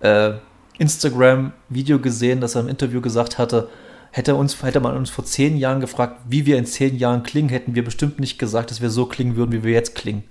äh, 0.02 0.34
Instagram-Video 0.78 2.00
gesehen, 2.00 2.42
dass 2.42 2.56
er 2.56 2.62
im 2.62 2.68
Interview 2.68 3.00
gesagt 3.00 3.38
hatte, 3.38 3.70
Hätte, 4.14 4.36
uns, 4.36 4.62
hätte 4.62 4.82
man 4.82 4.98
uns 4.98 5.10
vor 5.10 5.24
zehn 5.24 5.56
Jahren 5.56 5.80
gefragt, 5.80 6.20
wie 6.28 6.46
wir 6.46 6.58
in 6.58 6.66
zehn 6.66 6.98
Jahren 6.98 7.24
klingen, 7.24 7.48
hätten 7.48 7.76
wir 7.76 7.84
bestimmt 7.86 8.20
nicht 8.20 8.38
gesagt, 8.38 8.70
dass 8.70 8.82
wir 8.82 8.90
so 8.90 9.06
klingen 9.06 9.38
würden, 9.38 9.54
wie 9.54 9.64
wir 9.64 9.72
jetzt 9.72 9.96
klingen. 9.96 10.26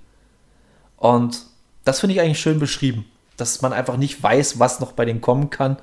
Und 0.97 1.47
das 1.83 1.99
finde 1.99 2.13
ich 2.13 2.21
eigentlich 2.21 2.39
schön 2.39 2.59
beschrieben, 2.59 3.05
dass 3.37 3.63
man 3.63 3.73
einfach 3.73 3.97
nicht 3.97 4.21
weiß, 4.21 4.59
was 4.59 4.81
noch 4.81 4.91
bei 4.91 5.03
denen 5.03 5.19
kommen 5.19 5.49
kann. 5.49 5.77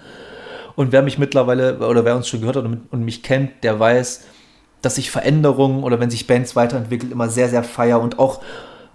Und 0.79 0.93
wer 0.93 1.03
mich 1.03 1.19
mittlerweile 1.19 1.81
oder 1.81 2.05
wer 2.05 2.15
uns 2.15 2.29
schon 2.29 2.39
gehört 2.39 2.55
hat 2.55 2.65
und, 2.65 3.05
mich 3.05 3.25
kennt, 3.25 3.65
der 3.65 3.81
weiß, 3.81 4.27
dass 4.81 4.95
sich 4.95 5.11
Veränderungen 5.11 5.83
oder 5.83 5.99
wenn 5.99 6.09
sich 6.09 6.29
Bands 6.29 6.55
weiterentwickeln, 6.55 7.11
immer 7.11 7.29
sehr, 7.29 7.49
sehr 7.49 7.65
feier 7.65 8.01
und 8.01 8.21
auch, 8.21 8.41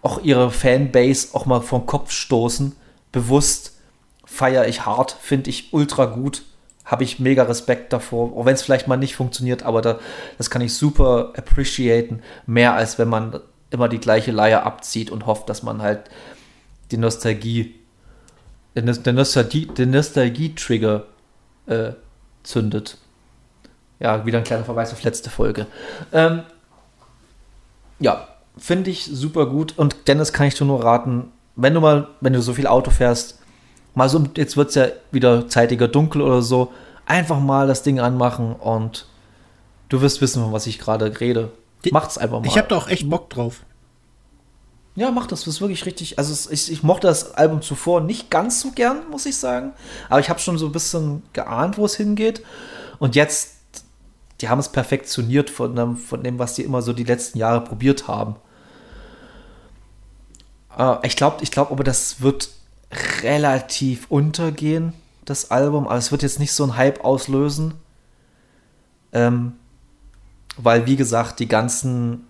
auch 0.01 0.23
ihre 0.23 0.49
Fanbase 0.49 1.35
auch 1.35 1.45
mal 1.45 1.59
vom 1.59 1.85
Kopf 1.85 2.11
stoßen. 2.11 2.73
Bewusst 3.11 3.77
feiere 4.23 4.65
ich 4.69 4.85
hart, 4.85 5.17
finde 5.19 5.49
ich 5.49 5.73
ultra 5.73 6.05
gut 6.05 6.43
habe 6.85 7.03
ich 7.03 7.19
mega 7.19 7.43
Respekt 7.43 7.91
davor, 7.91 8.31
auch 8.37 8.45
wenn 8.45 8.55
es 8.55 8.61
vielleicht 8.61 8.87
mal 8.87 8.95
nicht 8.95 9.15
funktioniert, 9.15 9.63
aber 9.63 9.81
da, 9.81 9.99
das 10.37 10.49
kann 10.49 10.61
ich 10.61 10.73
super 10.73 11.33
appreciaten, 11.35 12.21
mehr 12.45 12.75
als 12.75 12.97
wenn 12.97 13.09
man 13.09 13.41
immer 13.71 13.89
die 13.89 13.99
gleiche 13.99 14.31
Leier 14.31 14.65
abzieht 14.65 15.09
und 15.09 15.25
hofft, 15.25 15.49
dass 15.49 15.63
man 15.63 15.81
halt 15.81 16.09
die 16.91 16.97
Nostalgie, 16.97 17.75
den, 18.75 18.85
den 18.85 19.15
Nostalgie-Trigger 19.91 21.05
äh, 21.67 21.91
zündet. 22.43 22.97
Ja, 23.99 24.25
wieder 24.25 24.39
ein 24.39 24.43
kleiner 24.43 24.65
Verweis 24.65 24.91
auf 24.91 25.03
letzte 25.03 25.29
Folge. 25.29 25.65
Ähm, 26.11 26.43
ja, 27.99 28.27
finde 28.57 28.89
ich 28.89 29.05
super 29.05 29.45
gut 29.45 29.77
und 29.77 30.07
Dennis 30.07 30.33
kann 30.33 30.47
ich 30.47 30.55
dir 30.55 30.65
nur 30.65 30.83
raten, 30.83 31.31
wenn 31.55 31.73
du 31.73 31.79
mal, 31.79 32.07
wenn 32.21 32.33
du 32.33 32.41
so 32.41 32.53
viel 32.53 32.67
Auto 32.67 32.91
fährst, 32.91 33.39
mal 33.95 34.09
so, 34.09 34.23
jetzt 34.35 34.57
wird 34.57 34.69
es 34.69 34.75
ja 34.75 34.87
wieder 35.11 35.47
zeitiger 35.47 35.87
dunkel 35.87 36.21
oder 36.21 36.41
so, 36.41 36.73
einfach 37.05 37.39
mal 37.39 37.67
das 37.67 37.83
Ding 37.83 37.99
anmachen 37.99 38.53
und 38.53 39.07
du 39.89 40.01
wirst 40.01 40.21
wissen, 40.21 40.43
von 40.43 40.53
was 40.53 40.67
ich 40.67 40.79
gerade 40.79 41.19
rede. 41.19 41.51
Macht's 41.91 42.17
einfach 42.17 42.39
mal. 42.39 42.47
Ich 42.47 42.57
habe 42.57 42.67
da 42.67 42.77
auch 42.77 42.87
echt 42.87 43.09
Bock 43.09 43.29
drauf. 43.29 43.61
Ja, 44.95 45.09
mach 45.09 45.27
das. 45.27 45.41
Das 45.41 45.55
ist 45.55 45.61
wirklich 45.61 45.85
richtig. 45.85 46.17
Also 46.19 46.51
ich, 46.51 46.71
ich 46.71 46.83
mochte 46.83 47.07
das 47.07 47.33
Album 47.33 47.61
zuvor 47.61 48.01
nicht 48.01 48.29
ganz 48.29 48.61
so 48.61 48.71
gern, 48.71 49.09
muss 49.09 49.25
ich 49.25 49.37
sagen. 49.37 49.73
Aber 50.09 50.19
ich 50.19 50.29
habe 50.29 50.39
schon 50.39 50.57
so 50.57 50.67
ein 50.67 50.71
bisschen 50.71 51.23
geahnt, 51.33 51.77
wo 51.77 51.85
es 51.85 51.95
hingeht. 51.95 52.43
Und 52.99 53.15
jetzt, 53.15 53.55
die 54.41 54.49
haben 54.49 54.59
es 54.59 54.69
perfektioniert 54.69 55.49
von 55.49 55.75
dem, 55.75 55.97
von 55.97 56.23
dem, 56.23 56.37
was 56.37 56.53
die 56.53 56.63
immer 56.63 56.81
so 56.81 56.93
die 56.93 57.03
letzten 57.03 57.39
Jahre 57.39 57.61
probiert 57.61 58.07
haben. 58.07 58.35
Äh, 60.77 61.07
ich 61.07 61.15
glaube, 61.15 61.37
ich 61.41 61.51
glaube, 61.51 61.71
aber 61.71 61.83
das 61.83 62.21
wird 62.21 62.49
relativ 63.23 64.05
untergehen, 64.09 64.93
das 65.25 65.49
Album. 65.49 65.87
Aber 65.87 65.97
es 65.97 66.11
wird 66.11 66.21
jetzt 66.21 66.39
nicht 66.39 66.53
so 66.53 66.63
einen 66.63 66.77
Hype 66.77 67.03
auslösen. 67.03 67.73
Ähm, 69.11 69.53
weil, 70.57 70.85
wie 70.85 70.95
gesagt, 70.95 71.39
die 71.39 71.47
ganzen, 71.47 72.27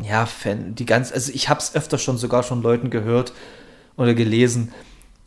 ja, 0.00 0.26
Fan, 0.26 0.74
die 0.74 0.86
ganzen, 0.86 1.14
also 1.14 1.32
ich 1.32 1.48
habe 1.48 1.60
es 1.60 1.74
öfter 1.74 1.98
schon 1.98 2.18
sogar 2.18 2.42
schon 2.42 2.62
Leuten 2.62 2.90
gehört 2.90 3.32
oder 3.96 4.14
gelesen, 4.14 4.72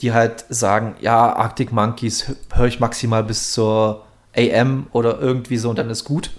die 0.02 0.14
halt 0.14 0.46
sagen, 0.50 0.96
ja, 1.02 1.36
Arctic 1.36 1.72
Monkeys 1.72 2.34
höre 2.54 2.68
ich 2.68 2.80
maximal 2.80 3.24
bis 3.24 3.54
zur 3.54 4.06
AM 4.36 4.88
oder 4.92 5.20
irgendwie 5.20 5.58
so 5.58 5.70
und 5.70 5.78
dann 5.78 5.90
ist 5.90 6.06
gut. 6.06 6.32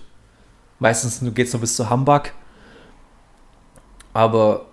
Meistens 0.78 1.20
geht 1.34 1.46
es 1.46 1.52
nur 1.52 1.60
bis 1.60 1.76
zu 1.76 1.88
Hamburg. 1.90 2.32
Aber 4.12 4.66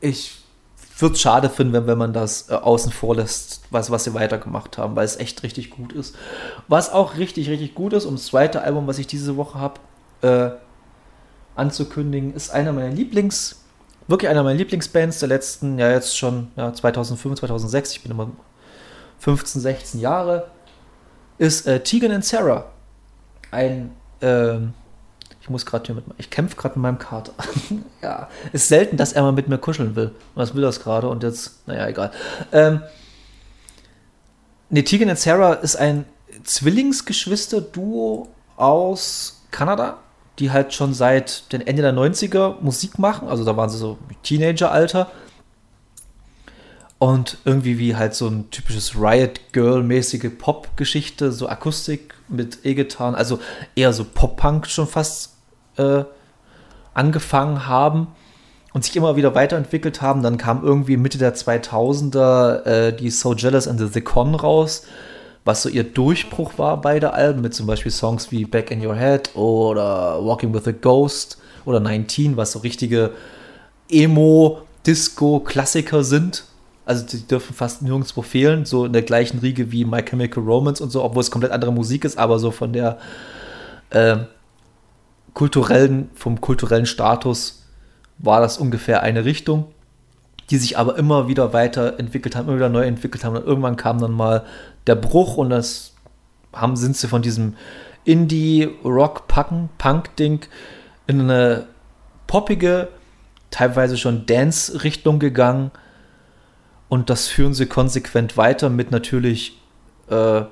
ich 0.00 0.38
würde 0.98 1.14
es 1.14 1.20
schade 1.20 1.48
finden, 1.48 1.72
wenn, 1.72 1.86
wenn 1.86 1.98
man 1.98 2.12
das 2.12 2.50
äh, 2.50 2.54
außen 2.54 2.92
vor 2.92 3.14
lässt, 3.14 3.62
was, 3.70 3.90
was 3.90 4.04
sie 4.04 4.14
weitergemacht 4.14 4.78
haben, 4.78 4.96
weil 4.96 5.04
es 5.04 5.16
echt 5.16 5.42
richtig 5.42 5.70
gut 5.70 5.92
ist. 5.92 6.16
Was 6.66 6.90
auch 6.90 7.16
richtig, 7.16 7.48
richtig 7.48 7.74
gut 7.74 7.92
ist, 7.92 8.04
um 8.04 8.16
das 8.16 8.26
zweite 8.26 8.62
Album, 8.62 8.86
was 8.86 8.98
ich 8.98 9.06
diese 9.06 9.36
Woche 9.36 9.58
habe, 9.60 9.80
äh, 10.22 10.50
anzukündigen, 11.58 12.34
ist 12.34 12.50
einer 12.50 12.72
meiner 12.72 12.90
Lieblings, 12.90 13.62
wirklich 14.06 14.30
einer 14.30 14.42
meiner 14.42 14.58
Lieblingsbands 14.58 15.18
der 15.18 15.28
letzten, 15.28 15.78
ja 15.78 15.90
jetzt 15.90 16.16
schon 16.16 16.48
ja, 16.56 16.72
2005, 16.72 17.40
2006, 17.40 17.92
ich 17.92 18.02
bin 18.02 18.12
immer 18.12 18.30
15, 19.18 19.60
16 19.60 20.00
Jahre, 20.00 20.48
ist 21.38 21.66
äh, 21.66 21.80
Tegan 21.80 22.12
and 22.12 22.24
Sarah. 22.24 22.66
Ein 23.50 23.90
ähm, 24.20 24.74
ich 25.48 25.50
muss 25.50 25.64
gerade 25.64 25.86
hier 25.86 25.94
mit. 25.94 26.04
Ich 26.18 26.28
kämpfe 26.28 26.56
gerade 26.56 26.78
mit 26.78 26.82
meinem 26.82 26.98
Kater. 26.98 27.32
ja. 28.02 28.28
Ist 28.52 28.68
selten, 28.68 28.98
dass 28.98 29.14
er 29.14 29.22
mal 29.22 29.32
mit 29.32 29.48
mir 29.48 29.56
kuscheln 29.56 29.96
will. 29.96 30.10
Was 30.34 30.54
will 30.54 30.60
das 30.60 30.80
gerade? 30.80 31.08
Und 31.08 31.22
jetzt, 31.22 31.66
naja, 31.66 31.88
egal. 31.88 32.10
Ähm, 32.52 32.82
ne, 34.68 34.84
Tegan 34.84 35.08
und 35.08 35.18
Sarah 35.18 35.54
ist 35.54 35.76
ein 35.76 36.04
Zwillingsgeschwister-Duo 36.44 38.28
aus 38.56 39.40
Kanada, 39.50 39.96
die 40.38 40.50
halt 40.50 40.72
schon 40.72 40.94
seit 40.94 41.52
den 41.52 41.66
Ende 41.66 41.82
der 41.82 41.92
90er 41.92 42.56
Musik 42.60 42.98
machen. 42.98 43.28
Also 43.28 43.44
da 43.44 43.56
waren 43.56 43.70
sie 43.70 43.78
so 43.78 43.98
Teenager-Alter. 44.22 45.10
Und 46.98 47.38
irgendwie 47.44 47.78
wie 47.78 47.94
halt 47.94 48.14
so 48.14 48.26
ein 48.26 48.50
typisches 48.50 48.96
Riot 48.96 49.40
Girl-mäßige 49.52 50.30
Pop-Geschichte, 50.36 51.30
so 51.30 51.48
Akustik 51.48 52.14
mit 52.28 52.64
E-Gitarren, 52.64 53.14
also 53.14 53.38
eher 53.76 53.92
so 53.92 54.04
Pop-Punk 54.04 54.66
schon 54.66 54.88
fast 54.88 55.34
äh, 55.76 56.02
angefangen 56.94 57.68
haben 57.68 58.08
und 58.72 58.84
sich 58.84 58.96
immer 58.96 59.14
wieder 59.14 59.36
weiterentwickelt 59.36 60.02
haben. 60.02 60.22
Dann 60.24 60.38
kam 60.38 60.64
irgendwie 60.64 60.96
Mitte 60.96 61.18
der 61.18 61.36
2000er 61.36 62.64
äh, 62.64 62.96
die 62.96 63.10
So 63.10 63.34
Jealous 63.34 63.68
and 63.68 63.80
the 63.80 64.00
Con 64.00 64.34
raus, 64.34 64.84
was 65.48 65.62
so 65.62 65.68
ihr 65.70 65.82
Durchbruch 65.82 66.58
war, 66.58 66.78
beide 66.78 67.14
Alben, 67.14 67.40
mit 67.40 67.54
zum 67.54 67.66
Beispiel 67.66 67.90
Songs 67.90 68.30
wie 68.30 68.44
Back 68.44 68.70
in 68.70 68.84
Your 68.84 68.94
Head 68.94 69.34
oder 69.34 70.22
Walking 70.22 70.52
with 70.52 70.68
a 70.68 70.72
Ghost 70.72 71.38
oder 71.64 71.80
19, 71.80 72.36
was 72.36 72.52
so 72.52 72.58
richtige 72.58 73.12
Emo-Disco-Klassiker 73.88 76.04
sind. 76.04 76.44
Also 76.84 77.06
die 77.06 77.26
dürfen 77.26 77.54
fast 77.54 77.80
nirgendwo 77.80 78.20
fehlen, 78.20 78.66
so 78.66 78.84
in 78.84 78.92
der 78.92 79.00
gleichen 79.00 79.38
Riege 79.38 79.72
wie 79.72 79.86
My 79.86 80.02
Chemical 80.02 80.44
Romance 80.44 80.82
und 80.82 80.90
so, 80.90 81.02
obwohl 81.02 81.22
es 81.22 81.30
komplett 81.30 81.52
andere 81.52 81.72
Musik 81.72 82.04
ist, 82.04 82.18
aber 82.18 82.38
so 82.38 82.50
von 82.50 82.74
der 82.74 82.98
äh, 83.88 84.18
kulturellen, 85.32 86.10
vom 86.14 86.42
kulturellen 86.42 86.84
Status 86.84 87.64
war 88.18 88.42
das 88.42 88.58
ungefähr 88.58 89.02
eine 89.02 89.24
Richtung, 89.24 89.64
die 90.50 90.58
sich 90.58 90.78
aber 90.78 90.96
immer 90.96 91.26
wieder 91.28 91.52
weiterentwickelt 91.52 92.36
haben, 92.36 92.48
immer 92.48 92.56
wieder 92.56 92.68
neu 92.68 92.84
entwickelt 92.84 93.24
haben. 93.24 93.36
Und 93.36 93.44
irgendwann 93.44 93.76
kam 93.76 94.00
dann 94.00 94.12
mal 94.12 94.44
der 94.86 94.94
Bruch 94.94 95.36
und 95.36 95.50
das 95.50 95.94
haben, 96.52 96.76
sind 96.76 96.96
sie 96.96 97.08
von 97.08 97.22
diesem 97.22 97.54
Indie-Rock-Punk-Ding 98.04 100.40
in 101.06 101.20
eine 101.20 101.66
poppige, 102.26 102.88
teilweise 103.50 103.98
schon 103.98 104.26
Dance-Richtung 104.26 105.18
gegangen 105.18 105.70
und 106.88 107.10
das 107.10 107.28
führen 107.28 107.54
sie 107.54 107.66
konsequent 107.66 108.36
weiter 108.36 108.70
mit 108.70 108.90
natürlich, 108.90 109.60
äh, 110.08 110.42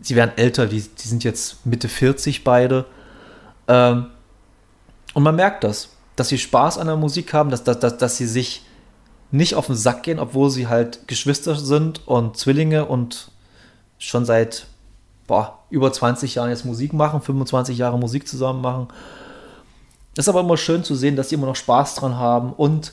sie 0.00 0.16
werden 0.16 0.32
älter, 0.36 0.66
die, 0.66 0.80
die 0.80 1.08
sind 1.08 1.24
jetzt 1.24 1.64
Mitte 1.64 1.88
40 1.88 2.44
beide. 2.44 2.84
Ähm, 3.66 4.06
und 5.14 5.22
man 5.22 5.36
merkt 5.36 5.64
das, 5.64 5.96
dass 6.16 6.28
sie 6.28 6.38
Spaß 6.38 6.76
an 6.78 6.86
der 6.86 6.96
Musik 6.96 7.32
haben, 7.32 7.50
dass, 7.50 7.64
dass, 7.64 7.78
dass, 7.78 7.96
dass 7.96 8.18
sie 8.18 8.26
sich 8.26 8.62
nicht 9.30 9.54
auf 9.54 9.66
den 9.66 9.76
Sack 9.76 10.02
gehen, 10.04 10.18
obwohl 10.18 10.50
sie 10.50 10.68
halt 10.68 11.06
Geschwister 11.06 11.54
sind 11.54 12.06
und 12.06 12.36
Zwillinge 12.36 12.86
und 12.86 13.30
schon 13.98 14.24
seit 14.24 14.66
boah, 15.26 15.58
über 15.70 15.92
20 15.92 16.34
Jahren 16.34 16.50
jetzt 16.50 16.64
Musik 16.64 16.92
machen, 16.92 17.20
25 17.20 17.78
Jahre 17.78 17.98
Musik 17.98 18.26
zusammen 18.26 18.60
machen. 18.60 18.88
Es 20.16 20.24
ist 20.24 20.28
aber 20.28 20.40
immer 20.40 20.56
schön 20.56 20.82
zu 20.82 20.96
sehen, 20.96 21.14
dass 21.14 21.28
sie 21.28 21.36
immer 21.36 21.46
noch 21.46 21.56
Spaß 21.56 21.94
dran 21.96 22.16
haben 22.16 22.52
und 22.52 22.92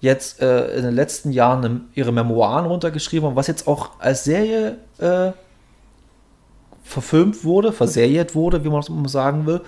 jetzt 0.00 0.40
äh, 0.40 0.74
in 0.76 0.84
den 0.84 0.94
letzten 0.94 1.32
Jahren 1.32 1.90
ihre 1.94 2.12
Memoiren 2.12 2.64
runtergeschrieben 2.64 3.28
haben, 3.28 3.36
was 3.36 3.48
jetzt 3.48 3.66
auch 3.66 3.90
als 3.98 4.24
Serie 4.24 4.78
äh, 4.98 5.32
verfilmt 6.82 7.44
wurde, 7.44 7.72
verseriert 7.72 8.34
wurde, 8.34 8.64
wie 8.64 8.70
man 8.70 8.80
das 8.80 9.12
sagen 9.12 9.44
will, 9.44 9.60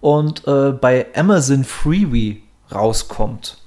und 0.00 0.46
äh, 0.46 0.72
bei 0.72 1.06
Amazon 1.14 1.64
Freebie 1.64 2.42
rauskommt. 2.72 3.59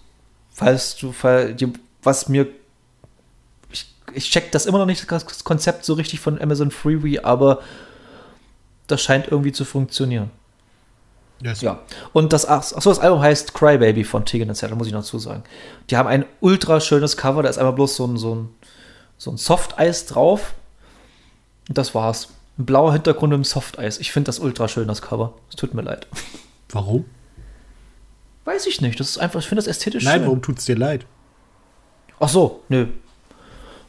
Falls 0.53 0.95
du, 0.97 1.11
fall, 1.11 1.55
was 2.03 2.29
mir, 2.29 2.47
ich, 3.71 3.87
ich 4.13 4.29
check 4.29 4.51
das 4.51 4.65
immer 4.65 4.77
noch 4.77 4.85
nicht, 4.85 5.11
das 5.11 5.43
Konzept 5.43 5.83
so 5.83 5.93
richtig 5.93 6.19
von 6.19 6.39
Amazon 6.39 6.71
Freebie, 6.71 7.19
aber 7.19 7.61
das 8.87 9.01
scheint 9.01 9.27
irgendwie 9.27 9.51
zu 9.51 9.65
funktionieren. 9.65 10.29
Yes. 11.41 11.61
Ja. 11.61 11.79
Und 12.13 12.31
das, 12.31 12.45
achso, 12.45 12.89
das 12.89 12.99
Album 12.99 13.19
heißt 13.19 13.53
Crybaby 13.53 14.03
von 14.03 14.23
Tegan 14.25 14.53
Zettel, 14.55 14.77
muss 14.77 14.87
ich 14.87 14.93
noch 14.93 15.03
sagen. 15.03 15.43
Die 15.89 15.97
haben 15.97 16.07
ein 16.07 16.25
ultra 16.39 16.79
schönes 16.79 17.17
Cover, 17.17 17.43
da 17.43 17.49
ist 17.49 17.57
einfach 17.57 17.75
bloß 17.75 17.95
so 17.95 18.07
ein, 18.07 18.17
so 18.17 18.35
ein, 18.35 18.49
so 19.17 19.31
ein 19.31 19.37
Softeis 19.37 20.05
drauf. 20.05 20.53
Und 21.67 21.77
das 21.77 21.93
war's. 21.93 22.29
Ein 22.57 22.65
blauer 22.65 22.93
Hintergrund 22.93 23.33
im 23.33 23.43
Softeis. 23.43 23.97
Ich 23.97 24.11
finde 24.11 24.27
das 24.27 24.39
ultra 24.39 24.67
schön, 24.67 24.87
das 24.87 25.01
Cover. 25.01 25.33
Es 25.49 25.55
tut 25.55 25.73
mir 25.73 25.81
leid. 25.81 26.07
Warum? 26.69 27.05
Weiß 28.45 28.67
ich 28.67 28.81
nicht. 28.81 28.99
Das 28.99 29.09
ist 29.09 29.17
einfach, 29.17 29.39
ich 29.39 29.47
finde 29.47 29.61
das 29.61 29.67
ästhetisch 29.67 30.03
Nein, 30.03 30.19
schön. 30.19 30.25
warum 30.25 30.41
tut's 30.41 30.65
dir 30.65 30.75
leid? 30.75 31.05
Ach 32.19 32.29
so, 32.29 32.61
nö. 32.69 32.87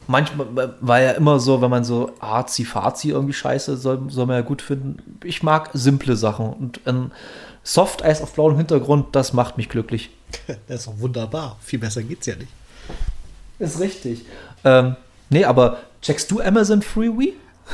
Manchmal 0.07 0.75
war 0.81 1.01
ja 1.01 1.11
immer 1.11 1.39
so, 1.39 1.61
wenn 1.61 1.71
man 1.71 1.83
so 1.83 2.11
arzi-fazi 2.19 3.09
irgendwie 3.09 3.33
scheiße, 3.33 3.75
soll, 3.77 4.09
soll 4.09 4.27
man 4.27 4.35
ja 4.35 4.41
gut 4.43 4.61
finden. 4.61 5.17
Ich 5.23 5.41
mag 5.41 5.71
simple 5.73 6.15
Sachen 6.15 6.53
und 6.53 6.85
ein 6.85 7.11
Soft-Eis 7.63 8.21
auf 8.21 8.33
blauem 8.33 8.55
Hintergrund, 8.57 9.15
das 9.15 9.33
macht 9.33 9.57
mich 9.57 9.69
glücklich. 9.69 10.11
Das 10.67 10.81
ist 10.81 10.87
auch 10.87 10.99
wunderbar. 10.99 11.57
Viel 11.61 11.79
besser 11.79 12.03
geht's 12.03 12.25
ja 12.27 12.35
nicht. 12.35 12.51
Ist 13.57 13.79
richtig. 13.79 14.25
Ähm, 14.63 14.95
nee, 15.29 15.45
aber 15.45 15.79
checkst 16.01 16.29
du 16.29 16.41
Amazon 16.41 16.81
Freeway? 16.81 17.33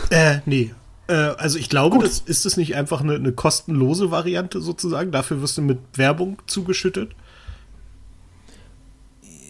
Äh, 0.09 0.39
nee. 0.45 0.73
Äh, 1.11 1.35
also 1.37 1.59
ich 1.59 1.69
glaube, 1.69 1.99
das, 1.99 2.19
ist 2.19 2.45
es 2.45 2.57
nicht 2.57 2.75
einfach 2.75 3.01
eine, 3.01 3.15
eine 3.15 3.33
kostenlose 3.33 4.11
Variante 4.11 4.61
sozusagen? 4.61 5.11
Dafür 5.11 5.41
wirst 5.41 5.57
du 5.57 5.61
mit 5.61 5.79
Werbung 5.93 6.37
zugeschüttet? 6.47 7.11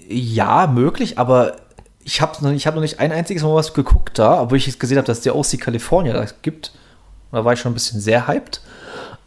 Ja, 0.09 0.68
möglich, 0.68 1.20
aber 1.20 1.55
ich 2.03 2.20
habe 2.20 2.43
noch, 2.43 2.51
hab 2.51 2.76
noch 2.76 2.82
nicht 2.82 2.99
ein 2.99 3.12
einziges 3.12 3.43
Mal 3.43 3.53
was 3.53 3.74
geguckt 3.74 4.18
da, 4.18 4.41
obwohl 4.41 4.57
ich 4.57 4.66
jetzt 4.66 4.80
gesehen 4.80 4.97
habe, 4.97 5.05
dass 5.05 5.22
der 5.22 5.36
OC 5.36 5.59
California 5.59 6.14
da 6.14 6.26
gibt. 6.41 6.74
Da 7.32 7.45
war 7.45 7.53
ich 7.53 7.59
schon 7.59 7.72
ein 7.72 7.76
bisschen 7.76 8.01
sehr 8.01 8.28
hyped. 8.28 8.62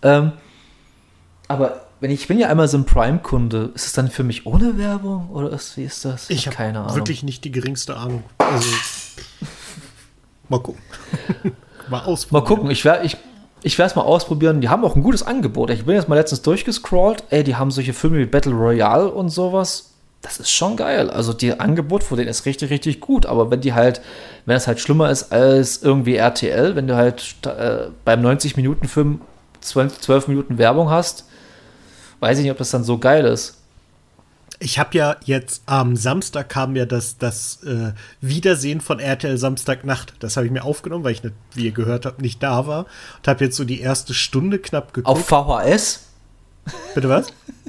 Ähm, 0.03 0.32
aber 1.47 1.87
wenn 2.01 2.11
ich, 2.11 2.22
ich 2.22 2.28
bin 2.28 2.39
ja 2.39 2.49
einmal 2.49 2.68
so 2.68 2.76
ein 2.76 2.85
Prime-Kunde, 2.85 3.70
ist 3.74 3.87
es 3.87 3.93
dann 3.93 4.11
für 4.11 4.24
mich 4.24 4.45
ohne 4.45 4.76
Werbung 4.76 5.30
oder 5.30 5.53
ist, 5.53 5.76
wie 5.76 5.85
ist 5.85 6.05
das? 6.05 6.28
Ich 6.28 6.47
habe 6.47 6.57
keine 6.57 6.80
Ahnung. 6.80 6.97
Wirklich 6.97 7.22
nicht 7.22 7.45
die 7.45 7.53
geringste 7.53 7.97
Ahnung. 7.97 8.24
Also, 8.39 8.68
mal 10.49 10.61
gucken. 10.61 10.82
mal 11.89 12.05
ausprobieren. 12.05 12.43
Mal 12.43 12.49
gucken. 12.49 12.70
Ich 12.70 12.85
werde 12.85 13.07
ich, 13.07 13.16
ich 13.62 13.78
es 13.78 13.95
mal 13.95 14.03
ausprobieren. 14.03 14.61
Die 14.61 14.68
haben 14.68 14.85
auch 14.85 14.97
ein 14.97 15.03
gutes 15.03 15.22
Angebot. 15.22 15.70
Ich 15.70 15.85
bin 15.85 15.95
jetzt 15.95 16.09
mal 16.09 16.16
letztens 16.16 16.43
durchgescrollt. 16.43 17.24
Ey, 17.30 17.45
die 17.45 17.57
haben 17.57 17.70
solche 17.70 17.93
Filme 17.93 18.18
wie 18.18 18.26
Battle 18.26 18.53
Royale 18.53 19.11
und 19.11 19.28
sowas 19.28 19.95
das 20.24 20.39
ist 20.39 20.51
schon 20.51 20.76
geil. 20.76 21.11
Also 21.11 21.32
die 21.35 21.61
Angebot 21.61 22.03
von 22.03 22.16
denen 22.16 22.30
ist 22.30 22.47
richtig, 22.47 22.70
richtig 22.70 23.01
gut. 23.01 23.26
Aber 23.26 23.51
wenn 23.51 23.61
die 23.61 23.74
halt, 23.74 24.01
wenn 24.47 24.57
es 24.57 24.66
halt 24.66 24.80
schlimmer 24.80 25.11
ist 25.11 25.32
als 25.32 25.82
irgendwie 25.82 26.16
RTL, 26.16 26.74
wenn 26.76 26.87
du 26.87 26.97
halt 26.97 27.37
äh, 27.45 27.89
beim 28.05 28.24
90-Minuten-Film 28.24 29.20
12 29.61 30.28
Minuten 30.28 30.59
Werbung 30.59 30.91
hast, 30.91 31.26
weiß 32.20 32.39
ich 32.39 32.45
nicht, 32.45 32.53
ob 32.53 32.59
das 32.59 32.70
dann 32.70 32.85
so 32.85 32.99
geil 32.99 33.26
ist. 33.26 33.59
Ich 34.61 34.78
habe 34.78 34.96
ja 34.96 35.16
jetzt 35.24 35.62
am 35.66 35.96
Samstag 35.96 36.48
kam 36.48 36.76
ja 36.76 36.86
das, 36.86 37.18
das 37.18 37.62
äh, 37.64 37.92
Wiedersehen 38.20 38.80
von 38.80 39.00
RTL 39.00 39.36
Samstagnacht. 39.36 40.14
Das 40.20 40.36
habe 40.36 40.46
ich 40.46 40.52
mir 40.52 40.64
aufgenommen, 40.64 41.05
weil 41.05 41.12
ich, 41.12 41.22
nicht, 41.22 41.34
wie 41.55 41.64
ihr 41.64 41.72
gehört 41.72 42.07
habt, 42.07 42.22
nicht 42.22 42.42
da 42.42 42.66
war. 42.66 42.86
Und 43.18 43.28
habe 43.28 43.44
jetzt 43.44 43.57
so 43.57 43.64
die 43.64 43.80
erste 43.80 44.14
Stunde 44.14 44.59
knapp 44.59 44.92
geguckt. 44.92 45.09
Auf 45.09 45.26
VHS? 45.26 46.07
Bitte 46.94 47.09
was? 47.09 47.26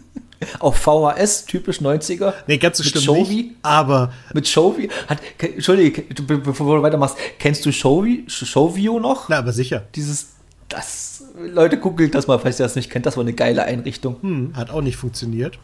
Auf 0.59 0.77
VHS, 0.77 1.45
typisch 1.45 1.79
90er. 1.79 2.33
Nee, 2.45 2.57
ganz 2.57 2.77
so 2.77 2.83
mit 2.83 2.89
stimmt 2.89 3.05
Shovi, 3.05 3.35
nicht, 3.35 3.55
aber... 3.63 4.13
Mit 4.33 4.47
Shovi? 4.47 4.89
Hat, 5.07 5.19
Entschuldige, 5.39 6.03
bevor 6.23 6.77
du 6.77 6.83
weitermachst, 6.83 7.17
kennst 7.39 7.65
du 7.65 7.71
Shovi, 7.71 8.25
Shovio 8.27 8.99
noch? 8.99 9.29
Na, 9.29 9.39
aber 9.39 9.53
sicher. 9.53 9.87
Dieses, 9.95 10.33
das, 10.69 11.23
Leute, 11.39 11.79
googelt 11.79 12.13
das 12.13 12.27
mal, 12.27 12.37
falls 12.37 12.59
ihr 12.59 12.63
das 12.63 12.75
nicht 12.75 12.91
kennt, 12.91 13.05
das 13.05 13.17
war 13.17 13.23
eine 13.23 13.33
geile 13.33 13.63
Einrichtung. 13.63 14.17
Hm, 14.21 14.51
hat 14.55 14.69
auch 14.69 14.81
nicht 14.81 14.97
funktioniert 14.97 15.57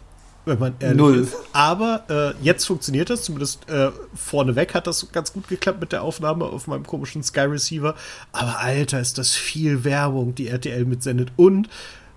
wenn 0.46 0.60
man 0.60 0.74
ehrlich 0.80 0.98
Null. 0.98 1.20
ist. 1.20 1.36
Aber 1.54 2.04
äh, 2.10 2.44
jetzt 2.44 2.66
funktioniert 2.66 3.10
das, 3.10 3.24
zumindest 3.24 3.70
äh, 3.70 3.92
vorneweg 4.14 4.74
hat 4.74 4.88
das 4.88 5.12
ganz 5.12 5.34
gut 5.34 5.48
geklappt 5.48 5.80
mit 5.80 5.92
der 5.92 6.04
Aufnahme 6.04 6.46
auf 6.46 6.68
meinem 6.68 6.86
komischen 6.86 7.24
Sky 7.24 7.42
Receiver. 7.42 7.96
Aber 8.32 8.60
Alter, 8.60 9.00
ist 9.00 9.18
das 9.18 9.32
viel 9.36 9.84
Werbung, 9.84 10.36
die 10.36 10.48
RTL 10.48 10.86
mitsendet. 10.86 11.32
Und 11.36 11.70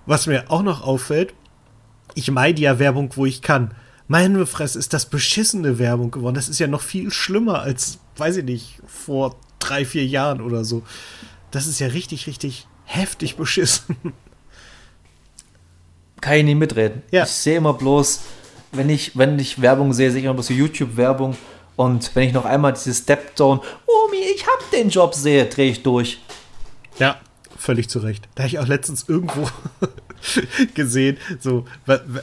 was 0.06 0.26
mir 0.26 0.50
auch 0.50 0.62
noch 0.62 0.82
auffällt, 0.82 1.34
ich 2.14 2.30
meide 2.30 2.60
ja 2.60 2.78
Werbung, 2.78 3.10
wo 3.16 3.26
ich 3.26 3.42
kann. 3.42 3.74
Meine 4.06 4.44
Fresse 4.46 4.78
ist 4.78 4.92
das 4.92 5.06
beschissene 5.06 5.78
Werbung 5.78 6.10
geworden. 6.10 6.34
Das 6.34 6.48
ist 6.48 6.58
ja 6.58 6.66
noch 6.66 6.82
viel 6.82 7.10
schlimmer 7.10 7.60
als, 7.60 7.98
weiß 8.16 8.38
ich 8.38 8.44
nicht, 8.44 8.80
vor 8.86 9.36
drei, 9.58 9.84
vier 9.84 10.06
Jahren 10.06 10.40
oder 10.40 10.64
so. 10.64 10.82
Das 11.50 11.66
ist 11.66 11.78
ja 11.78 11.88
richtig, 11.88 12.26
richtig 12.26 12.66
heftig 12.84 13.36
beschissen. 13.36 13.96
Kann 16.24 16.38
ich 16.38 16.44
nicht 16.44 16.58
mitreden. 16.58 17.02
Ja. 17.10 17.24
Ich 17.24 17.30
sehe 17.30 17.58
immer 17.58 17.74
bloß, 17.74 18.20
wenn 18.72 18.88
ich, 18.88 19.14
wenn 19.14 19.38
ich 19.38 19.60
Werbung 19.60 19.92
sehe, 19.92 20.10
sehe 20.10 20.20
ich 20.20 20.24
immer 20.24 20.32
bloß 20.32 20.46
so 20.46 20.54
YouTube-Werbung. 20.54 21.36
Und 21.76 22.10
wenn 22.14 22.26
ich 22.26 22.32
noch 22.32 22.46
einmal 22.46 22.72
dieses 22.72 23.00
Step-Down, 23.00 23.58
Omi, 23.58 24.16
ich 24.34 24.46
hab 24.46 24.70
den 24.70 24.88
Job 24.88 25.14
sehe, 25.14 25.44
drehe 25.44 25.72
ich 25.72 25.82
durch. 25.82 26.22
Ja, 26.98 27.16
völlig 27.58 27.90
zu 27.90 27.98
Recht. 27.98 28.26
Da 28.36 28.44
habe 28.44 28.48
ich 28.48 28.58
auch 28.58 28.66
letztens 28.66 29.04
irgendwo 29.06 29.46
gesehen, 30.74 31.18
so, 31.40 31.66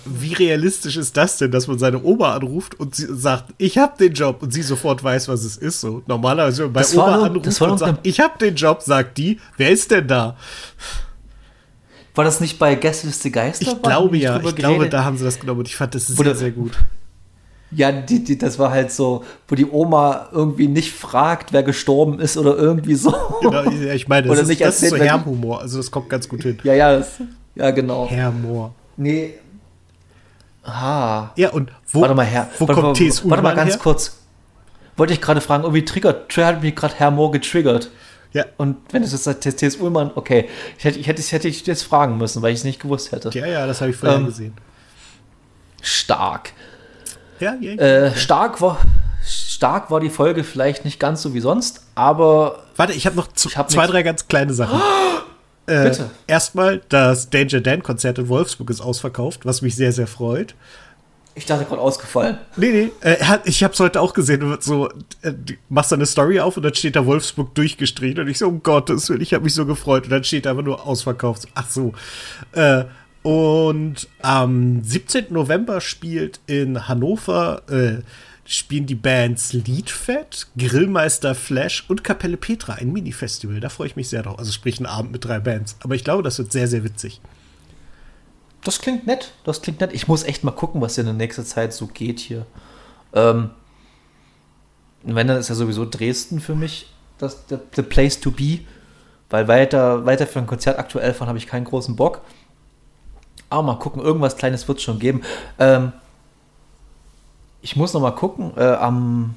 wie 0.06 0.34
realistisch 0.34 0.98
ist 0.98 1.16
das 1.16 1.38
denn, 1.38 1.52
dass 1.52 1.68
man 1.68 1.78
seine 1.78 2.04
Oma 2.04 2.34
anruft 2.34 2.80
und 2.80 2.96
sie 2.96 3.06
sagt, 3.08 3.54
ich 3.60 3.78
habe 3.78 4.00
den 4.00 4.16
Job 4.16 4.42
und 4.42 4.52
sie 4.52 4.64
sofort 4.64 5.04
weiß, 5.04 5.28
was 5.28 5.44
es 5.44 5.58
ist. 5.58 5.80
So, 5.80 6.02
normalerweise, 6.08 6.64
wenn 6.64 6.72
man 6.72 6.84
bei 6.84 6.98
Oma 6.98 7.18
nur, 7.18 7.26
anruft 7.26 7.62
und 7.62 7.78
sagt, 7.78 8.00
ich 8.02 8.20
habe 8.20 8.40
den 8.40 8.56
Job, 8.56 8.82
sagt 8.82 9.20
die, 9.20 9.40
wer 9.58 9.70
ist 9.70 9.92
denn 9.92 10.08
da? 10.08 10.38
War 12.14 12.26
das 12.26 12.42
nicht 12.42 12.60
bei 12.60 12.76
Gästeliste 12.76 13.32
Geister? 13.32 13.72
Ich 13.72 13.82
glaube 13.82 14.18
ja, 14.18 14.36
ich 14.36 14.42
geredet? 14.42 14.58
glaube, 14.58 14.90
da 14.90 15.04
haben 15.06 15.18
sie 15.18 15.24
das 15.24 15.40
genommen 15.40 15.60
und 15.60 15.68
ich 15.68 15.76
fand 15.76 15.96
das 15.96 16.08
sehr, 16.08 16.20
Oder, 16.20 16.36
sehr 16.36 16.52
gut. 16.52 16.78
Ja, 17.74 17.92
die, 17.92 18.22
die, 18.22 18.38
das 18.38 18.60
war 18.60 18.72
halt 18.72 18.92
so, 18.92 19.24
wo 19.48 19.56
die 19.56 19.66
Oma 19.66 20.28
irgendwie 20.34 20.68
nicht 20.68 20.92
fragt, 20.92 21.54
wer 21.54 21.64
gestorben 21.64 22.20
ist 22.20 22.38
oder 22.38 22.58
irgendwie 22.58 22.96
so. 22.96 23.14
Genau, 23.42 23.64
ich 23.64 24.10
meine, 24.10 24.28
das, 24.36 24.50
ist, 24.50 24.60
das 24.60 24.84
ist 24.84 24.90
so 24.90 24.98
Hermhumor, 24.98 25.62
also 25.62 25.78
das 25.78 25.90
kommt 25.90 26.10
ganz 26.10 26.28
gut 26.28 26.44
hin. 26.44 26.60
Ja, 26.64 26.74
ja, 26.74 26.98
das, 26.98 27.14
ja 27.56 27.72
genau. 27.72 28.10
Herr 28.10 28.32
Mohr. 28.32 28.76
Nee. 28.98 29.36
Ah. 30.64 31.30
Ja, 31.38 31.52
und 31.52 31.72
wo, 31.88 32.02
warte 32.02 32.14
mal, 32.14 32.26
Herr, 32.26 32.50
wo 32.60 32.68
warte, 32.68 32.82
kommt 32.82 32.98
TSU 32.98 33.30
Warte 33.30 33.42
mal 33.42 33.56
ganz 33.56 33.74
her? 33.74 33.80
kurz. 33.80 34.18
Wollte 34.98 35.14
ich 35.14 35.22
gerade 35.22 35.40
fragen, 35.40 35.64
irgendwie 35.64 35.86
triggert, 35.86 36.36
hat 36.38 36.62
mich 36.62 36.76
gerade 36.76 36.94
Herr 36.96 37.10
Mohr 37.10 37.32
getriggert. 37.32 37.90
Ja. 38.34 38.46
Und 38.58 38.78
wenn 38.92 39.04
es 39.04 39.12
jetzt 39.26 39.60
TS 39.60 39.76
Ullmann, 39.78 40.12
okay, 40.16 40.48
ich 40.78 40.86
hätte, 40.86 41.00
ich 41.00 41.08
hätte, 41.08 41.22
ich 41.22 41.32
hätte 41.32 41.48
ich 41.48 41.66
jetzt 41.66 41.84
fragen 41.84 42.18
müssen, 42.18 42.42
weil 42.42 42.54
ich 42.54 42.60
es 42.60 42.64
nicht 42.64 42.82
gewusst 42.82 43.12
hätte. 43.12 43.30
Ja, 43.38 43.46
ja, 43.46 43.68
das 43.68 43.82
habe 43.82 43.92
ich 43.92 43.98
vorher 43.98 44.20
ähm, 44.20 44.26
gesehen. 44.26 44.54
Stark. 45.82 46.54
Ja, 47.40 47.56
ja, 47.60 47.72
äh, 47.74 48.16
stark 48.16 48.62
war 48.62 48.80
stark 49.24 49.92
war 49.92 50.00
die 50.00 50.10
Folge 50.10 50.44
vielleicht 50.44 50.86
nicht 50.86 51.00
ganz 51.00 51.22
so 51.22 51.34
wie 51.34 51.40
sonst, 51.40 51.86
aber 51.96 52.64
Warte, 52.76 52.94
ich 52.94 53.06
habe 53.06 53.16
noch 53.16 53.28
Ich 53.46 53.58
hab 53.58 53.70
zwei, 53.70 53.82
nix. 53.82 53.92
drei 53.92 54.04
ganz 54.04 54.28
kleine 54.28 54.54
Sachen. 54.54 54.82
Äh, 55.68 55.84
Bitte. 55.84 56.10
Erstmal, 56.26 56.82
das 56.90 57.30
Danger 57.30 57.62
Dan-Konzert 57.62 58.18
in 58.18 58.30
Wolfsburg 58.30 58.72
ist 58.72 58.82
ausverkauft, 58.82 59.46
was 59.46 59.62
mich 59.62 59.76
sehr, 59.76 59.92
sehr 59.92 60.08
freut. 60.08 60.56
Ich 61.34 61.46
dachte 61.46 61.66
gerade 61.66 61.82
ausgefallen. 61.82 62.38
Nee, 62.58 62.72
nee, 62.72 62.92
äh, 63.02 63.18
ich 63.46 63.64
habe 63.64 63.74
es 63.74 63.80
heute 63.80 64.02
auch 64.02 64.14
gesehen. 64.14 64.58
So, 64.60 64.90
äh, 65.22 65.34
du 65.34 65.54
machst 65.70 65.92
da 65.92 65.96
eine 65.96 66.06
Story 66.06 66.40
auf 66.40 66.58
und 66.58 66.64
dann 66.64 66.74
steht 66.74 66.96
da 66.96 67.06
Wolfsburg 67.06 67.56
durchgestrichen 67.56 68.20
und 68.20 68.28
ich 68.28 68.38
so, 68.38 68.48
um 68.48 68.62
Gottes 68.64 69.10
Willen, 69.10 69.22
ich 69.22 69.34
habe 69.34 69.44
mich 69.46 69.54
so 69.54 69.66
gefreut. 69.66 70.04
Und 70.06 70.10
dann 70.10 70.24
steht 70.24 70.46
da 70.46 70.52
einfach 70.52 70.64
nur 70.64 70.86
ausverkauft. 70.86 71.48
Ach 71.56 71.70
so. 71.70 71.94
Äh, 72.52 72.86
und 73.24 74.08
am 74.22 74.84
17. 74.84 75.26
November 75.30 75.80
spielt 75.80 76.40
in 76.48 76.88
Hannover, 76.88 77.62
äh, 77.70 78.02
spielen 78.46 78.88
die 78.88 78.96
Bands 78.96 79.54
Liedfett, 79.54 80.48
Grillmeister 80.58 81.36
Flash 81.36 81.86
und 81.88 82.04
Kapelle 82.04 82.38
Petra, 82.38 82.74
ein 82.74 82.92
Mini-Festival. 82.92 83.60
Da 83.60 83.70
freue 83.70 83.88
ich 83.88 83.96
mich 83.96 84.10
sehr 84.10 84.24
drauf. 84.24 84.40
Also 84.40 84.52
sprich 84.52 84.80
ein 84.80 84.86
Abend 84.86 85.12
mit 85.12 85.24
drei 85.24 85.40
Bands. 85.40 85.78
Aber 85.82 85.96
ich 85.96 86.04
glaube, 86.04 86.24
das 86.24 86.40
wird 86.40 86.52
sehr, 86.52 86.68
sehr 86.68 86.84
witzig. 86.84 87.22
Das 88.64 88.80
klingt 88.80 89.08
nett. 89.08 89.32
Das 89.44 89.62
klingt 89.62 89.82
nett. 89.82 89.94
Ich 89.94 90.08
muss 90.08 90.24
echt 90.24 90.44
mal 90.44 90.52
gucken, 90.52 90.82
was 90.82 90.98
in 90.98 91.06
der 91.06 91.14
nächsten 91.14 91.46
Zeit 91.46 91.74
so 91.74 91.88
geht 91.88 92.20
hier. 92.20 92.46
Ähm, 93.14 93.52
wenn, 95.04 95.28
dann 95.28 95.38
ist 95.38 95.50
ja 95.50 95.56
sowieso 95.56 95.86
Dresden 95.86 96.40
für 96.40 96.56
mich 96.56 96.94
das, 97.18 97.46
the, 97.50 97.58
the 97.76 97.82
place 97.82 98.20
to 98.20 98.32
be. 98.32 98.60
Weil 99.30 99.48
weiter, 99.48 100.06
weiter 100.06 100.28
für 100.28 100.40
ein 100.40 100.48
Konzert 100.48 100.78
aktuell 100.78 101.14
fahren 101.14 101.30
habe 101.30 101.38
ich 101.38 101.48
keinen 101.48 101.64
großen 101.64 101.96
Bock. 101.96 102.22
Aber 103.50 103.64
mal 103.64 103.80
gucken, 103.80 104.02
irgendwas 104.02 104.38
Kleines 104.38 104.68
wird 104.68 104.78
es 104.78 104.84
schon 104.84 105.00
geben. 105.00 105.22
Ähm, 105.58 105.94
ich 107.62 107.76
muss 107.76 107.94
noch 107.94 108.02
mal 108.02 108.12
gucken. 108.12 108.54
Äh, 108.58 108.64
am 108.64 109.36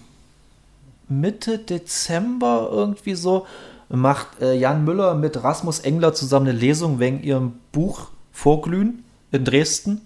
Mitte 1.09 1.59
Dezember 1.59 2.69
irgendwie 2.71 3.15
so 3.15 3.47
macht 3.89 4.41
äh, 4.41 4.55
Jan 4.55 4.85
Müller 4.85 5.15
mit 5.15 5.43
Rasmus 5.43 5.81
Engler 5.81 6.15
zusammen 6.15 6.49
eine 6.49 6.59
Lesung 6.59 6.99
wegen 6.99 7.23
ihrem 7.23 7.55
Buch 7.73 8.09
Vorglühen 8.33 9.05
in 9.33 9.45
Dresden. 9.45 10.03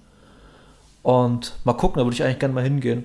Und 1.02 1.54
mal 1.64 1.72
gucken, 1.74 1.98
da 2.00 2.04
würde 2.04 2.14
ich 2.14 2.22
eigentlich 2.22 2.38
gerne 2.40 2.54
mal 2.54 2.64
hingehen. 2.64 3.04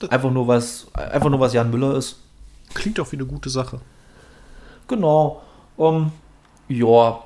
das- 0.00 0.10
Einfach 0.10 0.30
nur 0.30 0.48
was, 0.48 0.86
einfach 0.94 1.30
nur 1.30 1.40
was 1.40 1.52
Jan 1.52 1.70
Müller 1.70 1.94
ist. 1.94 2.16
Klingt 2.74 2.98
auch 2.98 3.10
wie 3.12 3.16
eine 3.16 3.26
gute 3.26 3.50
Sache. 3.50 3.80
Genau. 4.88 5.42
Um, 5.76 6.10
ja. 6.68 7.20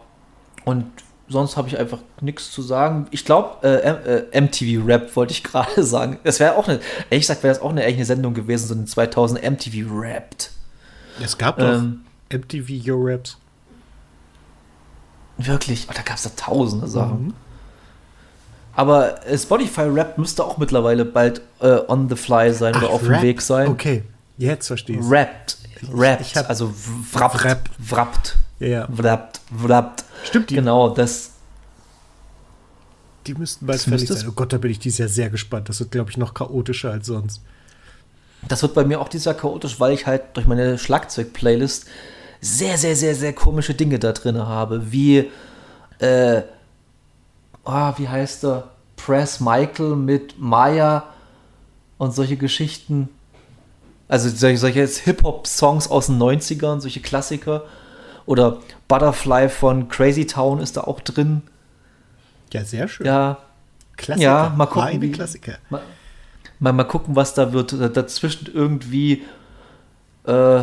Und 0.64 0.86
sonst 1.28 1.56
habe 1.56 1.68
ich 1.68 1.78
einfach 1.78 1.98
nichts 2.20 2.50
zu 2.50 2.60
sagen. 2.62 3.06
Ich 3.10 3.24
glaube, 3.24 3.56
äh, 3.66 4.26
äh, 4.36 4.40
MTV 4.40 4.84
Rap 4.86 5.14
wollte 5.16 5.32
ich 5.32 5.42
gerade 5.44 5.82
sagen. 5.82 6.18
Das 6.24 6.40
wäre 6.40 6.56
auch 6.56 6.68
eine, 6.68 6.80
ehrlich 7.10 7.26
gesagt, 7.26 7.42
wäre 7.42 7.54
das 7.54 7.62
auch 7.62 7.70
eine, 7.70 7.84
echt 7.84 7.96
eine 7.96 8.04
Sendung 8.04 8.34
gewesen, 8.34 8.66
so 8.66 8.74
in 8.74 8.86
2000 8.86 9.42
MTV 9.42 9.86
Rapped. 9.90 10.50
Es 11.22 11.38
gab 11.38 11.58
doch 11.58 11.66
Ähm, 11.66 12.00
MTV 12.32 12.86
Euro-Raps. 12.90 13.38
Wirklich, 15.38 15.86
oh, 15.88 15.92
da 15.94 16.02
gab 16.02 16.16
es 16.16 16.24
da 16.24 16.30
tausende 16.30 16.88
Sachen. 16.88 17.34
Aber 18.78 19.26
äh, 19.26 19.36
Spotify 19.36 19.80
Rap 19.88 20.18
müsste 20.18 20.44
auch 20.44 20.56
mittlerweile 20.56 21.04
bald 21.04 21.40
äh, 21.60 21.78
on 21.88 22.08
the 22.08 22.14
fly 22.14 22.52
sein 22.54 22.76
oder 22.76 22.86
Ach, 22.90 22.92
auf 22.94 23.02
dem? 23.02 23.20
Weg 23.22 23.42
sein. 23.42 23.66
Okay, 23.66 24.04
jetzt 24.36 24.68
verstehe 24.68 25.00
ich. 25.00 25.04
Rapped. 25.10 25.58
Rapped. 25.92 26.20
ich 26.20 26.36
hab- 26.36 26.48
also 26.48 26.72
wrappt. 27.12 27.44
Rap. 27.44 27.68
Wrappt. 27.90 28.36
Ja, 28.60 28.68
ja. 28.68 28.88
Wrappt. 28.88 29.40
Wrappt. 29.50 30.04
Stimmt, 30.22 30.50
die, 30.50 30.54
Genau, 30.54 30.90
das. 30.90 31.32
die 33.26 33.34
müssten 33.34 33.66
bald 33.66 33.80
fertig 33.80 34.08
sein. 34.08 34.26
Oh 34.28 34.32
Gott, 34.32 34.52
da 34.52 34.58
bin 34.58 34.70
ich 34.70 34.78
dieses 34.78 34.98
Jahr 34.98 35.08
sehr 35.08 35.28
gespannt. 35.30 35.68
Das 35.68 35.80
wird, 35.80 35.90
glaube 35.90 36.10
ich, 36.10 36.16
noch 36.16 36.32
chaotischer 36.32 36.92
als 36.92 37.08
sonst. 37.08 37.42
Das 38.46 38.62
wird 38.62 38.74
bei 38.74 38.84
mir 38.84 39.00
auch 39.00 39.08
dieses 39.08 39.24
Jahr 39.24 39.34
chaotisch, 39.34 39.80
weil 39.80 39.92
ich 39.92 40.06
halt 40.06 40.22
durch 40.34 40.46
meine 40.46 40.78
Schlagzeug-Playlist 40.78 41.86
sehr, 42.40 42.78
sehr, 42.78 42.94
sehr, 42.94 43.16
sehr 43.16 43.32
komische 43.32 43.74
Dinge 43.74 43.98
da 43.98 44.12
drin 44.12 44.38
habe. 44.38 44.92
Wie, 44.92 45.28
äh, 45.98 46.42
ah, 47.68 47.94
wie 47.98 48.08
heißt 48.08 48.44
er? 48.44 48.70
Press 48.96 49.40
Michael 49.40 49.94
mit 49.96 50.38
Maya 50.38 51.04
und 51.98 52.14
solche 52.14 52.36
Geschichten. 52.36 53.08
Also 54.08 54.28
solche, 54.30 54.58
solche 54.58 54.86
Hip-Hop-Songs 54.86 55.88
aus 55.90 56.06
den 56.06 56.18
90ern, 56.18 56.80
solche 56.80 57.00
Klassiker. 57.00 57.64
Oder 58.26 58.58
Butterfly 58.88 59.48
von 59.48 59.88
Crazy 59.88 60.26
Town 60.26 60.58
ist 60.60 60.76
da 60.76 60.82
auch 60.82 61.00
drin. 61.00 61.42
Ja, 62.52 62.64
sehr 62.64 62.88
schön. 62.88 63.06
Ja, 63.06 63.38
Klassiker. 63.96 64.24
Ja, 64.24 64.54
mal 64.56 64.66
gucken, 64.66 64.82
Meine 64.84 65.00
wie- 65.02 65.12
Klassiker. 65.12 65.58
Mal, 65.70 65.82
mal, 66.58 66.72
mal 66.72 66.84
gucken, 66.84 67.16
was 67.16 67.34
da 67.34 67.52
wird. 67.52 67.72
Da- 67.72 67.88
Dazwischen 67.88 68.50
irgendwie, 68.52 69.24
äh, 70.24 70.62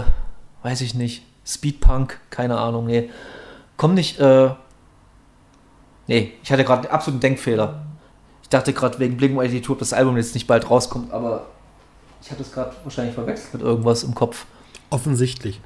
weiß 0.64 0.82
ich 0.82 0.94
nicht, 0.96 1.24
Speedpunk, 1.46 2.20
keine 2.32 2.58
Ahnung, 2.58 2.86
nee. 2.88 3.10
Komm 3.78 3.94
nicht, 3.94 4.20
äh, 4.20 4.50
nee, 6.08 6.34
ich 6.44 6.52
hatte 6.52 6.64
gerade 6.64 6.84
einen 6.84 6.92
absoluten 6.92 7.22
Denkfehler. 7.22 7.84
Ich 8.44 8.50
dachte 8.50 8.74
gerade 8.74 9.00
wegen 9.00 9.18
Blink 9.18 9.32
182, 9.32 9.70
ob 9.70 9.80
das 9.80 9.94
Album 9.94 10.18
jetzt 10.18 10.34
nicht 10.36 10.48
bald 10.48 10.70
rauskommt, 10.70 11.12
aber 11.12 11.48
ich 12.22 12.30
hatte 12.32 12.42
es 12.44 12.52
gerade 12.52 12.76
wahrscheinlich 12.84 13.16
verwechselt 13.16 13.54
mit 13.54 13.62
irgendwas 13.64 14.04
im 14.04 14.14
Kopf, 14.16 14.46
Offensichtlich. 14.90 15.60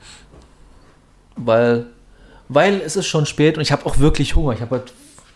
weil, 1.35 1.87
weil 2.47 2.81
es 2.81 2.95
ist 2.95 3.07
schon 3.07 3.25
spät 3.25 3.57
und 3.57 3.61
ich 3.61 3.71
habe 3.71 3.85
auch 3.85 3.99
wirklich 3.99 4.35
Hunger. 4.35 4.53
Ich 4.53 4.61
habe 4.61 4.77
halt 4.77 4.93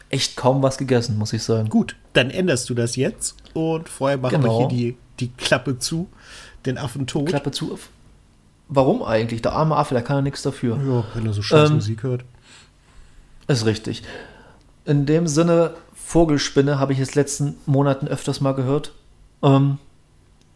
echt 0.09 0.35
kaum 0.37 0.61
was 0.63 0.77
gegessen, 0.77 1.17
muss 1.17 1.33
ich 1.33 1.43
sagen. 1.43 1.69
Gut, 1.69 1.95
dann 2.13 2.29
änderst 2.29 2.69
du 2.69 2.73
das 2.73 2.95
jetzt 2.95 3.35
und 3.53 3.89
vorher 3.89 4.17
machen 4.17 4.41
Genau. 4.41 4.59
wir 4.59 4.69
hier 4.69 4.93
die, 4.93 4.97
die 5.19 5.31
Klappe 5.33 5.79
zu, 5.79 6.07
den 6.65 6.77
Affen 6.77 7.07
tot. 7.07 7.27
Klappe 7.29 7.51
zu. 7.51 7.77
Warum 8.69 9.03
eigentlich? 9.03 9.41
Der 9.41 9.53
arme 9.53 9.75
Affe, 9.75 9.93
der 9.93 10.03
kann 10.03 10.17
ja 10.17 10.21
nichts 10.21 10.41
dafür. 10.43 10.77
Ja, 10.77 11.03
wenn 11.13 11.25
er 11.25 11.33
so 11.33 11.41
scheiß 11.41 11.69
Ähm, 11.69 11.75
Musik 11.75 12.03
hört. 12.03 12.23
Ist 13.47 13.65
richtig. 13.65 14.03
In 14.85 15.05
dem 15.05 15.27
Sinne, 15.27 15.75
Vogelspinne 15.93 16.79
habe 16.79 16.93
ich 16.93 16.99
jetzt 16.99 17.15
letzten 17.15 17.55
Monaten 17.65 18.07
öfters 18.07 18.41
mal 18.41 18.53
gehört. 18.53 18.93
Ähm, 19.41 19.77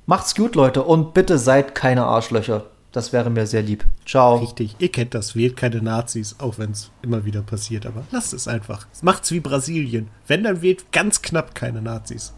macht's 0.05 0.35
gut, 0.35 0.55
Leute, 0.55 0.83
und 0.83 1.13
bitte 1.13 1.37
seid 1.37 1.75
keine 1.75 2.05
Arschlöcher. 2.05 2.65
Das 2.91 3.13
wäre 3.13 3.29
mir 3.29 3.45
sehr 3.45 3.61
lieb. 3.61 3.85
Ciao. 4.05 4.37
Richtig, 4.37 4.75
ihr 4.79 4.91
kennt 4.91 5.13
das, 5.13 5.35
wählt 5.35 5.55
keine 5.55 5.81
Nazis, 5.81 6.35
auch 6.39 6.57
wenn 6.57 6.71
es 6.71 6.89
immer 7.01 7.25
wieder 7.25 7.41
passiert, 7.41 7.85
aber 7.85 8.03
lasst 8.11 8.33
es 8.33 8.47
einfach. 8.47 8.87
Macht's 9.01 9.31
wie 9.31 9.39
Brasilien. 9.39 10.09
Wenn, 10.25 10.43
dann 10.43 10.61
wählt 10.61 10.91
ganz 10.91 11.21
knapp 11.21 11.53
keine 11.53 11.81
Nazis. 11.81 12.33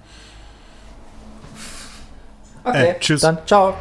Okay, 2.64 2.90
äh, 2.90 3.00
tschüss. 3.00 3.22
Dann 3.22 3.38
ciao. 3.46 3.74